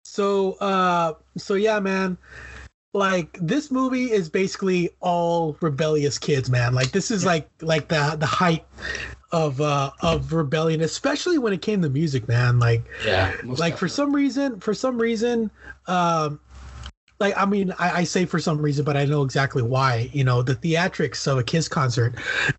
[0.05, 2.19] So uh so yeah, man.
[2.93, 6.74] Like this movie is basically all rebellious kids, man.
[6.74, 8.65] Like this is like like the the height
[9.31, 12.59] of uh of rebellion, especially when it came to music, man.
[12.59, 13.32] Like Yeah.
[13.45, 15.53] like for some reason for some reason
[15.87, 16.41] um
[17.20, 20.10] like i mean I, I say for some reason but i know exactly why.
[20.12, 22.14] You know the theatrics of a kiss concert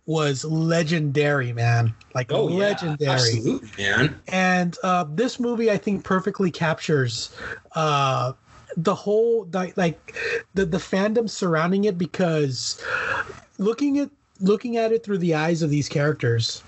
[0.06, 1.94] was legendary man.
[2.14, 3.10] Like Oh yeah, legendary.
[3.10, 4.22] absolutely, man.
[4.28, 7.36] and uh, this movie i think perfectly captures
[7.76, 8.34] uh,
[8.78, 10.16] the whole like, like
[10.54, 12.82] the the fandom surrounding it because
[13.58, 14.10] looking at
[14.40, 16.64] looking at it through the eyes of these characters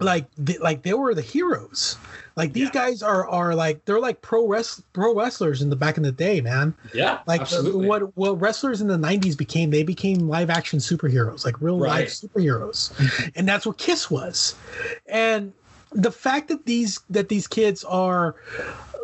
[0.00, 1.96] like the, like they were the heroes
[2.36, 5.96] like these guys are are like they're like pro wrest pro wrestlers in the back
[5.96, 7.86] in the day man Yeah, like uh, absolutely.
[7.86, 11.90] what what wrestlers in the 90s became they became live action superheroes like real live
[11.90, 12.08] Right.
[12.08, 12.92] superheroes
[13.36, 14.54] and that's what kiss was
[15.06, 15.52] and
[15.92, 18.34] the fact that these that these kids are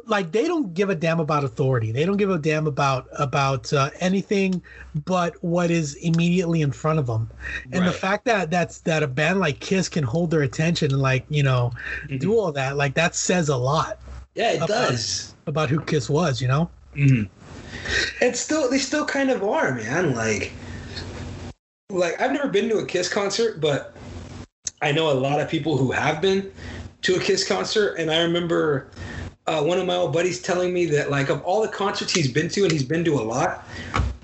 [0.09, 3.72] like they don't give a damn about authority they don't give a damn about about
[3.72, 4.60] uh, anything
[5.05, 7.28] but what is immediately in front of them
[7.72, 11.02] and the fact that that's that a band like kiss can hold their attention and
[11.02, 11.70] like you know
[12.18, 13.98] do all that like that says a lot
[14.35, 15.35] Yeah, it about- does.
[15.47, 17.28] about who kiss was you know Mhm.
[18.22, 20.14] And still, they still kind of are, man.
[20.14, 20.52] Like,
[21.90, 23.94] like I've never been to a Kiss concert, but
[24.82, 26.51] I know a lot of people who have been
[27.02, 28.89] to a Kiss concert, and I remember
[29.48, 32.30] uh, one of my old buddies telling me that, like, of all the concerts he's
[32.30, 33.64] been to, and he's been to a lot,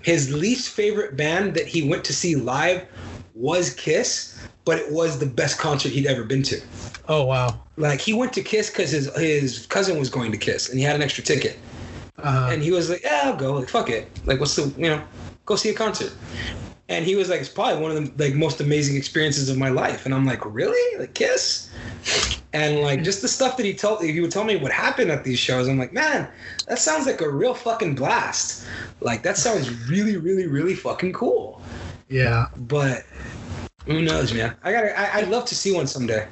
[0.03, 2.87] his least favorite band that he went to see live
[3.35, 6.61] was Kiss, but it was the best concert he'd ever been to.
[7.09, 10.69] oh wow Like, he went to Kiss because his his cousin was going to Kiss,
[10.69, 11.59] and he had an extra ticket.
[12.19, 13.55] uh, And he was like, "Yeah, I'll go.
[13.55, 14.09] Like, fuck it.
[14.27, 15.03] Like, what's the you know,
[15.47, 16.13] go see a concert."
[16.89, 19.71] And he was like, "It's probably one of the like most amazing experiences of my
[19.71, 20.99] life." And I'm like, "Really?
[20.99, 21.71] Like Kiss?"
[22.53, 25.25] And like just the stuff that he told he would tell me what happened at
[25.25, 25.69] these shows.
[25.69, 26.29] I'm like, man,
[26.69, 28.67] that sounds like a real fucking blast.
[29.01, 31.63] Like that sounds really, really, really fucking cool.
[32.09, 33.05] yeah But
[33.87, 34.55] who knows, man?
[34.63, 34.99] I gotta.
[34.99, 36.29] I, I'd love to see one someday.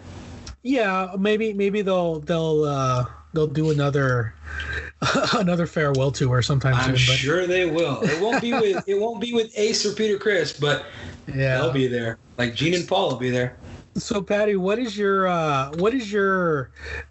[0.62, 4.34] yeah maybe maybe they'll they'll uh they'll do another
[5.34, 8.00] another farewell tour sometime I'm soon sure they will.
[8.02, 10.84] It won't be with it won't be with Ace or Peter Criss, but
[11.26, 12.18] but yeah they'll be there.
[12.38, 13.56] Like Gene and Paul will be there.
[13.96, 16.70] so patty what is your uh what is your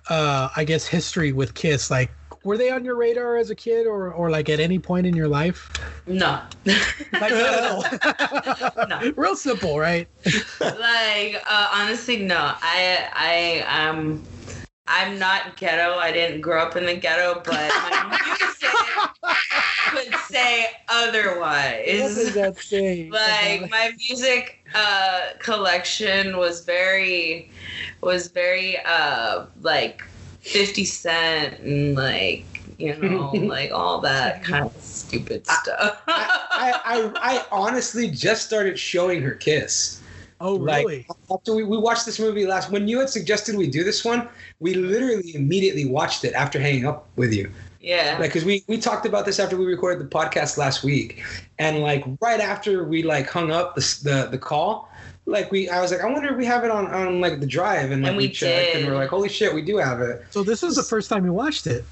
[0.09, 2.09] uh i guess history with kiss like
[2.43, 5.15] were they on your radar as a kid or or like at any point in
[5.15, 5.69] your life
[6.07, 6.41] No.
[6.65, 6.81] like
[7.13, 9.13] not at all no.
[9.15, 10.07] real simple right
[10.59, 14.23] like uh, honestly no i i am
[14.91, 18.71] i'm not ghetto i didn't grow up in the ghetto but my music
[19.93, 27.49] would say otherwise What is that say like my music uh collection was very
[28.01, 30.03] was very uh like
[30.41, 32.45] 50 cent and like
[32.77, 38.77] you know like all that kind of stupid stuff I, I, I honestly just started
[38.77, 40.01] showing her Kiss.
[40.39, 41.07] Oh, Like, really?
[41.31, 44.27] after we, we watched this movie last, when you had suggested we do this one,
[44.61, 47.51] we literally immediately watched it after hanging up with you.
[47.81, 48.17] Yeah.
[48.19, 51.23] Like, cause we we talked about this after we recorded the podcast last week,
[51.57, 54.87] and like right after we like hung up the the, the call,
[55.25, 57.47] like we I was like, I wonder if we have it on on like the
[57.47, 60.23] drive, and like And we checked, and we're like, holy shit, we do have it.
[60.29, 61.83] So this is the first time you watched it.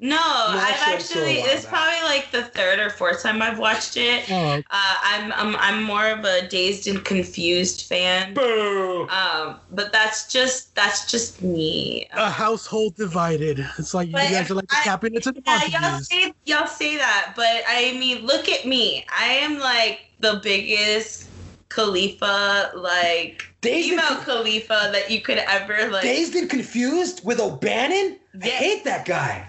[0.00, 1.38] No, I've actually, I saw a actually.
[1.40, 4.30] while It's probably like the third or fourth time I've watched it.
[4.30, 8.32] Oh, Uh, I'm, I'm I'm more of a dazed and confused fan.
[8.34, 9.08] Boo!
[9.08, 12.06] Um, but that's just that's just me.
[12.12, 13.58] a household divided.
[13.76, 16.66] It's like you guys are like the I- cabinets and the Yeah, y'all say y'all
[16.68, 19.04] say that, but I mean, look at me.
[19.12, 21.28] I am like the biggest
[21.70, 26.02] Khalifa, like Dazed and female Khalifa that you could ever like.
[26.02, 28.18] Dazed and confused with O'Bannon.
[28.40, 29.48] I hate that guy.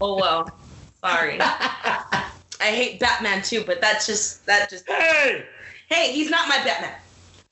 [0.00, 0.50] Oh well,
[1.00, 1.38] sorry.
[1.40, 2.26] I
[2.60, 4.88] hate Batman too, but that's just that just.
[4.88, 5.44] Hey,
[5.88, 6.94] Hey, he's not my Batman.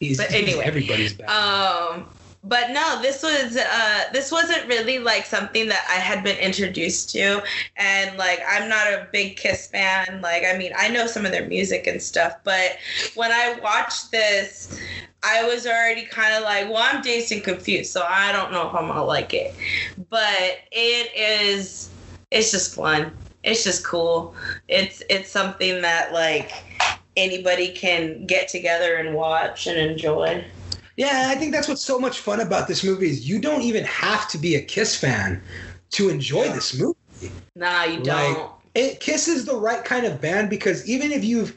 [0.01, 1.99] he's, But he's anyway, everybody's Batman.
[2.01, 2.07] Um,
[2.45, 7.11] but no, this was uh, this wasn't really like something that I had been introduced
[7.11, 7.43] to,
[7.77, 10.21] and like I'm not a big Kiss fan.
[10.21, 12.79] Like I mean, I know some of their music and stuff, but
[13.15, 14.77] when I watched this,
[15.23, 18.69] I was already kind of like, well, I'm dazed and confused, so I don't know
[18.69, 19.55] if I'm gonna like it.
[20.11, 21.91] But it is,
[22.31, 23.13] it's just fun.
[23.45, 24.35] It's just cool.
[24.69, 26.53] It's it's something that like
[27.17, 30.45] anybody can get together and watch and enjoy.
[30.97, 33.85] Yeah, I think that's what's so much fun about this movie is you don't even
[33.85, 35.43] have to be a Kiss fan
[35.91, 36.99] to enjoy this movie.
[37.55, 38.53] Nah, you Like, don't.
[38.75, 41.57] it Kiss is the right kind of band because even if you've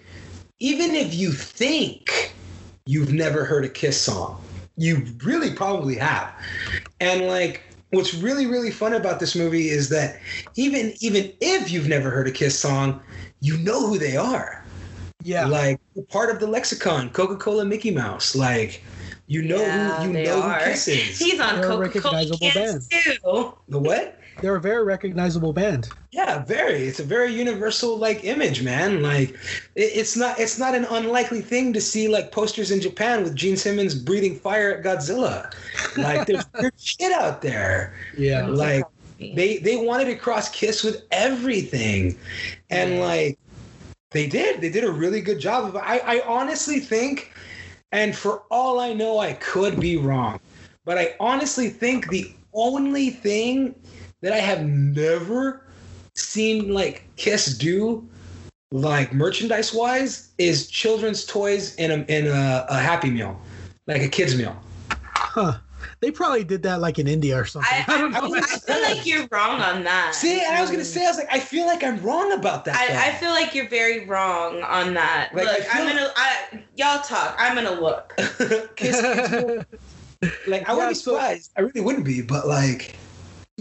[0.60, 2.34] even if you think
[2.86, 4.42] you've never heard a Kiss song,
[4.78, 6.32] you really probably have.
[7.00, 10.20] And like what's really really fun about this movie is that
[10.56, 13.02] even even if you've never heard a Kiss song,
[13.42, 14.64] you know who they are.
[15.24, 15.46] Yeah.
[15.48, 15.80] Like
[16.10, 18.84] part of the lexicon, Coca-Cola Mickey Mouse, like
[19.28, 20.60] you know Yeah, who you know are.
[20.60, 21.18] who Kiss is.
[21.18, 23.54] He's on a Coca Cola recognizable cans too.
[23.68, 24.20] the what?
[24.42, 25.90] They're a very recognizable band.
[26.12, 26.88] Yeah, very.
[26.88, 29.02] It's a very universal like image, man.
[29.02, 29.30] Like
[29.76, 33.36] it, it's not it's not an unlikely thing to see like posters in Japan with
[33.36, 35.54] Gene Simmons breathing fire at Godzilla.
[35.98, 37.96] Like there's weird shit out there.
[38.18, 38.46] Yeah.
[38.48, 38.84] Like
[39.20, 42.18] they they wanted to cross kiss with everything.
[42.70, 43.40] And like
[44.12, 44.62] they did.
[44.62, 45.82] They did a really good job of it.
[45.84, 47.34] I, I honestly think,
[47.92, 50.40] and for all I know, I could be wrong,
[50.86, 53.76] but I honestly think the only thing
[54.26, 55.62] that I have never
[56.16, 58.10] seen like Kiss do,
[58.72, 63.40] like merchandise wise, is children's toys in a in a, a Happy Meal,
[63.86, 64.60] like a kids meal.
[64.90, 65.60] Huh.
[66.00, 67.72] They probably did that like in India or something.
[67.72, 68.34] I, I, don't know.
[68.36, 70.16] I, I feel like you're wrong on that.
[70.16, 72.66] See, and I was gonna say, I was like, I feel like I'm wrong about
[72.66, 72.76] that.
[72.76, 75.30] I, I feel like you're very wrong on that.
[75.36, 77.36] Like, I look, feel- I'm gonna I, y'all talk.
[77.38, 78.12] I'm gonna look.
[78.76, 79.66] Kiss Kids
[80.48, 81.52] like I Yeah, wouldn't be so- surprised.
[81.56, 82.96] I really wouldn't be, but like,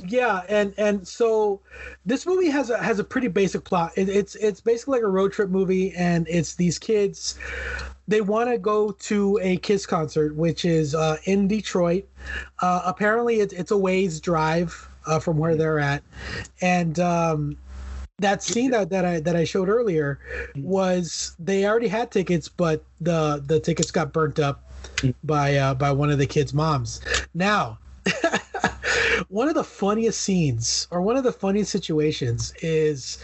[0.06, 1.60] yeah, and and so
[2.04, 3.92] this movie has a has a pretty basic plot.
[3.96, 7.38] It, it's it's basically like a road trip movie, and it's these kids.
[8.06, 12.06] They want to go to a Kiss concert, which is uh, in Detroit.
[12.60, 16.02] Uh, apparently, it's it's a ways drive uh, from where they're at,
[16.60, 17.56] and um,
[18.18, 20.18] that scene that, that I that I showed earlier
[20.56, 24.70] was they already had tickets, but the the tickets got burnt up
[25.24, 27.00] by uh, by one of the kids' moms.
[27.34, 27.78] Now,
[29.28, 33.18] one of the funniest scenes or one of the funniest situations is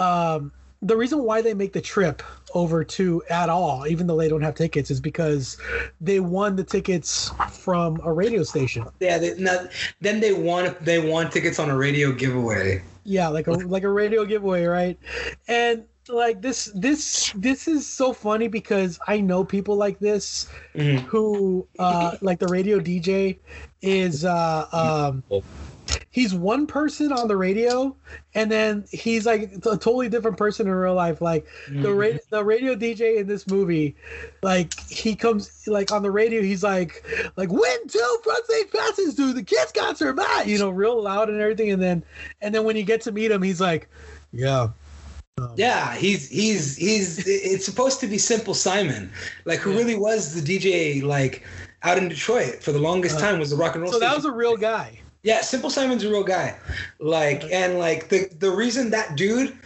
[0.00, 0.52] um,
[0.82, 2.22] the reason why they make the trip
[2.54, 5.56] over to at all, even though they don't have tickets, is because
[6.00, 8.86] they won the tickets from a radio station.
[9.00, 9.18] yeah.
[9.18, 9.66] They, now,
[10.00, 12.82] then they want they want tickets on a radio giveaway.
[13.04, 14.98] Yeah, like a like a radio giveaway, right?
[15.48, 21.04] And like this this this is so funny because I know people like this Mhm.
[21.06, 23.38] who uh like the radio DJ
[23.82, 25.22] is uh um
[26.10, 27.94] he's one person on the radio
[28.34, 31.20] and then he's like a totally different person in real life.
[31.20, 31.46] Like
[31.82, 33.96] the ra- the radio DJ in this movie
[34.42, 37.04] like he comes like on the radio he's like
[37.36, 41.28] like win two front stage passes to the kids concert Matt you know real loud
[41.28, 41.70] and everything.
[41.70, 42.04] And then
[42.40, 43.88] and then when you get to meet him he's like
[44.32, 44.68] yeah
[45.56, 47.18] Yeah, he's he's he's.
[47.26, 49.10] It's supposed to be Simple Simon,
[49.44, 51.44] like who really was the DJ like
[51.82, 53.90] out in Detroit for the longest time was the rock and roll.
[53.90, 56.56] Uh, so that was a real guy Yeah, Simple Simon's a real guy.
[57.00, 59.56] Like and like the the reason that dude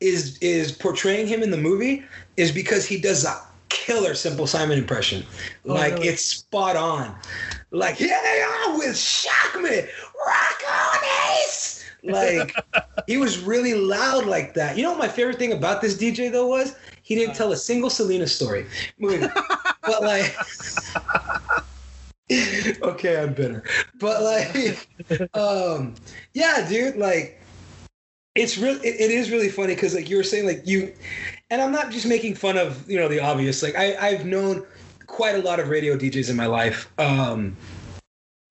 [0.00, 2.04] is is portraying him in the movie
[2.36, 5.24] is because he does a killer Simple Simon impression.
[5.64, 6.08] Oh, Like really?
[6.08, 7.14] it's spot on.
[7.70, 9.80] Like here they are with Shock Me,
[10.26, 10.98] Rock on
[11.44, 11.79] Ace.
[12.02, 12.54] Like
[13.06, 14.76] he was really loud like that.
[14.76, 16.76] You know what my favorite thing about this DJ though was?
[17.02, 18.66] He didn't tell a single Selena story.
[19.82, 20.36] But like,
[22.82, 23.64] okay, I'm bitter.
[23.98, 24.88] But like,
[25.34, 25.94] um,
[26.34, 27.40] yeah, dude, like,
[28.34, 30.94] it's really, it, it is really funny because like you were saying, like you,
[31.50, 33.62] and I'm not just making fun of you know the obvious.
[33.62, 34.64] Like I, I've known
[35.06, 36.88] quite a lot of radio DJs in my life.
[36.98, 37.56] Um,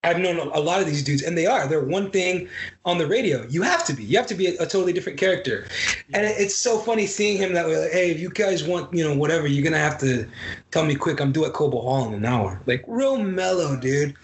[0.02, 1.66] I've known a lot of these dudes, and they are.
[1.66, 2.48] They're one thing
[2.86, 3.46] on the radio.
[3.48, 4.02] You have to be.
[4.02, 5.66] You have to be a, a totally different character.
[6.14, 7.76] And it, it's so funny seeing him that way.
[7.76, 10.26] Like, hey, if you guys want, you know, whatever, you're gonna have to
[10.70, 11.20] tell me quick.
[11.20, 12.62] I'm due at Cobo Hall in an hour.
[12.64, 14.14] Like real mellow, dude.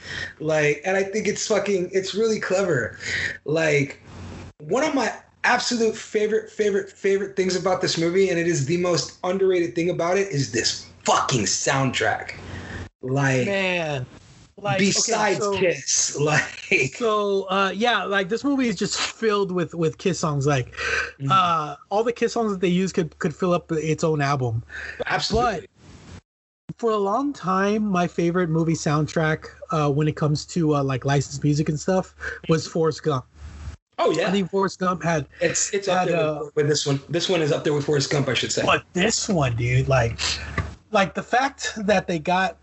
[0.41, 1.91] Like, and I think it's fucking.
[1.93, 2.99] It's really clever.
[3.45, 4.01] Like,
[4.61, 5.13] one of my
[5.45, 9.91] absolute favorite, favorite, favorite things about this movie, and it is the most underrated thing
[9.91, 12.35] about it, is this fucking soundtrack.
[13.03, 14.07] Like, Man.
[14.59, 19.53] Like okay, besides so- Kiss, like So uh yeah, like this movie is just filled
[19.53, 20.47] with with Kiss songs.
[20.47, 20.75] Like
[21.19, 21.29] Mm-hmm.
[21.31, 24.63] uh all the Kiss songs that they use could could fill up its own album.
[25.07, 25.67] absolutely.
[26.69, 30.83] But for a long time, my favorite movie soundtrack uh when it comes to uh
[30.83, 32.15] like licensed music and stuff
[32.49, 33.27] was Forrest Gump.
[33.99, 36.69] oh yeah, I think Forrest Gump had it's it's up had, there uh, with, with
[36.69, 36.99] this one.
[37.11, 38.63] This one is up there with Forrest Gump, I should say.
[38.65, 40.19] But this one, dude, like,
[40.93, 42.57] like the fact that they got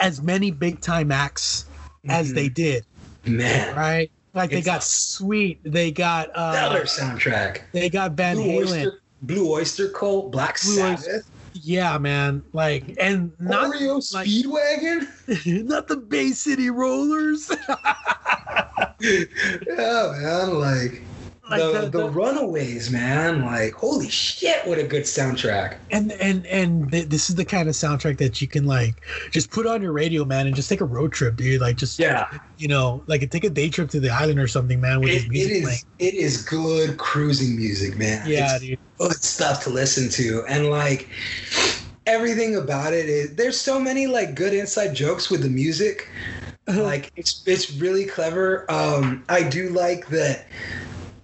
[0.00, 1.66] as many big time acts
[2.08, 2.34] as Mhm.
[2.34, 2.84] they did,
[3.26, 4.10] Man, right?
[4.34, 7.62] Like they got Sweet, they got uh, stellar soundtrack.
[7.72, 8.58] they got Van Blue Halen.
[8.62, 12.42] Oyster, Blue Oyster Cult, Black Blue Sabbath, Oyster- Yeah, man.
[12.52, 15.06] Like, and not Oreo like- Speedwagon.
[15.66, 17.50] not the Bay City Rollers.
[19.00, 21.02] yeah, man, like.
[21.50, 25.78] Like the, the- the, the- Runaways, man, like holy shit, what a good soundtrack!
[25.90, 29.02] and and and th- this is the kind of soundtrack that you can like
[29.32, 31.60] just put on your radio, man, and just take a road trip, dude.
[31.60, 34.80] Like just Yeah, you know, like take a day trip to the island or something,
[34.80, 35.78] man, with it, music is playing.
[35.98, 38.22] it is good cruising music, man.
[38.28, 38.78] Yeah, It's dude.
[38.98, 41.08] good stuff to listen to and like
[42.06, 46.08] everything about it is there's so many like good inside jokes with the music
[46.66, 50.46] like it's it's really clever um i do like that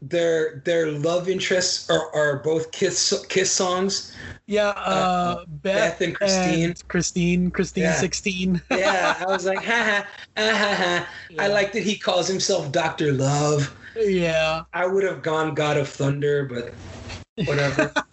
[0.08, 4.12] their their love interests are, are both kiss kiss songs.
[4.46, 6.74] Yeah, uh, Beth, Beth and Christine.
[6.88, 7.92] Christine, Christine, Yeah.
[7.94, 8.62] sixteen.
[8.70, 10.04] yeah i was like ha
[10.36, 11.08] ha ha ha
[11.38, 13.74] i like that he calls himself dr love.
[13.96, 16.74] Yeah, i would have gone god of thunder but
[17.46, 17.92] whatever.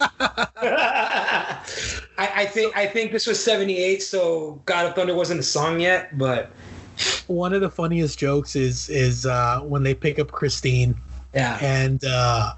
[2.16, 5.80] I, I think I think this was '78, so God of Thunder wasn't a song
[5.80, 6.52] yet, but
[7.26, 10.94] one of the funniest jokes is is uh, when they pick up Christine
[11.34, 12.54] yeah, and uh,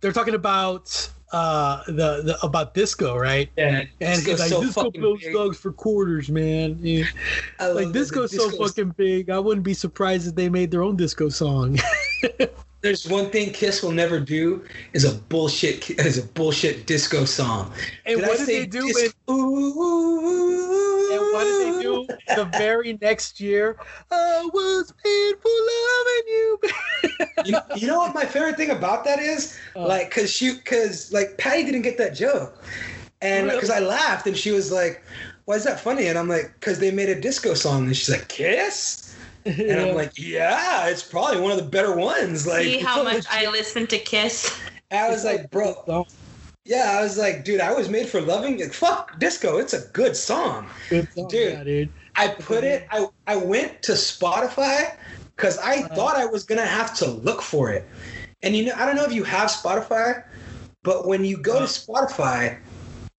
[0.00, 3.50] they're talking about uh, the, the about disco, right?
[3.56, 3.84] yeah.
[4.00, 5.32] And like, "Disco fucking blows big.
[5.32, 7.04] dogs for quarters, man." Yeah.
[7.60, 9.30] Like the disco's so fucking big.
[9.30, 11.78] I wouldn't be surprised if they made their own disco song.
[12.82, 17.72] There's one thing Kiss will never do is a bullshit is a bullshit disco song.
[18.06, 18.86] and Did I what did they do?
[18.88, 23.76] in- Ooh, and what did they do the very next year?
[24.10, 26.58] I was made for loving you.
[27.44, 29.56] you, you know what my favorite thing about that is?
[29.76, 29.86] Uh.
[29.86, 32.62] like, cause she, cause like Patty didn't get that joke,
[33.20, 33.56] and Really?
[33.58, 35.02] because I laughed, and she was like,
[35.44, 38.10] "Why is that funny?" And I'm like, "Cause they made a disco song," and she's
[38.10, 39.11] like, "Kiss,"
[39.68, 43.14] and I'm like, "Yeah, it's probably one of the better ones." Like, See how much
[43.14, 43.32] legit.
[43.32, 44.58] I listen to Kiss.
[44.90, 46.04] I was like, bro,
[46.64, 48.74] yeah, I was like, dude, I was made for loving it.
[48.74, 50.68] Fuck disco, it's a good song.
[50.90, 51.52] good song, Dude.
[51.54, 51.88] yeah, dude.
[52.16, 52.86] I put it.
[52.90, 54.94] I I went to Spotify
[55.34, 55.94] because I Uh-huh.
[55.94, 57.84] thought I was gonna have to look for it.
[58.42, 60.22] And you know, I don't know if you have Spotify,
[60.84, 62.58] but when you go to Spotify,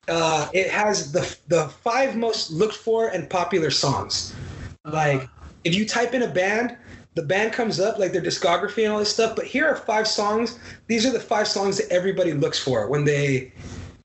[0.07, 4.33] uh, it has the the five most looked for and popular songs.
[4.85, 5.27] Like
[5.63, 6.75] if you type in a band,
[7.15, 9.35] the band comes up like their discography and all this stuff.
[9.35, 10.57] But here are five songs.
[10.87, 13.51] These are the five songs that everybody looks for when they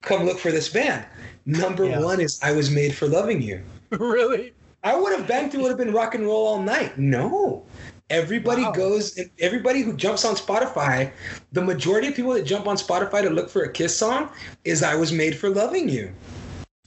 [0.03, 1.05] come look for this band.
[1.47, 2.01] Number Yeah.
[2.01, 4.53] one is "I Was Made for Loving You." really?
[4.85, 6.99] I would have banged through would have been rock and roll all night.
[6.99, 7.65] No.
[8.11, 8.73] Everybody Wow.
[8.73, 11.11] goes everybody who jumps on Spotify,
[11.53, 14.31] the majority of people that jump on Spotify to look for a kiss song
[14.65, 16.11] is I was made for loving you.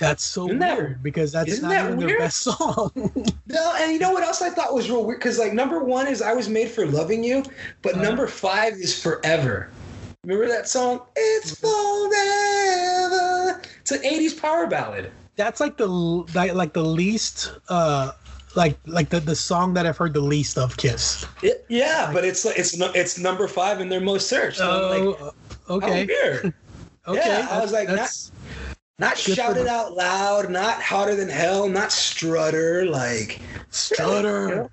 [0.02, 2.10] That's so Isn't that- weird because that's isn't that even weird?
[2.10, 2.92] their best song.
[3.48, 5.20] No, and you know what else I thought was real weird?
[5.20, 7.44] Because like number one is I was made for loving you,
[7.82, 8.04] but Uh-huh.
[8.04, 9.70] number five is forever.
[10.24, 11.02] Remember that song?
[11.16, 13.62] It's forever.
[13.82, 15.12] It's an 80s power ballad.
[15.36, 18.12] that's like the like, like the least uh
[18.56, 21.26] like like the, the song that I've heard the least of Kiss.
[21.42, 24.60] It- yeah, but it's it's it's number five in their most searched.
[24.60, 25.34] And I'm like, Oh,
[25.78, 26.04] okay.
[26.04, 26.54] oh, weird.
[27.08, 27.20] Okay.
[27.26, 28.41] Yeah, I was like, that's Not
[29.02, 29.68] Good for shouted them.
[29.68, 32.86] out loud, not hotter than hell, not strutter.
[32.86, 33.42] Like
[33.72, 34.70] Strutter.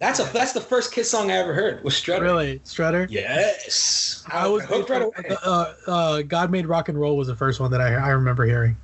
[0.00, 2.24] that's a that's the first Kiss song I ever heard was Strutter.
[2.24, 3.06] Really, Strutter.
[3.10, 5.36] Yes, I was hooked right away.
[5.44, 8.44] uh, uh, God made rock and roll was the first one that I I remember
[8.44, 8.76] hearing.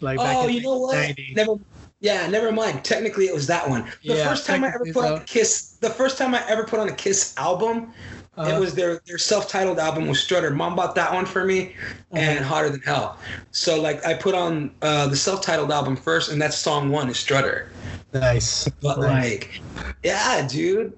[0.00, 0.96] Like back Oh, in you know what?
[0.96, 1.36] 90s.
[1.36, 1.54] Never
[2.00, 2.84] Yeah, never mind.
[2.84, 3.84] Technically, it was that one.
[4.06, 6.42] The Yeah, first time I ever technically put on a Kiss, the first time I
[6.48, 7.92] ever put on a Kiss album,
[8.40, 8.56] Uh-huh.
[8.56, 10.50] it was their their self-titled album with Strutter.
[10.50, 11.74] Mom bought that one for me,
[12.12, 12.48] and Uh-huh.
[12.48, 13.18] Hotter Than Hell.
[13.52, 17.18] So like I put on uh, the self-titled album first, and that's song one is
[17.18, 17.70] Strutter.
[18.14, 18.66] Nice.
[18.80, 19.42] But Nice.
[19.42, 19.60] like,
[20.02, 20.96] yeah, dude.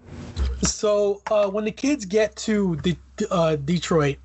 [0.62, 2.96] So uh, when the kids get to the
[3.30, 4.18] uh, Detroit,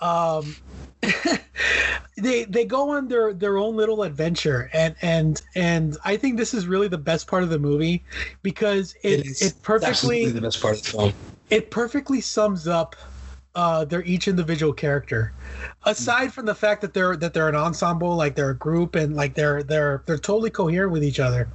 [0.00, 0.56] um,
[2.16, 6.54] they they go on their their own little adventure, and and and I think this
[6.54, 8.02] is really the best part of the movie
[8.42, 11.12] because it it, is absolutely perfectly the best part of the film.
[11.50, 12.96] It perfectly sums up
[13.56, 15.32] uh, their each individual character.
[15.84, 19.16] Aside from the fact that they're that they're an ensemble, like they're a group, and
[19.16, 21.48] like they're they're they're totally coherent with each other.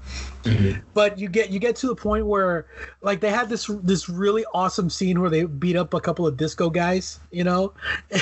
[0.96, 2.66] But you get you get to the point where
[3.02, 6.38] like they had this this really awesome scene where they beat up a couple of
[6.38, 7.74] disco guys, you know,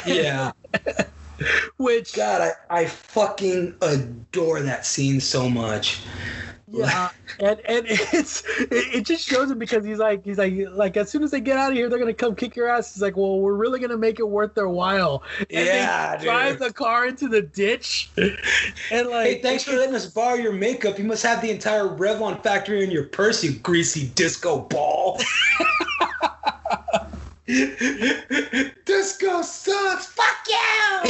[0.05, 0.51] Yeah.
[1.77, 6.01] which God, I, I fucking adore that scene so much.
[6.71, 7.09] Yeah,
[7.39, 11.23] and and it's it, just shows him because he's like he's like like as soon
[11.23, 12.93] as they get out of here, they're gonna come kick your ass.
[12.93, 15.23] He's like, well, we're really gonna make it worth their while.
[15.39, 18.11] And Yeah, they drive the car into the ditch,
[18.91, 20.99] and like Hey, thanks for letting us borrow your makeup.
[20.99, 25.19] You must have the entire Revlon factory in your purse, you greasy disco ball.
[28.85, 30.05] disco sucks.
[30.07, 31.01] Fuck you.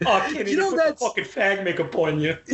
[0.06, 2.36] oh, Kenny, You know that's- fucking fag makeup on you.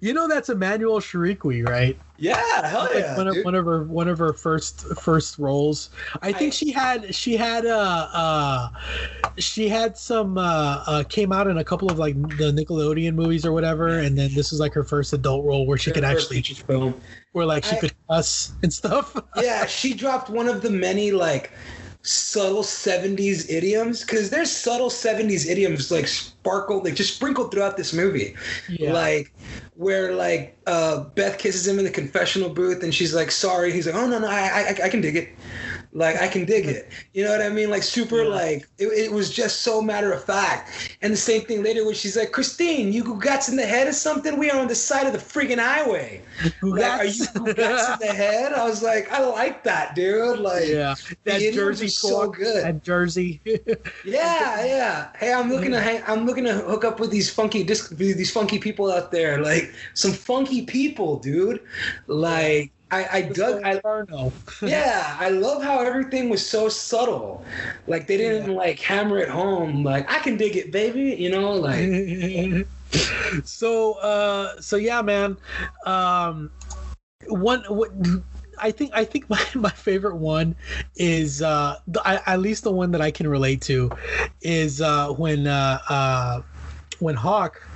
[0.00, 1.98] you know that's Emmanuelle Chriqui, right?
[2.22, 3.16] Yeah, hell Like yeah.
[3.16, 5.90] one of one of her one of her first first roles.
[6.22, 8.68] I think I- she had she had uh uh
[9.38, 13.44] she had some uh, uh came out in a couple of like the Nickelodeon movies
[13.44, 16.42] or whatever, and then this was like her first adult role where she could actually
[16.42, 16.94] film.
[17.32, 19.16] where like she I- could cuss and stuff.
[19.42, 21.50] yeah, she dropped one of the many like
[22.02, 27.92] subtle 70s idioms because there's subtle 70s idioms like sparkled like just sprinkled throughout this
[27.92, 28.34] movie.
[28.68, 28.92] Yeah.
[28.92, 29.32] like
[29.76, 33.72] where like uh beth kisses him in the confessional booth and she's like sorry.
[33.72, 35.28] He's like oh no no i i, I can dig it
[35.92, 36.88] like i can dig it.
[37.12, 37.70] You know what i mean?
[37.70, 40.96] Like super like it, it was just so matter of fact.
[41.02, 43.92] And the same thing later when she's like christine you guts in the head or
[43.92, 44.38] something?
[44.38, 46.22] We are on the side of the friggin' highway.
[46.62, 48.52] Like, are you guts in the head?
[48.52, 50.38] I was like i like that dude.
[50.38, 50.94] Like yeah,
[51.24, 52.64] that Jersey so good.
[52.64, 53.40] that Jersey.
[54.04, 55.08] Yeah, yeah.
[55.16, 58.30] Hey, I'm looking to hang, I'm looking to hook up with these funky disc, these
[58.30, 61.60] funky people out there, like some funky people, dude.
[62.06, 64.32] Like I, I dug, I, Inferno.
[64.62, 67.42] yeah, I love how everything was so subtle.
[67.86, 69.82] Like they didn't like hammer it home.
[69.82, 71.16] Like I can dig it, baby.
[71.18, 72.66] You know, like
[73.44, 75.38] so uh so yeah man
[75.86, 76.50] um
[77.28, 77.90] one what
[78.58, 80.54] I think I think my, my favorite one
[80.96, 83.90] is uh the, I, at least the one that I can relate to
[84.42, 86.42] is uh when uh uh
[86.98, 87.66] when Hawk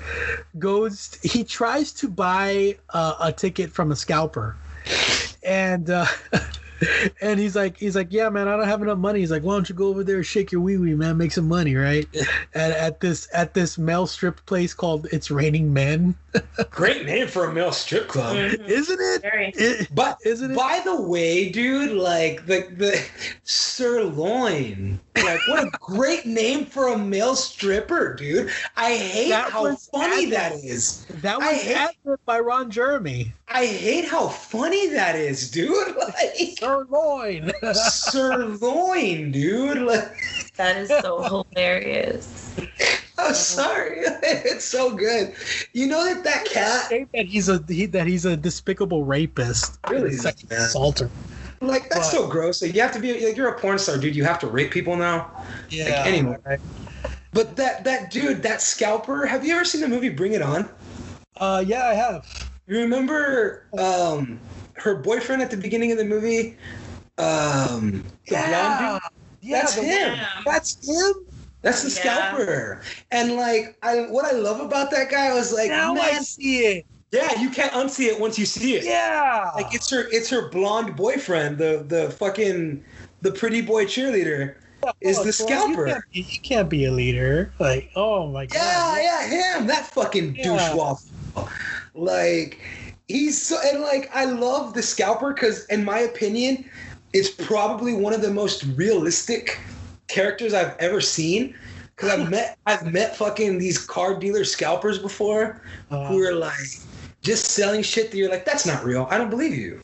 [0.59, 4.57] goes he tries to buy uh, a ticket from a scalper
[5.43, 6.07] and uh
[7.21, 9.55] and he's like he's like yeah man i don't have enough money he's like why
[9.55, 12.07] don't you go over there shake your wee wee man make some money right
[12.55, 16.15] at, at this at this male strip place called it's raining men
[16.71, 18.37] great name for a male strip club.
[18.37, 18.65] Mm-hmm.
[18.67, 20.55] isn't it, It- But Isn't it?
[20.57, 23.03] by the way, dude, like the the
[23.87, 28.51] sirloin, like what a great name for a male stripper, dude.
[28.77, 31.07] I hate That how funny ad- that is.
[31.23, 35.97] that was hate- ad-libbed by ron jeremy I hate how funny that is, dude.
[35.97, 39.79] Like sirloin sirloin, dude.
[39.79, 40.13] Like
[40.57, 42.57] That is so hilarious.
[43.19, 45.35] I'm sorry, it's so good.
[45.73, 50.11] You know that that cat, that he's a he, that he's a despicable rapist Really,
[50.11, 51.11] and sexual assaulter
[51.61, 52.63] like that's so gross.
[52.63, 54.15] Like you have to be like you're a porn star, dude.
[54.15, 55.31] You have to rape people now.
[55.71, 56.37] yeah anyway.
[57.33, 59.27] But that that dude, that scalper.
[59.27, 60.69] Have you ever seen the movie Bring It On?
[61.39, 62.25] uh yeah i have
[62.67, 64.41] You remember um,
[64.79, 66.57] her boyfriend at the beginning of the movie?
[67.19, 69.01] Um, the blonde dude?
[69.41, 70.15] yeah That's the him.
[70.15, 70.29] Yeah.
[70.45, 71.15] That's him.
[71.63, 72.31] That's the Yeah.
[72.35, 72.83] scalper.
[73.11, 76.87] And like, I what I love about that guy was like, now i see it
[77.13, 78.85] yeah, you can't unsee it once you see it.
[78.85, 82.85] yeah Like it's her, it's her blonde boyfriend, the the fucking
[83.23, 84.57] the pretty boy cheerleader,
[85.01, 85.87] is Oh, the well, scalper.
[85.87, 87.53] You can't, be, you can't be a leader.
[87.59, 88.99] Like, oh my god.
[89.01, 89.67] Yeah, yeah, him.
[89.67, 90.43] That fucking Yeah.
[90.43, 91.49] douche waffle.
[91.95, 92.61] Like,
[93.09, 96.69] he's so, and like, I love the scalper because, in my opinion,
[97.13, 99.59] it's probably one of the most realistic
[100.09, 101.55] characters I've ever seen.
[101.95, 106.69] Because I've met, I've met fucking these car dealer scalpers before, Uh, who are like
[107.23, 109.09] just selling shit that you're like, that's not real.
[109.11, 109.81] I don't believe you.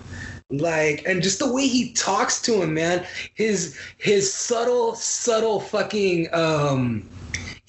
[0.50, 6.28] Like, and just the way he talks to him, man, his his subtle, subtle fucking
[6.34, 7.08] um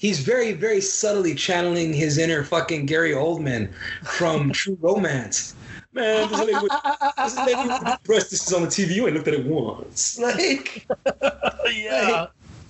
[0.04, 3.72] he's very, very subtly channeling his inner fucking Gary Oldman
[4.02, 5.54] from True Romance.
[5.94, 6.72] Man, this lady with,
[7.16, 8.96] this lady breast this is on the TV.
[8.96, 10.18] You ain't looked at it once.
[10.18, 10.86] Like,
[11.72, 12.26] yeah.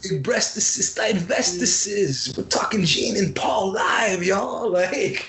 [0.08, 2.38] like, breast assist, divestices.
[2.38, 4.70] We're talking Gene and Paul live, y'all.
[4.70, 5.26] Like,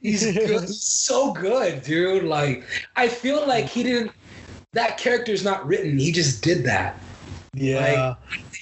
[0.00, 0.66] he's good.
[0.70, 2.24] So good, dude.
[2.24, 2.64] Like,
[2.96, 4.12] I feel like he didn't.
[4.72, 5.98] That character's not written.
[5.98, 6.98] He just did that.
[7.52, 8.14] Yeah.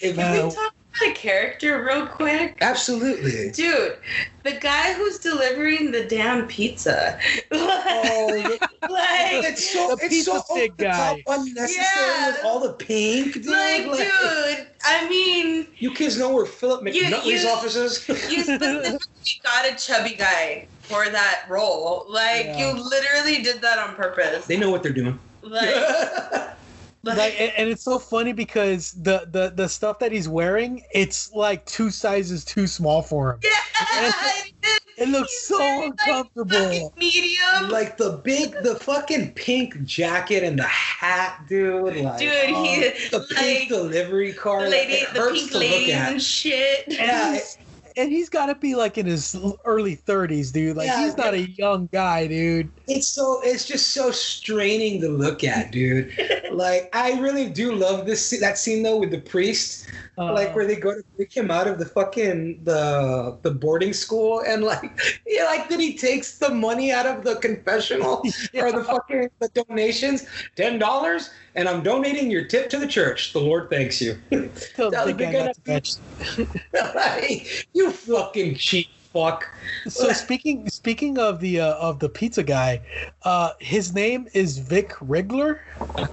[0.03, 2.59] If Can we talk about a character real quick?
[2.61, 3.51] absolutely.
[3.53, 3.97] Dude,
[4.45, 7.19] the guy who's delivering the damn pizza.
[7.53, 8.29] Oh,
[8.91, 11.23] like, it's so The it's so pizza over the top, guy.
[11.29, 12.27] unnecessary Yeah.
[12.31, 13.47] with all the pink, dude.
[13.47, 18.09] like, Like, dude, I mean, You kids know where Philip You- McNutley's you- office is?
[18.09, 22.07] you specifically got a chubby guy for that role.
[22.09, 22.59] Like, Yeah.
[22.75, 24.47] you literally did that on purpose.
[24.47, 25.19] they know what they're doing.
[25.43, 25.75] Like,
[27.15, 31.33] like and, and it's so funny because the, the the stuff that he's wearing it's
[31.33, 34.13] like two sizes too small for him yeah,
[34.99, 37.69] it looks He's so wearing, like, uncomfortable medium.
[37.71, 41.97] like the big, the fucking pink jacket and the hat, dude.
[41.97, 44.61] Like, Dude, oh, he um, the pink like delivery car.
[44.65, 46.13] the like, lady, it the hurts pink to look ladies at.
[46.13, 46.85] and shit.
[46.89, 47.59] Yeah, He's-
[47.97, 50.77] and he's got to be like in his early 30s dude.
[50.77, 52.71] Like Yeah, he's not a young guy dude.
[52.87, 56.13] It's so it's just so straining to look at, dude.
[56.53, 59.87] like I really do love this scene- that scene though with the priest,
[60.19, 63.93] Uh, like where they go to pick him out of the fucking the the boarding
[63.93, 64.91] school and like
[65.27, 68.23] yeah, like then he takes the money out of the confessional
[68.55, 73.33] or the fucking the donations, ten dollars, and I'm donating your tip to the church.
[73.33, 74.17] The Lord thanks you.
[74.77, 76.03] tell That the was big guy big not to mention-
[76.95, 79.49] Like, you fucking cheap fuck.
[79.89, 82.81] so speaking speaking of the uh, of the pizza guy
[83.25, 85.59] uh his name is vic Rigler.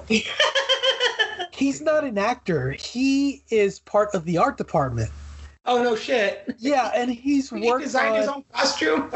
[1.52, 5.10] he's not an actor he is part of the art department
[5.65, 6.45] Oh no shit.
[6.60, 9.11] yeah and he's He worked designed on, his own costume.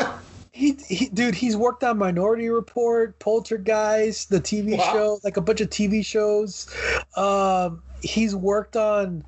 [0.57, 4.91] He, he, dude, he's worked on Minority Report, Poltergeist, the TV Wow.
[4.91, 6.67] show, like a bunch of TV shows.
[7.15, 9.23] Um, he's worked on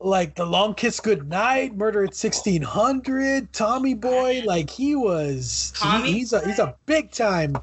[0.00, 4.42] like The Long Kiss Goodnight, Murder at sixteen hundred, Tommy Boy.
[4.44, 7.56] Like he was, he- he's a he's a big time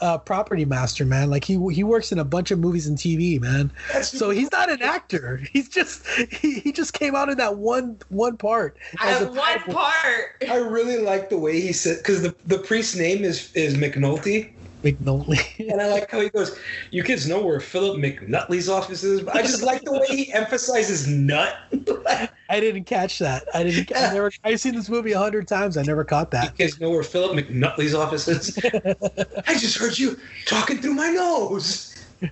[0.00, 1.30] uh, property master, man.
[1.30, 3.70] Like he he works in a bunch of movies and TV, man.
[3.92, 5.40] That's So he's not an actor.
[5.52, 8.76] He's just he, he just came out in that one one part.
[9.00, 9.74] as a one title.
[9.74, 10.44] part.
[10.48, 14.50] I really like the way he said because the, the priest's name is is McNulty,
[14.84, 15.70] McNulty.
[15.70, 16.58] and I like how he goes.
[16.90, 19.22] You kids know where Philip McNutley's office is.
[19.22, 21.56] But I just like the way he emphasizes nut.
[22.48, 23.44] I didn't catch that.
[23.54, 23.90] I didn't.
[23.96, 24.30] I never.
[24.44, 25.76] I've seen this movie a hundred times.
[25.76, 26.44] I never caught that.
[26.44, 28.58] you kids know where Philip McNutley's office is.
[29.46, 31.96] I just heard you talking through my nose.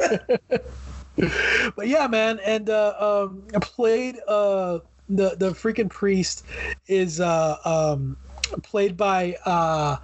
[1.76, 6.44] But yeah, man, and uh, um, I played uh, the the freaking priest
[6.86, 8.16] is uh, um,
[8.60, 9.36] played by.
[9.44, 9.96] Uh,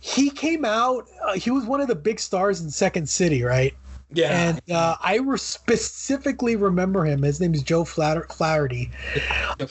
[0.00, 1.06] he came out.
[1.24, 3.74] Uh, he was one of the big stars in Second City, right?
[4.14, 7.22] Yeah, And uh, I re- specifically remember him.
[7.22, 8.90] His name is Joe Flatter- Flaherty.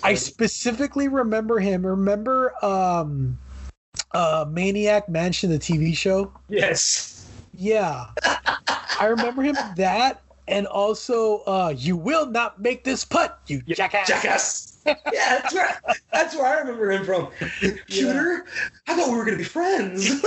[0.02, 1.86] I specifically remember him.
[1.86, 3.38] Remember um,
[4.14, 6.32] uh, Maniac Mansion, the TV show?
[6.50, 7.28] yes.
[7.54, 8.06] Yeah.
[9.00, 10.22] I remember him that
[10.52, 14.08] and also uh you will not make this putt, you jackass.
[14.08, 14.78] Jackass.
[14.86, 17.30] yeah, that's where that's where I remember him from.
[17.88, 18.46] Shooter,
[18.88, 20.24] I thought we were gonna be friends.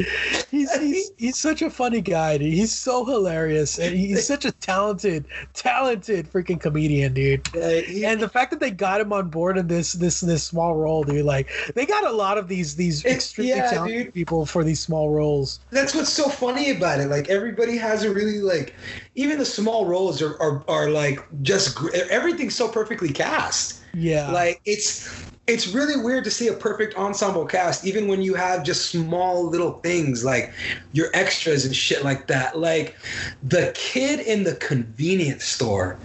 [0.80, 2.52] He's, he's such a funny guy, dude.
[2.52, 3.78] He's so hilarious.
[3.78, 7.46] And he's such a talented, talented freaking comedian, dude.
[7.56, 10.44] Uh, he- And the fact that they got him on board in this this this
[10.44, 14.14] small role, dude, like they got a lot of these these extremely yeah, talented dude.
[14.14, 15.60] people for these small roles.
[15.70, 17.06] that's what's so funny about it.
[17.08, 18.74] Like everybody has a really like,
[19.14, 21.78] even the small roles are are, are like just
[22.10, 23.80] everything's so perfectly cast.
[23.94, 24.30] Yeah.
[24.30, 25.08] Like it's
[25.46, 29.48] it's really weird to see a perfect ensemble cast, even when you have just small
[29.48, 30.52] little things like
[30.92, 32.58] your extras and shit like that.
[32.58, 32.96] Like
[33.42, 35.98] the kid in the convenience store,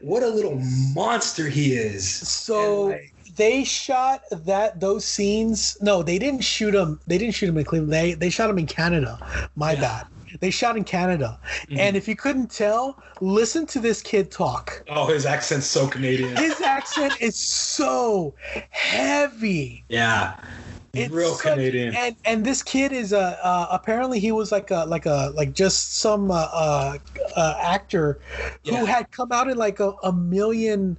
[0.00, 0.60] what a little
[0.94, 2.08] monster he is.
[2.28, 5.76] So like, they shot that those scenes.
[5.80, 7.00] No, they didn't shoot them.
[7.06, 7.92] They didn't shoot them in Cleveland.
[7.92, 9.18] They they shot them in Canada.
[9.56, 10.06] My bad.
[10.40, 11.38] They shot in Canada.
[11.62, 11.78] Mm-hmm.
[11.78, 14.82] And if you couldn't tell, listen to this kid talk.
[14.88, 16.36] oh, his accent's so Canadian.
[16.36, 18.34] His accent is so
[18.70, 19.84] heavy.
[19.88, 20.36] Yeah.
[20.92, 21.94] It's Real such- Canadian.
[21.96, 25.52] And and this kid is a uh, apparently he was like a like a like
[25.52, 26.98] just some uh, uh,
[27.36, 28.20] uh, actor
[28.64, 30.96] who had come out in like a, a million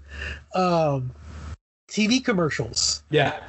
[0.53, 1.12] um,
[1.88, 3.03] TV commercials.
[3.10, 3.40] Yeah.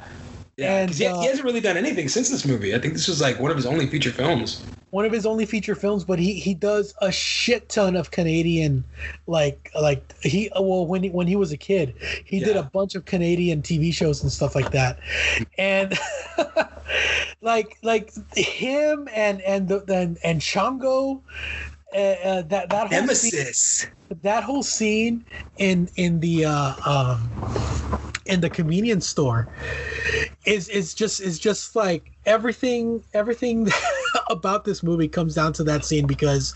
[0.57, 2.73] Yeah, And, he, uh, he hasn't really done anything since this movie.
[2.73, 4.63] I think this was like one of his only feature films.
[4.89, 8.83] one of his only feature films, but he he does a shit ton of Canadian,
[9.27, 11.93] like like he well when he when he was a kid,
[12.25, 14.97] he did a bunch of Canadian TV shows and stuff like that,
[15.59, 15.93] and
[17.41, 21.21] like like him and and the and, and Chongo.
[21.93, 23.87] Uh, uh, that that whole scene, Nemesis.
[24.09, 25.25] That whole scene
[25.57, 27.29] in in the uh, um,
[28.25, 29.47] in the convenience store
[30.45, 33.67] is is just is just like everything everything
[34.29, 36.53] about this movie comes down to that scene because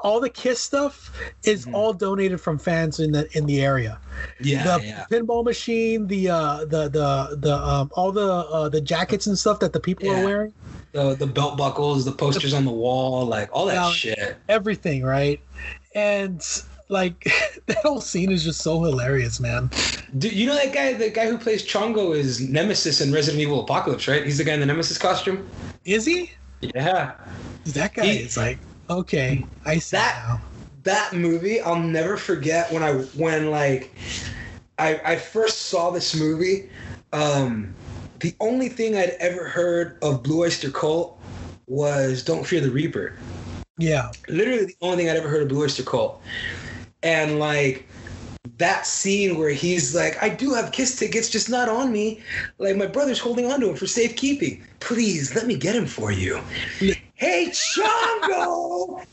[0.00, 1.10] all the kiss stuff
[1.44, 3.98] is all donated from fans in the in the area
[4.40, 5.04] Yeah, the yeah.
[5.10, 9.60] pinball machine the uh the the the um all the uh the jackets and stuff
[9.60, 10.20] that the people Yeah.
[10.20, 10.54] are wearing
[10.92, 13.90] The the belt buckles, the posters on the wall, like all that Yeah.
[13.92, 14.38] shit.
[14.48, 15.40] everything right
[15.94, 16.42] and
[16.90, 17.24] like
[17.66, 19.70] that whole scene is just so hilarious man
[20.18, 20.92] Dude, you know that guy?
[20.94, 24.24] The guy who plays Chongo is Nemesis in Resident Evil Apocalypse, right?
[24.24, 25.48] He's the guy in the Nemesis costume.
[25.84, 27.12] is he Yeah.
[27.66, 28.58] that guy He- is like
[28.90, 30.40] okay i see That- now
[30.82, 33.94] that movie i'll never forget when i when like
[34.78, 36.68] i i first saw this movie
[37.12, 37.72] um
[38.20, 41.20] the only thing i'd ever heard of blue oyster cult
[41.68, 43.12] was don't fear the reaper
[43.78, 46.20] yeah literally the only thing i'd ever heard of blue oyster cult
[47.02, 47.86] and like
[48.56, 52.22] that scene where he's like i do have kiss tickets just not on me.
[52.58, 54.62] Like my brother's holding on to him for safekeeping.
[54.80, 56.40] Please let me get him for you.
[57.14, 59.04] Hey chongo!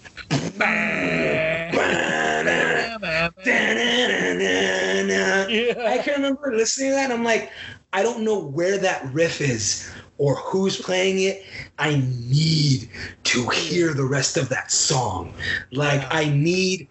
[5.80, 7.52] I can remember listening to that and I'm like,
[7.94, 11.44] I don't know where that riff is or who's playing it.
[11.78, 12.90] I need
[13.26, 15.34] to hear the rest of that song.
[15.72, 16.88] Like, I need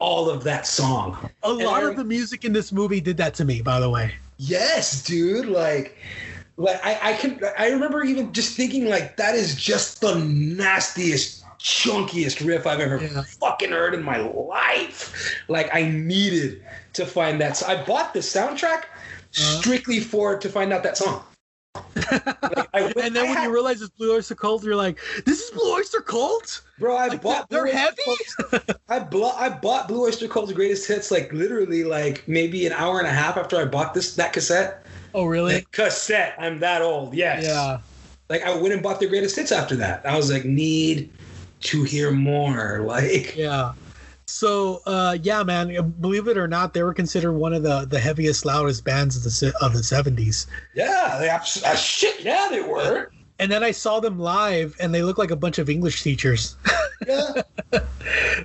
[0.00, 1.16] all of that song.
[1.44, 3.78] a And lot I- of the music in this movie did that to me by
[3.80, 4.12] the way
[4.42, 5.46] Yes, dude.
[5.46, 5.96] Like,
[6.56, 7.38] like I, I can.
[7.58, 13.02] I remember even just thinking like that is just the nastiest, chunkiest riff I've ever
[13.02, 13.22] Yeah.
[13.38, 15.42] fucking heard in my life.
[15.48, 16.62] Like, I needed
[16.94, 17.58] to find that.
[17.58, 19.60] So I bought the soundtrack uh-huh.
[19.60, 21.22] strictly for to find out that song.
[21.74, 24.98] Like, I and then I when had- you realize it's Blue Oyster Cult, you're like,
[25.24, 28.72] "This is Blue Oyster Cult." Bro, I Like, bought they're Blue heavy?
[28.88, 32.98] I bought I bought Blue Oyster Cult's greatest hits like literally like maybe an hour
[32.98, 34.84] and a half after I bought this that cassette.
[35.14, 35.54] Oh, really?
[35.54, 36.34] Like, cassette.
[36.38, 37.14] I'm that old.
[37.14, 37.44] Yes.
[37.44, 37.78] Yeah.
[38.28, 40.04] Like I went and bought their greatest hits after that.
[40.06, 41.10] I was like, need
[41.62, 42.80] to hear more.
[42.84, 43.72] Like Yeah.
[44.30, 45.90] So, uh, yeah, man.
[46.00, 49.24] Believe it or not, they were considered one of the the heaviest, loudest bands of
[49.24, 50.46] the of the '70s.
[50.74, 52.20] yeah, they abs- uh, shit.
[52.20, 53.10] Yeah, they were.
[53.40, 56.56] And then I saw them live, and they look like a bunch of English teachers.
[57.06, 57.42] Yeah.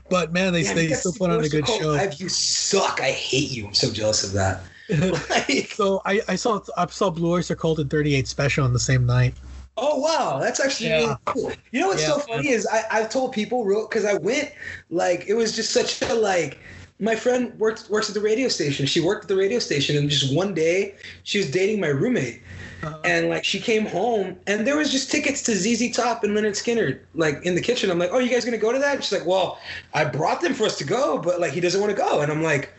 [0.09, 1.89] But man, they Damn, they still put on a good show.
[1.89, 2.99] Live, you suck.
[3.01, 3.67] I hate you.
[3.67, 4.61] I'm so jealous of that.
[5.29, 8.79] like, So I, I saw I saw Blue Oyster Cult in 38 Special on the
[8.79, 9.33] same night.
[9.77, 10.97] Oh wow, that's actually Yeah.
[10.99, 11.51] really cool.
[11.71, 12.13] You know what's Yeah.
[12.13, 14.51] so funny is I, I've told people real because I went
[14.89, 16.57] like it was just such a like
[16.99, 18.85] my friend works works at the radio station.
[18.85, 22.41] She worked at the radio station and just one day she was dating my roommate.
[22.83, 22.99] Uh-huh.
[23.03, 26.51] And like she came home and there was just tickets to ZZ Top and Lynyrd
[26.51, 27.89] Skynyrd like in the kitchen.
[27.89, 28.95] I'm like, oh, you guys gonna go to that?
[28.95, 29.59] And she's like, well,
[29.93, 32.21] I brought them for us to go, but like he doesn't want to go.
[32.21, 32.71] And I'm like,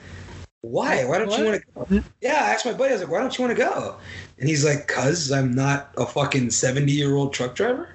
[0.70, 1.04] why?
[1.04, 2.02] Why don't you want to go?
[2.20, 2.90] Yeah, I asked my buddy.
[2.90, 3.96] I was like, why don't you want to go?
[4.38, 7.90] And he's like, cause I'm not a fucking 70 year old truck driver.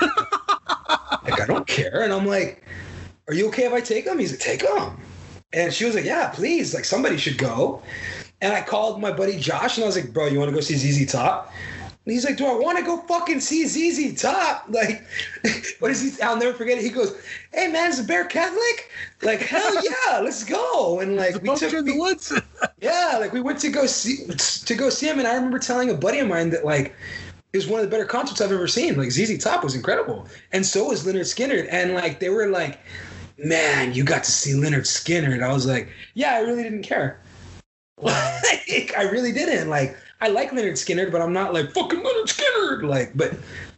[0.00, 2.02] like I don't care.
[2.02, 2.64] And I'm like,
[3.28, 4.18] are you okay if I take him?
[4.18, 4.98] He's like, take him.
[5.52, 6.74] And she was like, yeah, please.
[6.74, 7.82] Like somebody should go.
[8.40, 10.60] And I called my buddy Josh and I was like, bro, you want to go
[10.60, 11.52] see ZZ Top?
[12.04, 14.66] And he's like, do I want to go fucking see ZZ Top?
[14.70, 15.02] Like,
[15.78, 16.22] what is he?
[16.22, 16.84] I'll never forget it.
[16.84, 17.16] He goes,
[17.52, 18.90] hey man, is the bear Catholic?
[19.24, 21.00] Like, hell yeah, let's go.
[21.00, 22.32] And like, we took, in the woods.
[22.80, 25.90] yeah, like we went to go see to go see him, and I remember telling
[25.90, 26.94] a buddy of mine that like
[27.52, 28.96] it was one of the better concerts I've ever seen.
[28.96, 31.68] Like ZZ Top was incredible, and so was Lynyrd Skynyrd.
[31.70, 32.78] And like they were like,
[33.38, 36.82] "Man, you got to see Lynyrd Skynyrd," and I was like, "Yeah, I really didn't
[36.82, 37.20] care.
[38.02, 39.70] like, I really didn't.
[39.70, 42.88] Like I like Lynyrd Skynyrd, but I'm not like fucking Lynyrd Skynyrd.
[42.88, 43.34] Like, but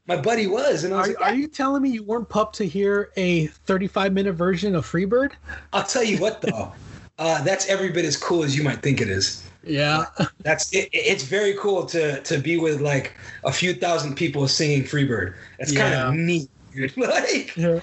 [0.07, 2.55] my buddy was, and I was Are, like, are you telling me you weren't pumped
[2.57, 5.33] to hear a 35 minute version of Freebird?
[5.73, 6.73] I'll tell you what though,
[7.19, 9.43] uh, that's every bit as cool as you might think it is.
[9.67, 10.05] Yeah.
[10.41, 14.85] That's it, it's very cool to to be with like a few thousand people singing
[14.85, 15.35] Freebird.
[15.59, 16.49] It's kind of neat.
[16.77, 16.97] Dude.
[16.97, 17.81] like, Yeah.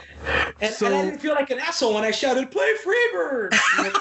[0.61, 3.95] and, So- and I didn't feel like an asshole when I shouted "Play Freebird," Like,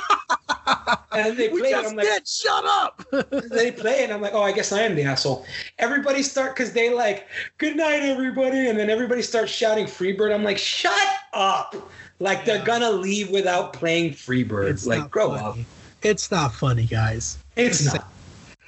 [1.12, 1.72] and they play it.
[1.72, 2.28] just I'm like, did.
[2.28, 3.04] Shut up.
[3.50, 4.04] they play it.
[4.04, 5.44] And I'm like, oh, I guess I am the asshole.
[5.78, 7.26] Everybody start because they like,
[7.58, 10.32] good night, everybody, and then everybody starts shouting Freebird.
[10.34, 10.94] I'm like, shut
[11.32, 11.74] up!
[12.20, 14.70] Like they're gonna leave without playing Freebird.
[14.70, 15.62] It's like, not grow funny.
[15.62, 15.66] up.
[16.02, 17.38] It's not funny, guys.
[17.56, 18.08] It's not.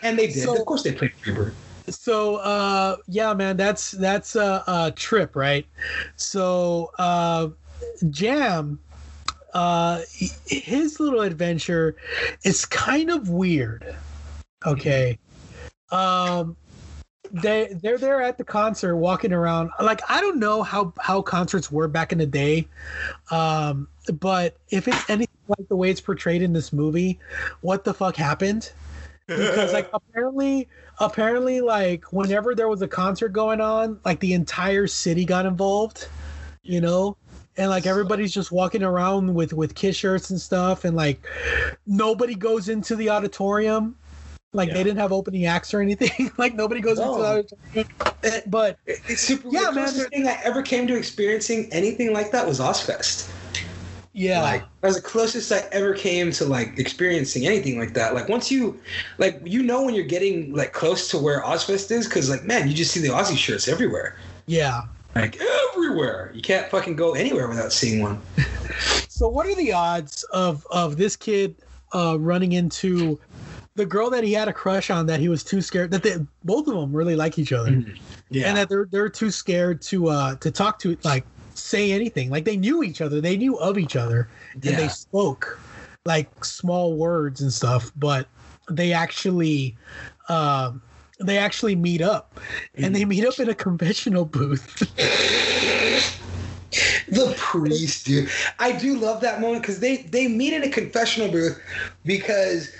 [0.03, 0.43] And they did.
[0.45, 1.53] So- of course, they played Freebird.
[1.89, 5.67] So uh yeah man that's that's a, a trip right?
[6.17, 7.49] So uh
[8.11, 8.79] jam
[9.53, 10.03] uh
[10.47, 11.97] his little adventure
[12.43, 13.97] is kind of weird
[14.67, 15.19] okay?
[15.91, 16.57] Um
[17.31, 19.71] they they're there at the concert walking around.
[19.81, 22.69] Like i don't know how how concerts were back in the day
[23.31, 23.89] um
[24.21, 27.19] but if it's anything like the way it's portrayed in this movie
[27.61, 28.73] what the fuck happened?
[29.27, 30.69] Because like apparently
[31.01, 36.09] apparently like whenever there was a concert going on like the entire city got involved
[36.65, 37.17] you know?
[37.57, 41.25] And like everybody's just walking around with with kiss shirts and stuff and like
[41.87, 43.97] nobody goes into the auditorium.
[44.53, 46.33] Like they didn't have opening acts or anything.
[46.39, 48.43] Like nobody goes into the auditorium.
[48.49, 49.49] But It's super.
[49.53, 52.59] Yeah, Yeah, the man, closest thing I ever came to experiencing anything like that was
[52.59, 53.31] Ozzfest.
[54.15, 58.15] Yeah Like that was the closest I ever came to like experiencing anything like that.
[58.15, 58.81] Like once you,
[59.19, 62.69] like you know when you're getting like close to where Ozzfest is, because like man,
[62.69, 64.17] you just see the Ozzy shirts everywhere,
[64.47, 64.83] yeah
[65.17, 65.39] like
[65.75, 66.31] everywhere.
[66.35, 68.21] You can't fucking go anywhere without seeing one.
[69.09, 71.55] So what are the odds of of this kid
[71.93, 73.21] uh, running into
[73.77, 76.17] the girl that he had a crush on that he was too scared that they
[76.43, 77.85] both of them really like each other
[78.31, 78.49] Yeah.
[78.49, 81.25] and that they're they're too scared to uh to talk to like
[81.55, 82.31] say anything.
[82.31, 83.21] Like they knew each other.
[83.21, 85.59] They knew of each other and they spoke
[86.05, 88.29] like small words and stuff but
[88.69, 89.75] they actually
[90.29, 90.83] um
[91.21, 92.41] they actually meet up.
[92.77, 94.91] And they meet up in a conventional booth.
[97.07, 98.29] The priest, dude.
[98.59, 101.63] I do love that moment because they they meet in a confessional booth
[102.05, 102.75] because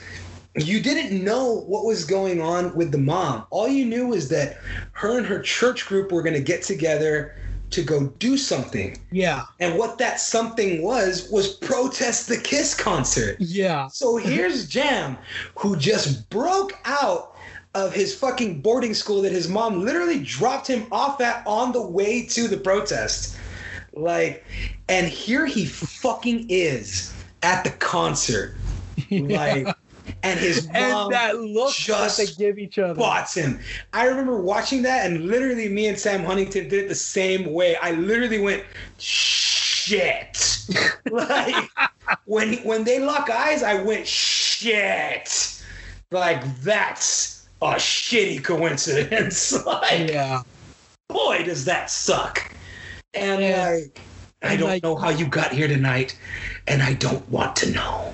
[0.57, 3.47] you didn't know what was going on with the mom.
[3.51, 4.59] All you knew was that
[4.93, 7.37] her and her church group were going to get together
[7.71, 8.97] to go do something.
[9.11, 13.37] yeah And what that something was was protest the Kiss concert.
[13.41, 15.17] yeah So here's Jam,
[15.57, 17.37] who just broke out
[17.75, 21.83] of his fucking boarding school that his mom literally dropped him off at on the
[21.83, 23.37] way to the protest.
[23.93, 24.45] Like,
[24.89, 27.13] and here he fucking is
[27.43, 28.57] at the concert.
[29.11, 29.67] Like,
[30.23, 33.61] and his mom and that look that just they give each other spots him.
[33.93, 37.77] I remember watching that, and literally, me and Sam Huntington did it the same way.
[37.77, 38.65] I literally went,
[38.99, 40.67] "Shit!"
[41.11, 41.71] like
[42.27, 45.63] when when they lock eyes, I went, "Shit!"
[46.11, 49.65] Like that's a shitty coincidence.
[49.67, 50.43] like, yeah
[51.15, 52.43] boy, does that suck.
[53.15, 53.71] And Yeah.
[53.71, 54.01] like,
[54.45, 56.19] I don't like- know how you got here tonight,
[56.67, 58.13] and I don't want to know.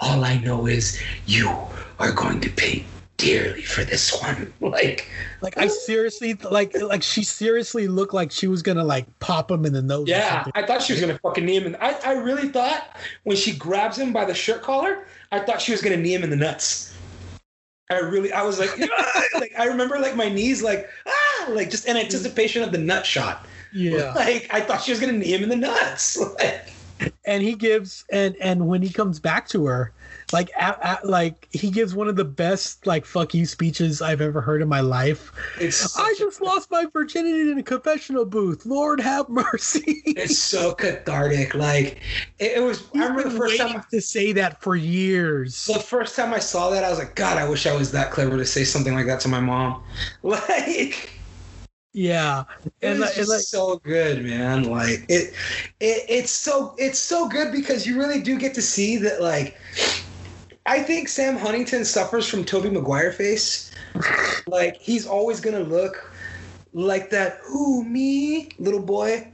[0.00, 1.50] All I know is you
[1.98, 2.84] are going to pay
[3.16, 4.52] dearly for this one.
[4.60, 5.10] Like,
[5.42, 9.64] Like I seriously like like she seriously looked like she was gonna like pop him
[9.66, 10.08] in the nose.
[10.08, 10.44] yeah.
[10.54, 11.66] I thought she was gonna fucking knee him.
[11.66, 15.60] In, I, I really thought when she grabs him by the shirt collar, I thought
[15.60, 16.94] she was gonna knee him in the nuts.
[17.90, 18.70] I really, I was like,
[19.34, 23.04] like I remember like my knees, like ah, like just in anticipation of the nut
[23.04, 23.44] shot.
[23.72, 24.12] Yeah.
[24.16, 26.18] Like I thought she was gonna knee him in the nuts.
[26.38, 26.68] Like,
[27.24, 29.92] And he gives and and when he comes back to her,
[30.34, 34.20] like at, at, like he gives one of the best like fuck you speeches I've
[34.20, 35.32] ever heard in my life.
[35.58, 38.66] I such a- just lost my virginity in a confessional booth.
[38.66, 40.02] Lord have mercy.
[40.06, 41.54] it's so cathartic.
[41.54, 42.02] Like
[42.38, 42.82] it, it was.
[42.94, 43.82] I He's remember the first time.
[43.90, 45.64] to say that for years.
[45.64, 48.10] The first time I saw that, I was like, God, I wish I was that
[48.10, 49.82] clever to say something like that to my mom.
[50.22, 51.10] Like,
[51.92, 52.44] Yeah.
[52.64, 54.64] it And was like, and just like so good, man.
[54.64, 55.34] Like it,
[55.80, 59.20] it, it's so it's so good because you really do get to see that.
[59.20, 59.58] Like,
[60.66, 63.72] I think Sam Huntington suffers from Tobey Maguire face.
[64.46, 66.12] Like he's always gonna look
[66.72, 67.40] like that.
[67.44, 69.26] Who me, little boy?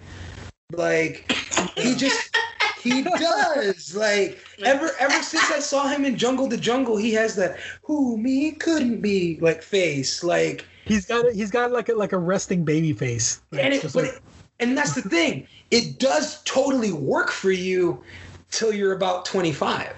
[0.73, 1.31] Like
[1.77, 2.35] he just
[2.81, 3.95] he does.
[3.95, 8.17] Like ever ever since I saw him in Jungle 2 Jungle, he has that who
[8.17, 10.25] me couldn't be like face.
[10.25, 13.41] Like he's got a, he's got like a like a resting baby face.
[13.53, 14.21] Like, and it, but like- it,
[14.61, 15.47] and that's the thing.
[15.71, 18.03] It does totally work for you
[18.51, 19.93] till you're about 25.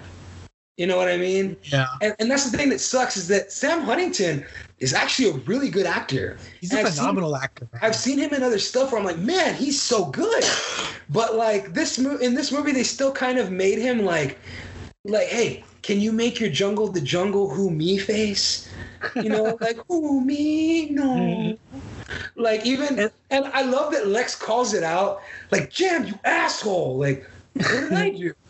[0.77, 1.57] You know what I mean?
[1.63, 1.87] yeah.
[2.01, 4.45] And, and that's the thing that sucks is that Sam Huntington
[4.79, 6.37] is actually a really good actor.
[6.61, 7.67] He's And a I've seen- phenomenal actor.
[7.73, 7.81] Man.
[7.83, 10.43] I've seen him in other stuff where I'm like, man, he's so good.
[11.11, 14.37] But like this movie, in this movie, they still kind of made him like,
[15.05, 18.69] like, hey, can you make your Jungle 2 Jungle who me face?
[19.15, 21.03] You know, like who me no.
[21.03, 21.79] Mm-hmm.
[22.35, 26.97] Like even, And- and I love that Lex calls it out, like, Jam, you asshole.
[26.97, 28.33] Like, what did I do?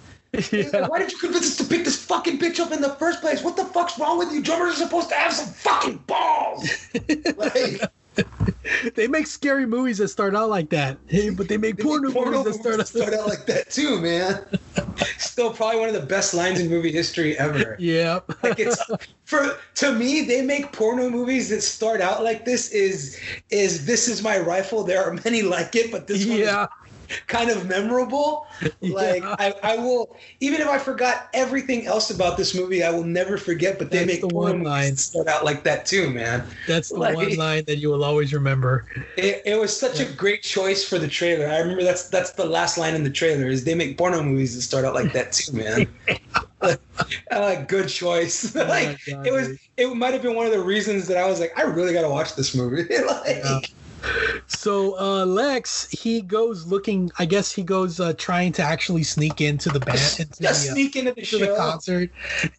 [0.52, 0.70] Yeah.
[0.74, 3.20] like, Why did you convince us to pick this fucking bitch up in the first
[3.20, 3.42] place?
[3.44, 4.44] What the fuck's wrong with you?
[4.44, 6.70] Drummers are supposed to have some fucking balls.
[7.36, 7.82] like,
[8.96, 10.98] they make scary movies that start out like that.
[11.08, 12.88] Hey, but they make porno, Porno movies that start out.
[12.88, 14.44] start out like that too, man.
[15.18, 17.76] Still probably one of the best lines in movie history ever.
[17.80, 18.20] Yeah.
[18.44, 18.82] like it's
[19.26, 23.20] for to me they make porno movies that start out like this is
[23.50, 26.68] is this is my rifle there are many like it but this one Yeah.
[27.28, 28.46] Kind of memorable
[28.82, 29.36] like Yeah.
[29.40, 33.38] I, I will even if i forgot everything else about this movie i will never
[33.38, 34.96] forget but they That's make the one line.
[34.96, 38.34] start out like that too man That's the Like- one line that you will always
[38.34, 38.86] remember.
[39.18, 42.46] it, it was such a great choice for the trailer i remember that's that's the
[42.46, 45.32] last line in the trailer is they make porno movies that start out like that
[45.32, 45.88] too man
[47.32, 49.60] uh, good choice Oh like God, it was dude.
[49.78, 52.10] it might have been one of the reasons that i was like i really gotta
[52.10, 53.60] watch this movie like Yeah.
[54.48, 57.12] So uh, Lex, he goes looking.
[57.20, 60.54] I guess he goes uh, trying to actually sneak into the band, into the, uh,
[60.54, 62.10] sneak into the the concert,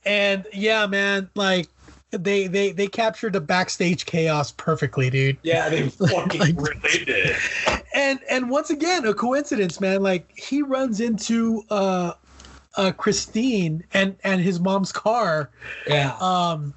[0.05, 1.69] and yeah, man, like
[2.11, 5.37] they they they captured the backstage chaos perfectly, dude.
[5.43, 7.37] yeah they fucking Like- really did
[7.95, 10.03] And and once again, a coincidence, man.
[10.03, 12.12] Like he runs into uh,
[12.77, 15.51] uh, Christine and and his mom's car,
[15.87, 16.73] yeah um,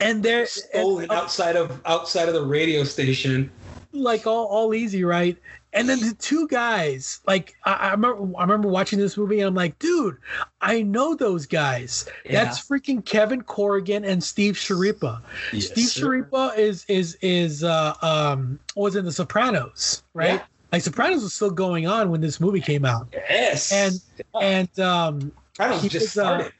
[0.00, 3.50] and they're stolen and, uh, outside of outside of the radio station
[3.92, 5.36] like all, all easy, right?
[5.74, 9.48] And then the two guys, like I, I remember, I remember watching this movie, and
[9.48, 10.16] I'm like, dude,
[10.62, 12.08] I know those guys.
[12.24, 12.44] Yeah.
[12.44, 15.20] That's freaking Kevin Corrigan and Steve Schirripa.
[15.50, 16.06] Steve sir.
[16.06, 20.34] Schirripa is is is uh um was in The Sopranos, right?
[20.34, 20.42] Yeah.
[20.72, 24.00] Like Sopranos was still going on when this movie came out, yes and
[24.40, 26.50] and um I don't he just was, uh,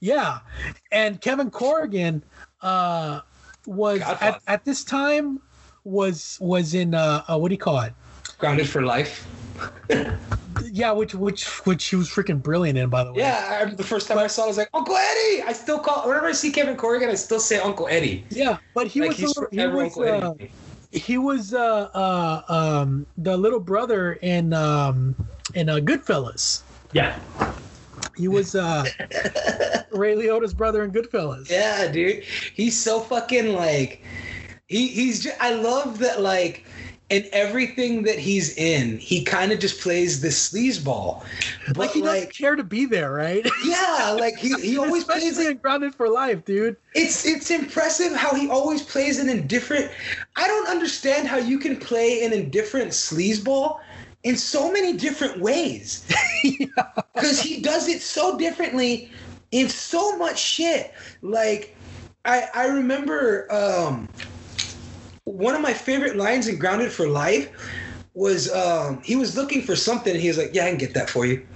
[0.00, 0.40] yeah,
[0.90, 2.22] and Kevin Corrigan
[2.60, 3.20] uh
[3.66, 4.36] was Godfather.
[4.36, 5.40] at, at this time
[5.84, 7.92] was was in uh, uh what do you call it?
[8.38, 9.26] grounded for life
[10.70, 13.20] Yeah, which which which he was freaking brilliant in, by the way.
[13.20, 15.78] yeah I, the first time i saw it i was like uncle eddie i still
[15.78, 18.58] call whenever i see kevin corrigan i still say uncle eddie yeah.
[18.74, 19.18] But he like was
[19.50, 20.34] he was uh,
[20.92, 22.42] he was uh uh
[22.80, 25.14] um the little brother in um
[25.54, 26.62] in uh, Goodfellas.
[26.92, 27.18] yeah
[28.16, 28.84] He was uh
[29.92, 31.50] Ray Liotta's brother in Goodfellas.
[31.50, 32.24] Yeah, dude.
[32.54, 34.02] He's so fucking like
[34.72, 36.64] he he's just, I love that like
[37.10, 41.22] in everything that he's in, he kind of just plays this sleazeball.
[41.68, 43.46] But Like he doesn't care to be there, right?
[43.66, 45.50] yeah, like he, he always plays Especially it.
[45.52, 46.76] in Grounded for Life, dude.
[46.94, 49.90] It's it's impressive how he always plays an indifferent.
[50.36, 53.78] I don't understand how you can play an indifferent sleazeball
[54.24, 56.06] in so many different ways.
[57.14, 59.10] Because he does it so differently
[59.52, 60.92] in so much shit.
[61.20, 61.76] Like
[62.24, 64.08] I I remember um
[65.24, 67.48] one of my favorite lines in Grounded for Life
[68.14, 70.94] was um he was looking for something and he was like, Yeah, I can get
[70.94, 71.46] that for you.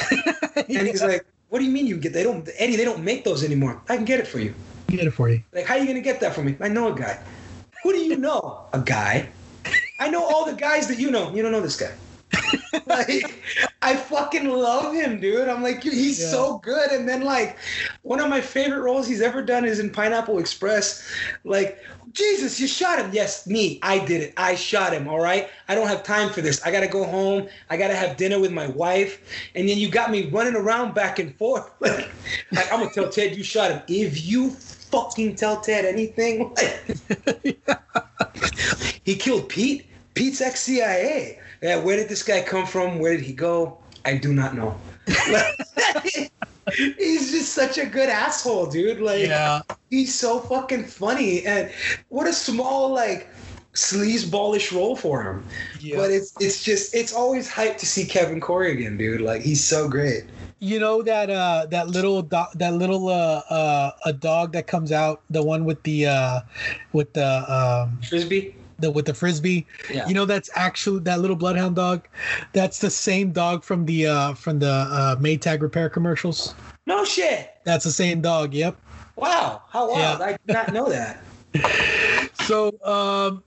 [0.56, 3.04] And he's like, What do you mean you can get they don't Eddie, they don't
[3.04, 3.80] make those anymore.
[3.88, 4.54] I can get it for you.
[4.88, 5.42] Get it for you.
[5.52, 6.56] Like, how are you gonna get that for me?
[6.60, 7.20] I know a guy.
[7.82, 8.64] Who do you know?
[8.72, 9.28] A guy.
[9.98, 11.34] I know all the guys that you know.
[11.34, 11.92] You don't know this guy.
[12.86, 13.42] like,
[13.82, 15.48] I fucking love him, dude.
[15.48, 16.30] I'm like, he's Yeah.
[16.30, 16.90] so good.
[16.90, 17.58] And then, like,
[18.02, 21.02] one of my favorite roles he's ever done is in Pineapple Express.
[21.44, 21.78] Like,
[22.12, 23.10] Jesus, you shot him.
[23.12, 23.78] Yes, me.
[23.82, 24.34] I did it.
[24.36, 25.06] I shot him.
[25.08, 25.48] All right.
[25.68, 26.60] I don't have time for this.
[26.64, 27.48] I gotta go home.
[27.68, 29.20] I gotta have dinner with my wife.
[29.54, 31.70] And then you got me running around back and forth.
[31.80, 32.10] like,
[32.52, 33.82] like, I'm gonna tell Ted you shot him.
[33.88, 36.52] If you fucking tell Ted anything,
[39.04, 39.86] he killed Pete.
[40.14, 41.38] Pete's ex CIA.
[41.62, 42.98] Yeah, where did this guy come from?
[42.98, 43.78] Where did he go?
[44.04, 44.74] I do not know.
[46.74, 49.00] he's just such a good asshole, dude.
[49.00, 49.60] Like, Yeah.
[49.90, 51.70] he's so fucking funny, and
[52.08, 53.28] what a small like
[53.74, 55.44] sleazeballish role for him.
[55.80, 55.96] Yeah.
[55.96, 59.20] But it's it's just it's always hype to see Kevin Corrigan, dude.
[59.20, 60.24] Like he's so great.
[60.60, 64.92] You know that uh that little do- that little uh uh a dog that comes
[64.92, 66.40] out, the one with the uh
[66.92, 68.54] with the um Frisbee.
[68.80, 69.66] The with the frisbee.
[69.92, 70.06] Yeah.
[70.08, 72.06] You know that's actually that little bloodhound dog.
[72.52, 76.54] That's the same dog from the uh from the uh Maytag repair commercials.
[76.86, 77.54] No shit.
[77.64, 78.54] That's the same dog.
[78.54, 78.76] Yep.
[79.16, 79.62] Wow.
[79.68, 80.20] How wild.
[80.20, 80.26] Yeah.
[80.26, 81.22] I did not know that.
[82.44, 83.42] So um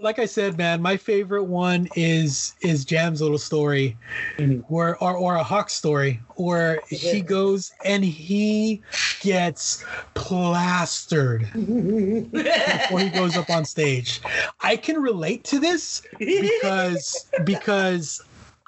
[0.00, 3.96] like I said, man, my favorite one is is Jam's little story,
[4.36, 4.60] mm-hmm.
[4.72, 8.82] where or or a hawk story, where he goes and he
[9.20, 14.20] gets plastered before he goes up on stage.
[14.60, 18.22] I can relate to this because because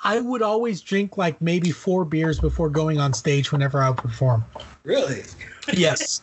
[0.04, 3.98] I would always drink like maybe four beers before going on stage whenever I would
[3.98, 4.44] perform.
[4.84, 5.24] Really?
[5.72, 6.22] Yes,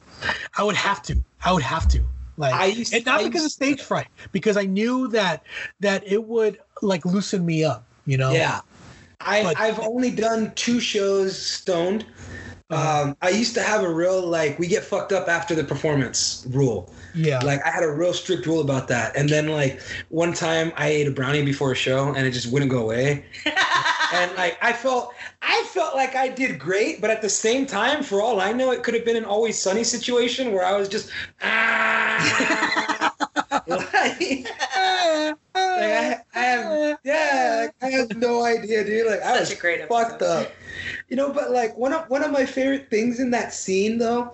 [0.57, 1.17] I would have to.
[1.43, 2.03] I would have to.
[2.37, 5.43] Like, I used- and not I because of stage fright, because I knew that
[5.79, 7.85] that it would like loosen me up.
[8.05, 8.31] You know.
[8.33, 8.61] Yeah.
[9.21, 12.05] I, But- I've only done two shows stoned.
[12.71, 16.45] Um, I used to have a real like we get fucked up after the performance
[16.49, 16.91] rule.
[17.13, 17.39] Yeah.
[17.39, 19.15] Like I had a real strict rule about that.
[19.15, 22.51] And then like one time I ate a brownie before a show and it just
[22.51, 23.23] wouldn't go away.
[24.13, 25.13] and like I felt
[25.55, 28.71] I felt like I did great, but at the same time, for all I know,
[28.71, 31.09] it could have been an always sunny situation where I was just
[31.41, 33.15] ah
[33.65, 39.07] like, like, I, I have yeah, like, I have no idea, dude.
[39.07, 40.51] Like I Such was a great fucked up.
[41.07, 44.33] You know, but like one of one of my favorite things in that scene though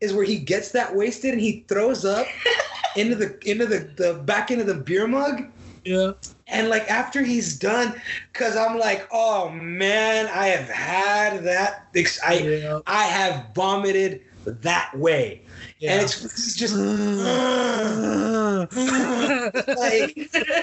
[0.00, 2.28] is where he gets that wasted and he throws up
[2.96, 5.46] into the into the, the back into the beer mug.
[5.84, 6.12] Yeah.
[6.48, 8.00] And like after he's done,
[8.32, 11.86] cause I'm like, oh man, I have had that.
[12.24, 12.80] I Yeah.
[12.86, 15.42] I have vomited that way.
[15.82, 16.74] And it's, it's just
[19.78, 20.16] like,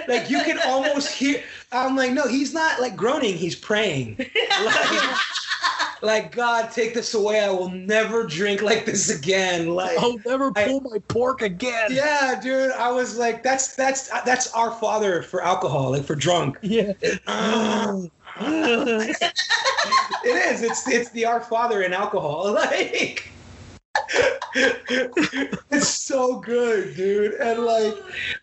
[0.07, 1.41] like you can almost hear.
[1.71, 3.35] I'm like, no, he's not like groaning.
[3.35, 4.17] He's praying.
[4.59, 5.17] Like,
[6.01, 7.39] like God, take this away.
[7.41, 9.69] I will never drink like this again.
[9.69, 11.89] Like I'll never pull my pork again.
[11.91, 12.71] yeah, dude.
[12.71, 16.57] I was like, that's that's that's our father for alcohol, like for drunk.
[16.61, 16.93] Yeah.
[17.01, 17.21] it
[20.23, 20.63] is.
[20.63, 22.57] It's it's the Our Father in alcohol.
[22.67, 23.31] Like
[24.55, 27.33] it's so good, dude.
[27.35, 27.95] And like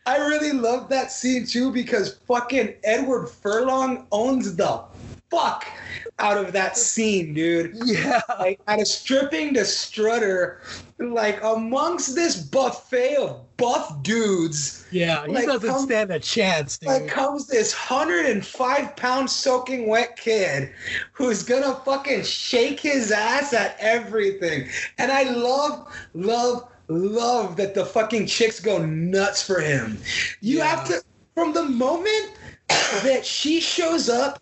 [0.06, 4.82] I really love that scene too because fucking Edward Furlong owns the
[5.35, 5.66] fuck
[6.20, 7.77] out of that scene, dude.
[7.85, 8.20] Yeah.
[8.39, 10.61] Like out of stripping to strutter,
[10.98, 14.86] like amongst this buffet of buff dudes.
[14.93, 15.27] Yeah.
[15.27, 16.89] He Like, doesn't come- stand a chance, dude.
[16.89, 20.70] Like comes this 105 pound soaking wet kid
[21.12, 24.69] who's gonna fucking shake his ass at everything.
[24.98, 29.98] And I love, love, love that the fucking chicks go nuts for him.
[30.40, 31.02] You have to,
[31.35, 32.32] from the moment
[33.02, 34.40] that she shows up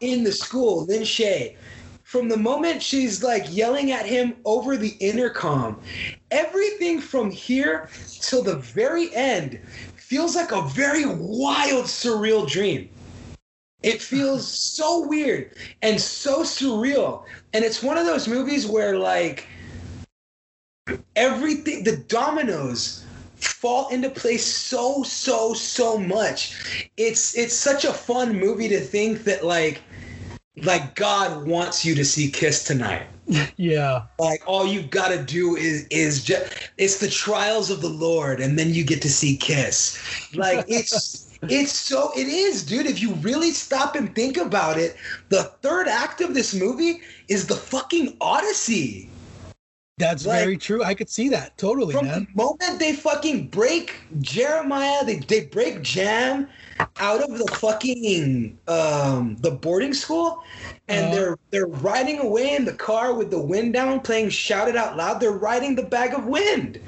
[0.00, 1.56] in the school, Lin Shaye,
[2.02, 5.80] from the moment she's like yelling at him over the intercom,
[6.30, 7.88] everything from here
[8.20, 9.58] till the very end
[9.96, 12.88] feels like a very wild, surreal dream.
[13.82, 14.46] It feels
[14.76, 15.52] so weird
[15.82, 17.24] and so surreal.
[17.52, 19.48] And it's one of those movies where, like,
[21.16, 23.04] everything, the dominoes
[23.36, 26.88] fall into place so, so, so much.
[26.96, 29.82] It's it's such a fun movie to think that like
[30.62, 33.06] like God wants you to see Kiss tonight.
[33.56, 34.02] Yeah.
[34.18, 38.40] Like all you've got to do is is just it's the trials of the Lord,
[38.40, 39.98] and then you get to see Kiss.
[40.34, 42.86] Like it's it's so it is, dude.
[42.86, 44.96] If you really stop and think about it,
[45.28, 49.10] the third act of this movie is the fucking Odyssey.
[49.98, 50.84] That's Like- very true.
[50.84, 52.26] I could see that totally, From man.
[52.34, 56.48] the moment they fucking break Jeremiah, they, they break Jam
[56.98, 60.42] out of the fucking um the boarding school
[60.88, 61.14] and Uh-huh.
[61.14, 64.96] they're they're riding away in the car with the wind down playing shout it out
[64.96, 65.20] loud.
[65.20, 66.78] They're riding the bag of wind.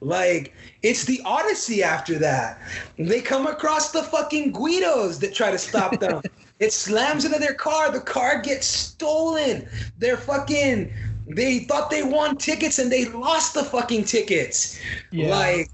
[0.00, 0.52] Like
[0.82, 2.58] it's the odyssey after that.
[2.98, 6.22] They come across the fucking guidos that try to stop them.
[6.60, 7.90] It slams into their car.
[7.90, 9.68] The car gets stolen.
[9.98, 10.92] They're fucking
[11.26, 14.78] they thought they won tickets and they lost the fucking tickets.
[15.10, 15.30] Yeah.
[15.30, 15.70] like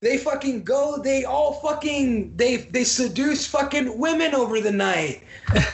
[0.00, 5.22] they fucking go they all fucking they they seduce fucking women over the night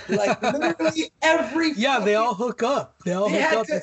[0.08, 2.96] like literally every Yeah, they all hook up.
[3.04, 3.66] They all they hook up.
[3.66, 3.82] to,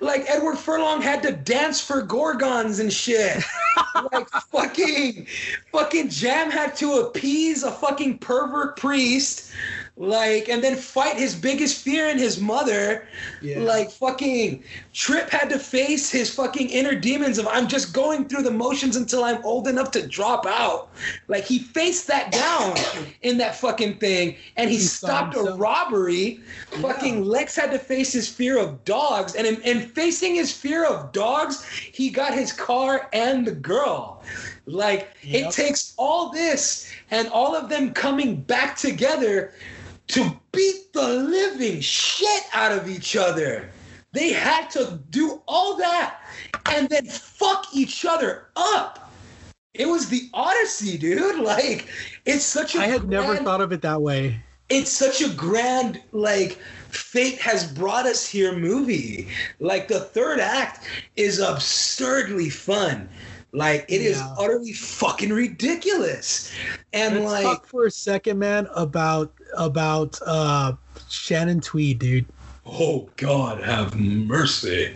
[0.00, 3.42] like Edward Furlong had to dance for gorgons and shit.
[4.12, 5.26] like fucking
[5.72, 9.52] fucking Jam had to appease a fucking pervert priest.
[9.98, 13.08] Like and then fight his biggest fear and his mother.
[13.40, 13.60] Yeah.
[13.60, 14.62] Like fucking
[14.92, 18.96] Trip had to face his fucking inner demons of I'm just going through the motions
[18.96, 20.90] until I'm old enough to drop out.
[21.28, 22.76] Like he faced that down
[23.22, 26.40] in that fucking thing and he, He stopped a robbery.
[26.82, 30.84] Fucking Lex had to face his fear of dogs, and in, in facing his fear
[30.84, 34.22] of dogs, he got his car and the girl.
[34.66, 39.54] Like it takes all this and all of them coming back together
[40.08, 43.70] to beat the living shit out of each other.
[44.12, 46.20] They had to do all that
[46.70, 49.10] and then fuck each other up.
[49.74, 51.40] It was the Odyssey, dude.
[51.44, 51.88] Like,
[52.24, 54.40] it's such a I had never thought of it that way.
[54.68, 56.58] it's such a grand like
[56.88, 59.28] fate has brought us here movie
[59.60, 60.84] like the third act
[61.16, 63.08] is absurdly fun
[63.52, 64.34] like it is Yeah.
[64.38, 66.52] utterly fucking ridiculous
[66.92, 70.72] and Let's like talk for a second, man, about about uh
[71.08, 72.26] Shannon Tweed, dude.
[72.66, 74.94] oh god have mercy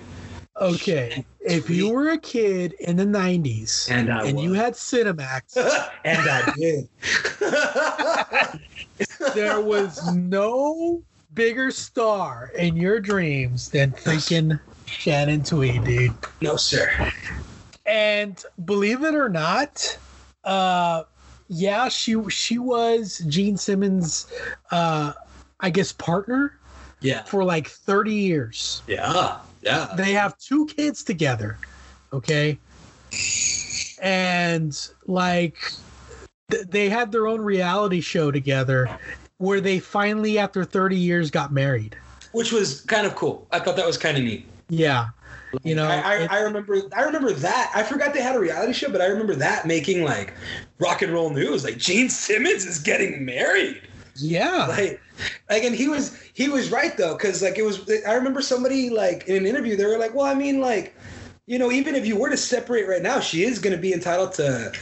[0.60, 5.56] Okay, if you were a kid in the '90s And I you had Cinemax,
[6.05, 6.89] and i did
[9.35, 11.02] there was no
[11.32, 16.12] bigger star in your dreams than freaking Shannon Tweed, dude.
[16.43, 16.90] No, sir.
[17.90, 19.98] And believe it or not,
[20.44, 21.02] uh,
[21.48, 24.28] yeah, she she was Gene Simmons,
[24.70, 25.12] uh,
[25.58, 26.56] I guess partner
[27.00, 27.24] Yeah.
[27.24, 28.82] for like thirty years.
[28.86, 29.38] Yeah.
[29.62, 29.92] Yeah.
[29.96, 31.58] They have two kids together,
[32.12, 32.58] okay,
[34.00, 35.56] and like
[36.50, 38.88] th- they had their own reality show together,
[39.38, 41.96] where they finally, after thirty years, got married.
[42.30, 43.48] Which was kind of cool.
[43.50, 44.46] I thought that was kind of neat.
[44.68, 45.08] Yeah,
[45.62, 47.72] you know, I, I, I remember I remember that.
[47.74, 50.35] I forgot they had a reality show, but I remember that making like
[50.78, 51.64] rock and roll news.
[51.64, 53.82] Like Gene Simmons is getting married.
[54.14, 55.01] yeah, Like,
[55.48, 57.90] like, and he was he was right though, because like it was.
[58.06, 60.94] I remember somebody like in an interview they were like, well, I mean, like,
[61.47, 63.93] you know, even if you were to separate right now, she is going to be
[63.93, 64.72] entitled to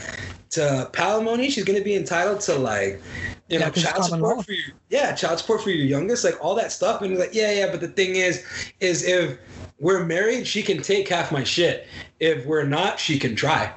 [0.51, 1.49] to palimony.
[1.51, 3.01] She's going to be entitled to like.
[3.49, 6.55] You Yeah, know, child support for your yeah, child support for your youngest, like all
[6.55, 7.01] that stuff.
[7.01, 8.45] And like, yeah, yeah, but the thing is,
[8.79, 9.39] is if
[9.79, 11.87] we're married, she can take half my shit.
[12.19, 13.71] If we're not, she can try.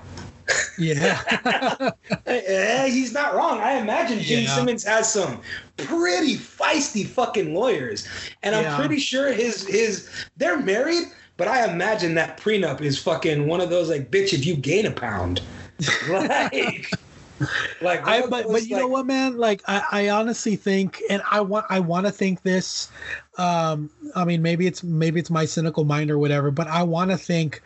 [0.78, 1.20] yeah.
[2.26, 3.60] Eh, he's not wrong.
[3.60, 4.54] I imagine Gene Yeah.
[4.54, 5.40] Simmons has some
[5.76, 8.06] pretty feisty fucking lawyers,
[8.42, 8.76] and I'm Yeah.
[8.78, 11.04] pretty sure his his they're married.
[11.36, 14.86] But I imagine that prenup is fucking one of those like, bitch, if you gain
[14.86, 15.40] a pound,
[16.08, 16.90] like,
[17.80, 19.38] like, I but, but you know what, man?
[19.38, 22.90] Like I, I honestly think, and I want I want to think this.
[23.38, 27.10] Um, I mean, maybe it's maybe it's my cynical mind or whatever, but I want
[27.10, 27.62] to think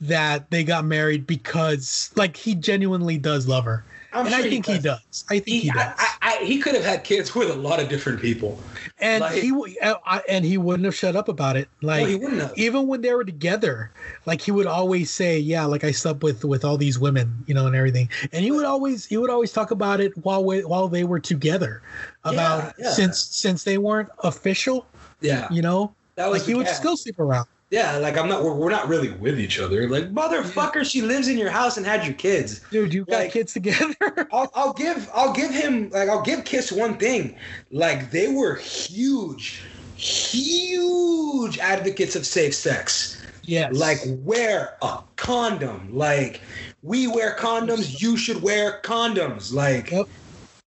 [0.00, 4.48] that they got married because, like, he genuinely does love her, I'm and sure I
[4.48, 5.24] think he does.
[5.30, 5.92] I think he, He, does.
[5.96, 8.58] I, I, he could have had kids with a lot of different people.
[8.98, 11.68] and like- he uh, I- and he wouldn't have shut up about it.
[11.82, 12.52] Like he wouldn't have.
[12.56, 13.92] even when they were together,
[14.26, 17.54] like he would always say, "Yeah, like I slept with with all these women, you
[17.54, 20.64] know, and everything." And he would always he would always talk about it while we,
[20.64, 21.82] while they were together,
[22.24, 22.90] about Yeah, yeah.
[22.92, 24.86] since since they weren't official,
[25.20, 27.46] Yeah, you know, that was like he would still sleep around.
[27.70, 28.42] Yeah, like I'm not.
[28.42, 29.88] We're, we're not really with each other.
[29.88, 32.62] Like motherfucker, she lives in your house and had your kids.
[32.72, 33.94] Dude, you got Like- kids together.
[34.32, 37.36] I'll, I'll give I'll give him like I'll give Kiss one thing.
[37.70, 39.62] Like they were huge,
[39.96, 43.22] huge advocates of safe sex.
[43.44, 45.90] yes, Like wear a condom.
[45.94, 46.40] Like
[46.82, 49.52] we wear condoms, you should wear condoms.
[49.52, 50.08] Like Yep.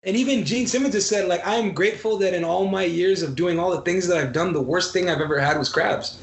[0.04, 3.22] and even Gene Simmons has said, like, I am grateful that in all my years
[3.22, 5.68] of doing all the things that I've done, the worst thing I've ever had was
[5.70, 6.18] crabs.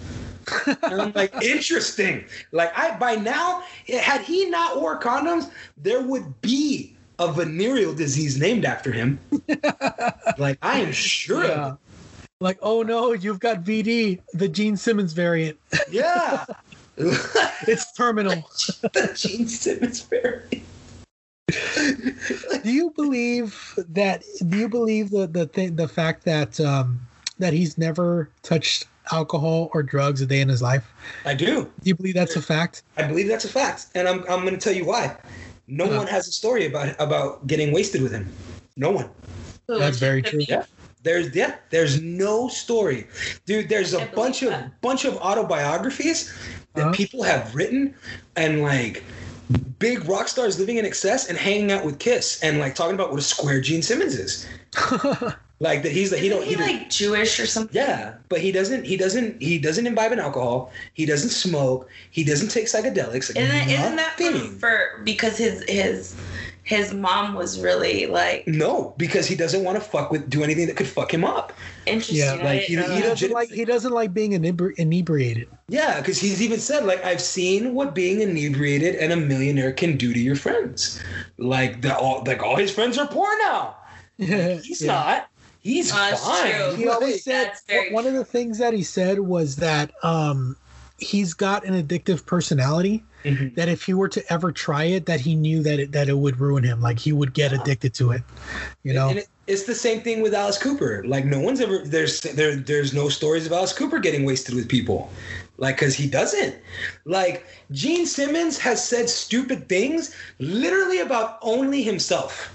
[0.83, 2.25] and I'm like, interesting.
[2.51, 8.37] Like, I by now, had he not wore condoms, there would be a venereal disease
[8.37, 9.19] named after him.
[10.37, 11.75] like, I am sure yeah.
[12.39, 15.57] Like, oh no, you've got VD, the Gene Simmons variant.
[15.89, 16.45] Yeah.
[17.67, 18.43] It's terminal.
[18.81, 20.63] the Gene Simmons variant.
[22.63, 24.23] do you believe that?
[24.47, 26.99] Do you believe the the thing, the fact that um
[27.37, 30.85] that he's never touched alcohol or drugs a day in his life?
[31.25, 31.63] I do.
[31.63, 32.83] Do you believe that's a fact?
[32.97, 35.15] I believe that's a fact, and I'm I'm going to tell you why.
[35.67, 35.97] No Uh-huh.
[35.97, 38.31] one has a story about about getting wasted with him.
[38.77, 39.09] No one.
[39.67, 40.39] That's very true.
[40.47, 40.63] Yeah.
[41.03, 43.07] There's yeah, there's no story.
[43.45, 46.33] Dude, there's a believe bunch of bunch of autobiographies
[46.75, 46.91] that Uh-huh.
[46.93, 47.93] people have written
[48.35, 49.03] and like
[49.79, 53.09] big rock stars living in excess and hanging out with Kiss and like talking about
[53.11, 54.45] what a square Gene Simmons is.
[55.59, 57.75] like that he's like he don't he he don't- like Jewish or something?
[57.75, 58.85] yeah, but he doesn't.
[58.85, 59.41] He doesn't.
[59.41, 60.71] He doesn't imbibe in alcohol.
[60.93, 61.89] He doesn't smoke.
[62.11, 63.33] He doesn't take psychedelics.
[63.35, 66.15] Like Isn't, isn't that for, for because his his
[66.63, 70.67] his mom was really like No, because he doesn't want to fuck with do anything
[70.67, 71.53] that could fuck him up.
[71.85, 72.17] interesting?
[72.17, 75.47] Yeah, like, he- uh, didn't know he doesn't like he doesn't like being inebri- inebriated.
[75.69, 79.97] Yeah, because he's even said like I've seen what being inebriated and a millionaire can
[79.97, 81.01] do to your friends.
[81.39, 83.75] Like the all like all his friends are poor now.
[84.17, 84.87] He's Yeah.
[84.93, 85.29] not.
[85.61, 86.75] He's that's fine.
[86.75, 90.55] He always said That's very one of the things that he said was that um
[90.97, 93.55] he's got an addictive personality Mhm.
[93.55, 96.17] that if he were to ever try it that he knew that it that it
[96.17, 98.21] would ruin him like he would get addicted to it
[98.83, 101.03] you know And it, it's the same thing with Alice Cooper.
[101.05, 104.67] Like no one's ever there's there there's no stories of Alice Cooper getting wasted with
[104.67, 105.09] people.
[105.57, 106.55] Like cuz he doesn't.
[107.05, 112.51] Like Gene Simmons has said stupid things literally about only himself.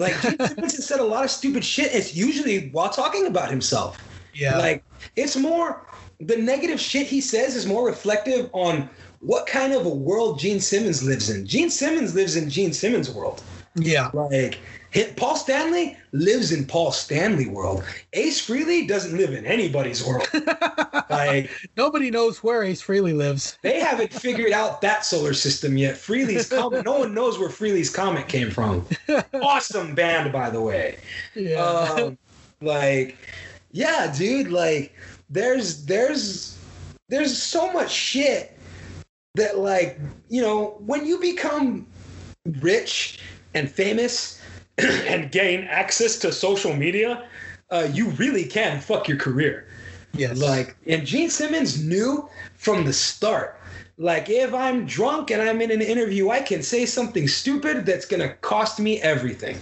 [0.00, 1.94] Like Gene Simmons has said a lot of stupid shit.
[1.94, 3.98] It's usually while talking about himself.
[4.34, 4.82] yeah Like
[5.16, 5.86] it's more
[6.20, 8.88] the negative shit he says is more reflective on
[9.20, 11.46] what kind of a world Gene Simmons lives in.
[11.46, 13.42] Gene Simmons lives in Gene Simmons world.
[13.76, 14.58] yeah Like
[14.90, 17.84] hit, Paul Stanley lives in Paul Stanley world.
[18.12, 20.28] Ace Frehley doesn't live in anybody's world.
[21.10, 25.96] like nobody knows where ace frehley lives they haven't figured out that solar system yet.
[25.96, 26.84] Frehley's Comet.
[26.84, 28.86] No one knows where Frehley's Comet came from.
[29.34, 30.98] Awesome band, by the way.
[31.34, 32.18] yeah Um,
[32.60, 33.16] like,
[33.72, 34.50] yeah, dude.
[34.50, 34.94] Like,
[35.28, 36.58] there's there's
[37.08, 38.56] there's so much shit
[39.34, 39.98] that like
[40.28, 41.86] you know when you become
[42.60, 43.20] rich
[43.54, 44.39] and famous
[45.06, 47.28] and gain access to social media
[47.70, 49.66] uh, you really can fuck your career.
[50.12, 50.38] Yes.
[50.38, 53.60] like and gene simmons knew from the start.
[53.96, 58.06] Like if i'm drunk and i'm in an interview i can say something stupid that's
[58.06, 59.56] gonna cost me everything.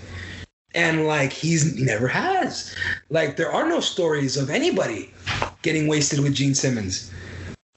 [0.74, 2.74] And like he's never has.
[3.10, 5.12] Like there are no stories of anybody
[5.62, 7.12] getting wasted with gene simmons.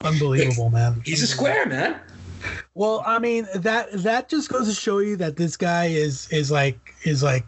[0.02, 1.02] Unbelievable, man.
[1.04, 2.00] he's a square man
[2.74, 6.50] Well, I mean that that just goes to show you that this guy is is
[6.50, 7.44] like is like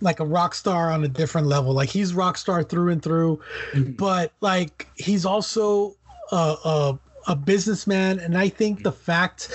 [0.00, 1.72] like a rock star on a different level.
[1.72, 3.40] Like he's rock star through and through,
[3.72, 3.92] mm-hmm.
[3.92, 5.94] but like he's also
[6.30, 9.50] a, a a businessman, and I think the fact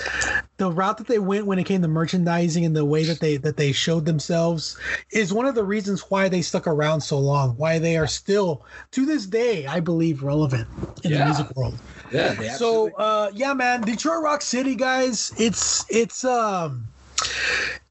[0.56, 3.36] the route that they went when it came to merchandising and the way that they
[3.38, 4.76] that they showed themselves
[5.12, 7.50] is one of the reasons why they stuck around so long.
[7.56, 10.68] Why they are still to this day, I believe, relevant
[11.04, 11.78] in the music world.
[12.12, 16.86] Yeah So uh yeah, man, Detroit Rock City guys, it's it's um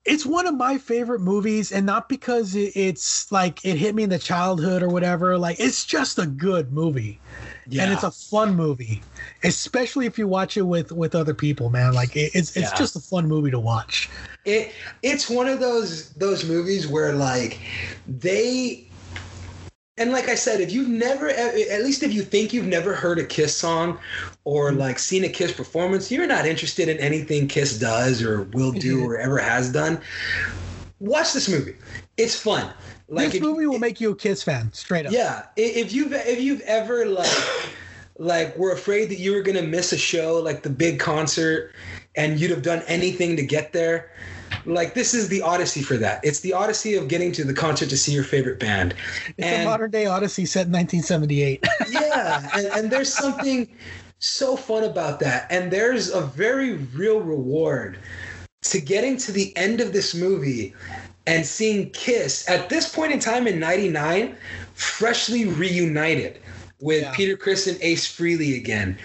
[0.05, 4.09] it's one of my favorite movies and not because it's like it hit me in
[4.09, 7.19] the childhood or whatever like it's just a good movie
[7.67, 7.83] yeah.
[7.83, 9.03] and it's a fun movie
[9.43, 12.75] especially if you watch it with with other people man like it, it's it's Yeah.
[12.75, 14.09] just a fun movie to watch
[14.45, 14.71] it
[15.03, 17.59] it's one of those those movies where like
[18.07, 18.88] they
[19.99, 23.19] and like I said, if you've never, at least if you think you've never heard
[23.19, 23.99] a Kiss song
[24.45, 24.79] or mm-hmm.
[24.79, 28.97] like seen a Kiss performance, you're not interested in anything Kiss does or will do
[28.97, 29.07] mm-hmm.
[29.07, 29.99] or ever has done.
[30.99, 31.75] Watch this movie.
[32.17, 32.71] It's fun.
[33.09, 36.13] Like this if, movie will make you a kiss fan straight up yeah, if you've
[36.13, 37.37] if you've ever like
[38.19, 41.73] like were afraid that you were gonna miss a show, like the big concert,
[42.15, 44.11] and you'd have done anything to get there.
[44.65, 46.19] Like this is the odyssey for that.
[46.23, 48.93] It's the odyssey of getting to the concert to see your favorite band.
[49.37, 53.67] it's a modern day odyssey set in 1978 yeah, and, and there's something
[54.19, 55.47] so fun about that.
[55.49, 57.97] And there's a very real reward
[58.63, 60.73] to getting to the end of this movie
[61.27, 64.35] and seeing Kiss at this point in time in 99
[64.73, 66.39] freshly reunited
[66.81, 67.13] with Yeah.
[67.13, 68.97] Peter Criss and Ace Frehley again.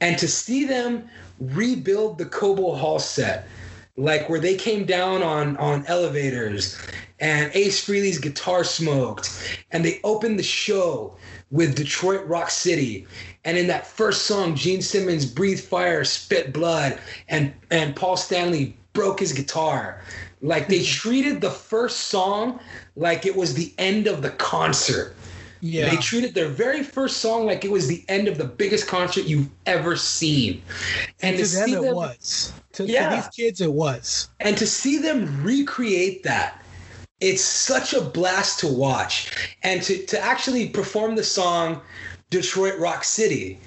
[0.00, 1.08] And to see them
[1.40, 3.48] rebuild the Cobo Hall set
[3.96, 6.78] like where they came down on on elevators
[7.18, 11.16] and Ace Frehley's guitar smoked and they opened the show
[11.50, 13.06] with Detroit Rock City.
[13.44, 16.98] And in that first song Gene Simmons breathed fire spit blood
[17.28, 20.02] and and Paul Stanley broke his guitar.
[20.42, 20.84] Like they hmm.
[20.84, 22.60] treated the first song
[22.96, 25.14] like it was the end of the concert
[25.60, 25.90] yeah.
[25.90, 29.24] they treated their very first song like it was the end of the biggest concert
[29.24, 30.62] you've ever seen.
[31.22, 32.52] And to them it was.
[32.72, 33.16] To, to Yeah.
[33.16, 34.28] these kids it was.
[34.40, 36.62] And to see them recreate that
[37.20, 39.56] it's such a blast to watch.
[39.62, 41.82] And to, to actually perform the song
[42.30, 43.58] detroit rock city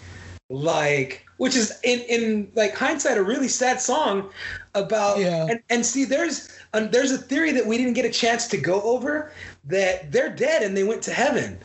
[0.50, 4.30] like which is in in like hindsight a really sad song
[4.76, 5.48] about Yeah.
[5.50, 8.58] and, and see there's um, there's a theory that we didn't get a chance to
[8.58, 9.32] go over
[9.66, 11.60] that they're dead and they went to heaven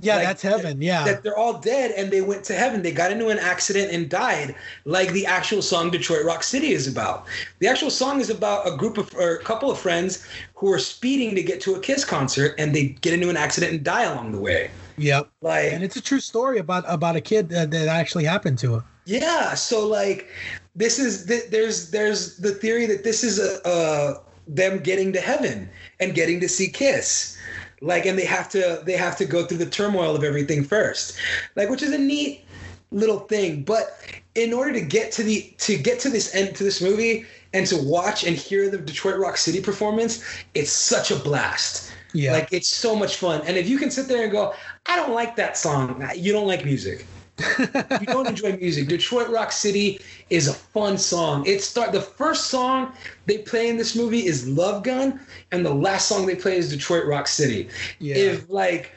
[0.00, 2.82] yeah Like, that's heaven yeah that they're all dead and they went to heaven.
[2.82, 4.54] They got into an accident and died,
[4.84, 7.26] like the actual song Detroit Rock City is about.
[7.60, 10.78] The actual song is about a group of or a couple of friends who are
[10.78, 14.04] speeding to get to a Kiss concert and they get into an accident and die
[14.04, 14.70] along the way.
[14.98, 15.28] Yep.
[15.40, 18.74] Like and it's a true story about about a kid that, that actually happened to
[18.74, 18.84] him.
[19.06, 20.28] Yeah, so like
[20.74, 25.20] this is th- there's there's the theory that this is a, uh them getting to
[25.20, 25.68] heaven
[26.00, 27.36] and getting to see Kiss.
[27.80, 31.16] Like and they have to they have to go through the turmoil of everything first.
[31.56, 32.44] Like which is a neat
[32.90, 33.98] little thing, but
[34.34, 37.66] in order to get to the to get to this end to this movie and
[37.66, 40.24] to watch and hear the Detroit Rock City performance,
[40.54, 41.92] it's such a blast.
[42.12, 42.32] Yeah.
[42.32, 43.42] Like it's so much fun.
[43.46, 44.54] And if you can sit there and go,
[44.86, 47.06] I don't like that song, you don't like music
[47.38, 48.88] you don't enjoy music.
[48.88, 50.00] Detroit Rock City
[50.30, 51.44] is a fun song.
[51.46, 52.92] It start the first song
[53.26, 55.20] they play in this movie is Love Gun,
[55.52, 57.68] and the last song they play is Detroit Rock City.
[57.98, 58.16] Yeah.
[58.16, 58.92] If like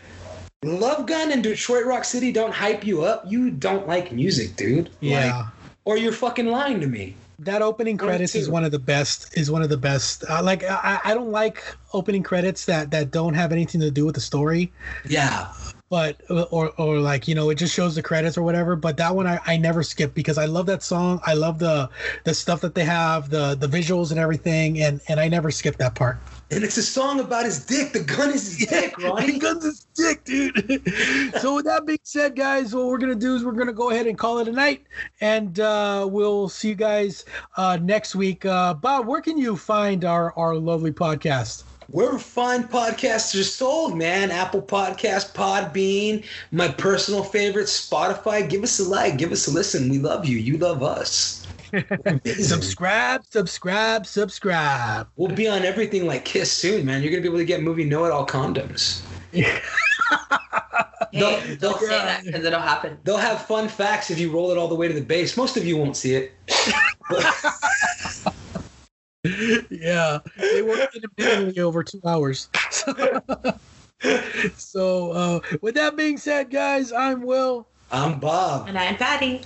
[0.63, 4.89] Love Gun and Detroit Rock City don't hype you up, you don't like music, dude.
[4.99, 5.37] Yeah.
[5.37, 5.45] Like,
[5.85, 7.15] or you're fucking lying to me.
[7.39, 10.61] that opening credits is one of the best is one of the best uh, like
[10.63, 11.63] I, I don't like
[11.93, 14.73] opening credits that that don't have anything to do with the story
[15.07, 15.47] Yeah.
[15.89, 19.15] But or or like you know it just shows the credits or whatever but that
[19.15, 21.19] one I, I never skip because i love that song.
[21.25, 21.89] I love the
[22.25, 25.77] the stuff that they have the the visuals and everything and and i never skip
[25.77, 26.23] that part.
[26.51, 27.93] And it's a song about his dick.
[27.93, 29.37] The gun is his dick, Ronnie.
[29.37, 30.81] guns his dick dude.
[31.39, 34.07] So with that being said guys what we're gonna do is we're gonna go ahead
[34.07, 34.85] and call it a night
[35.21, 37.25] and uh we'll see you guys
[37.57, 38.45] uh next week.
[38.45, 43.97] Uh bob where can you find our our lovely podcast Wherever fine podcasts are sold,
[43.97, 44.29] man.
[44.29, 48.47] Apple Podcast, Podbean, my personal favorite, Spotify.
[48.47, 49.89] Give us a like, give us a listen.
[49.89, 50.37] We love you.
[50.37, 51.47] You love us.
[52.25, 55.07] subscribe, subscribe, subscribe.
[55.15, 57.01] We'll be on everything like Kiss soon, man.
[57.01, 59.01] You're gonna be able to get movie Know It All condoms.
[61.11, 62.99] Hey, don't say that because it'll happen.
[63.03, 65.35] They'll have fun facts if you roll it all the way to the base.
[65.35, 66.33] Most of you won't see it.
[69.23, 72.47] yeah, they work individually over two hours.
[74.55, 77.67] so, uh, with that being said, guys, I'm Will.
[77.91, 78.69] I'm Bob.
[78.69, 79.41] And I'm Patty.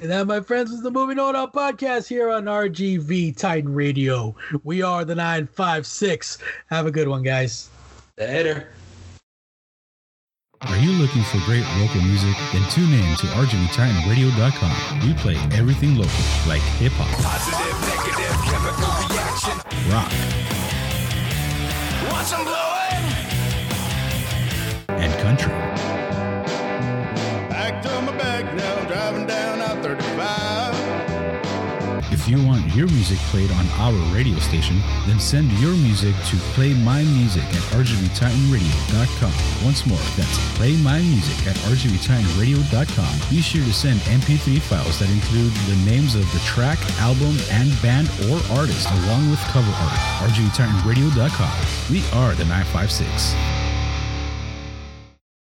[0.00, 3.74] And that, my friends, was the Movie Know It All podcast here on RGV Titan
[3.74, 4.34] Radio.
[4.64, 6.38] We are the 956.
[6.68, 7.68] Have a good one, guys.
[8.16, 8.68] Later.
[10.62, 12.34] Are you looking for great local music?
[12.52, 15.00] Then tune in to RGVTitanRadio.com.
[15.06, 17.10] We play everything local, like hip hop,
[19.42, 19.92] Positive, negative, chemical reaction.
[19.92, 20.12] rock,
[22.10, 23.06] Watch 'em blowing.
[25.02, 25.52] and country.
[27.50, 29.51] Back to my back now, driving down I 35.
[32.22, 34.78] If you want your music played on our radio station,
[35.08, 39.64] then send your music to playmymusic at rgvtitanradio.com.
[39.64, 43.28] Once more, that's playmymusic at rgvtitanradio.com.
[43.28, 47.70] Be sure to send MP3 files that include the names of the track, album, and
[47.82, 50.30] band or artist, along with cover art.
[50.30, 51.90] rgvtitanradio.com.
[51.90, 53.71] We are the 956.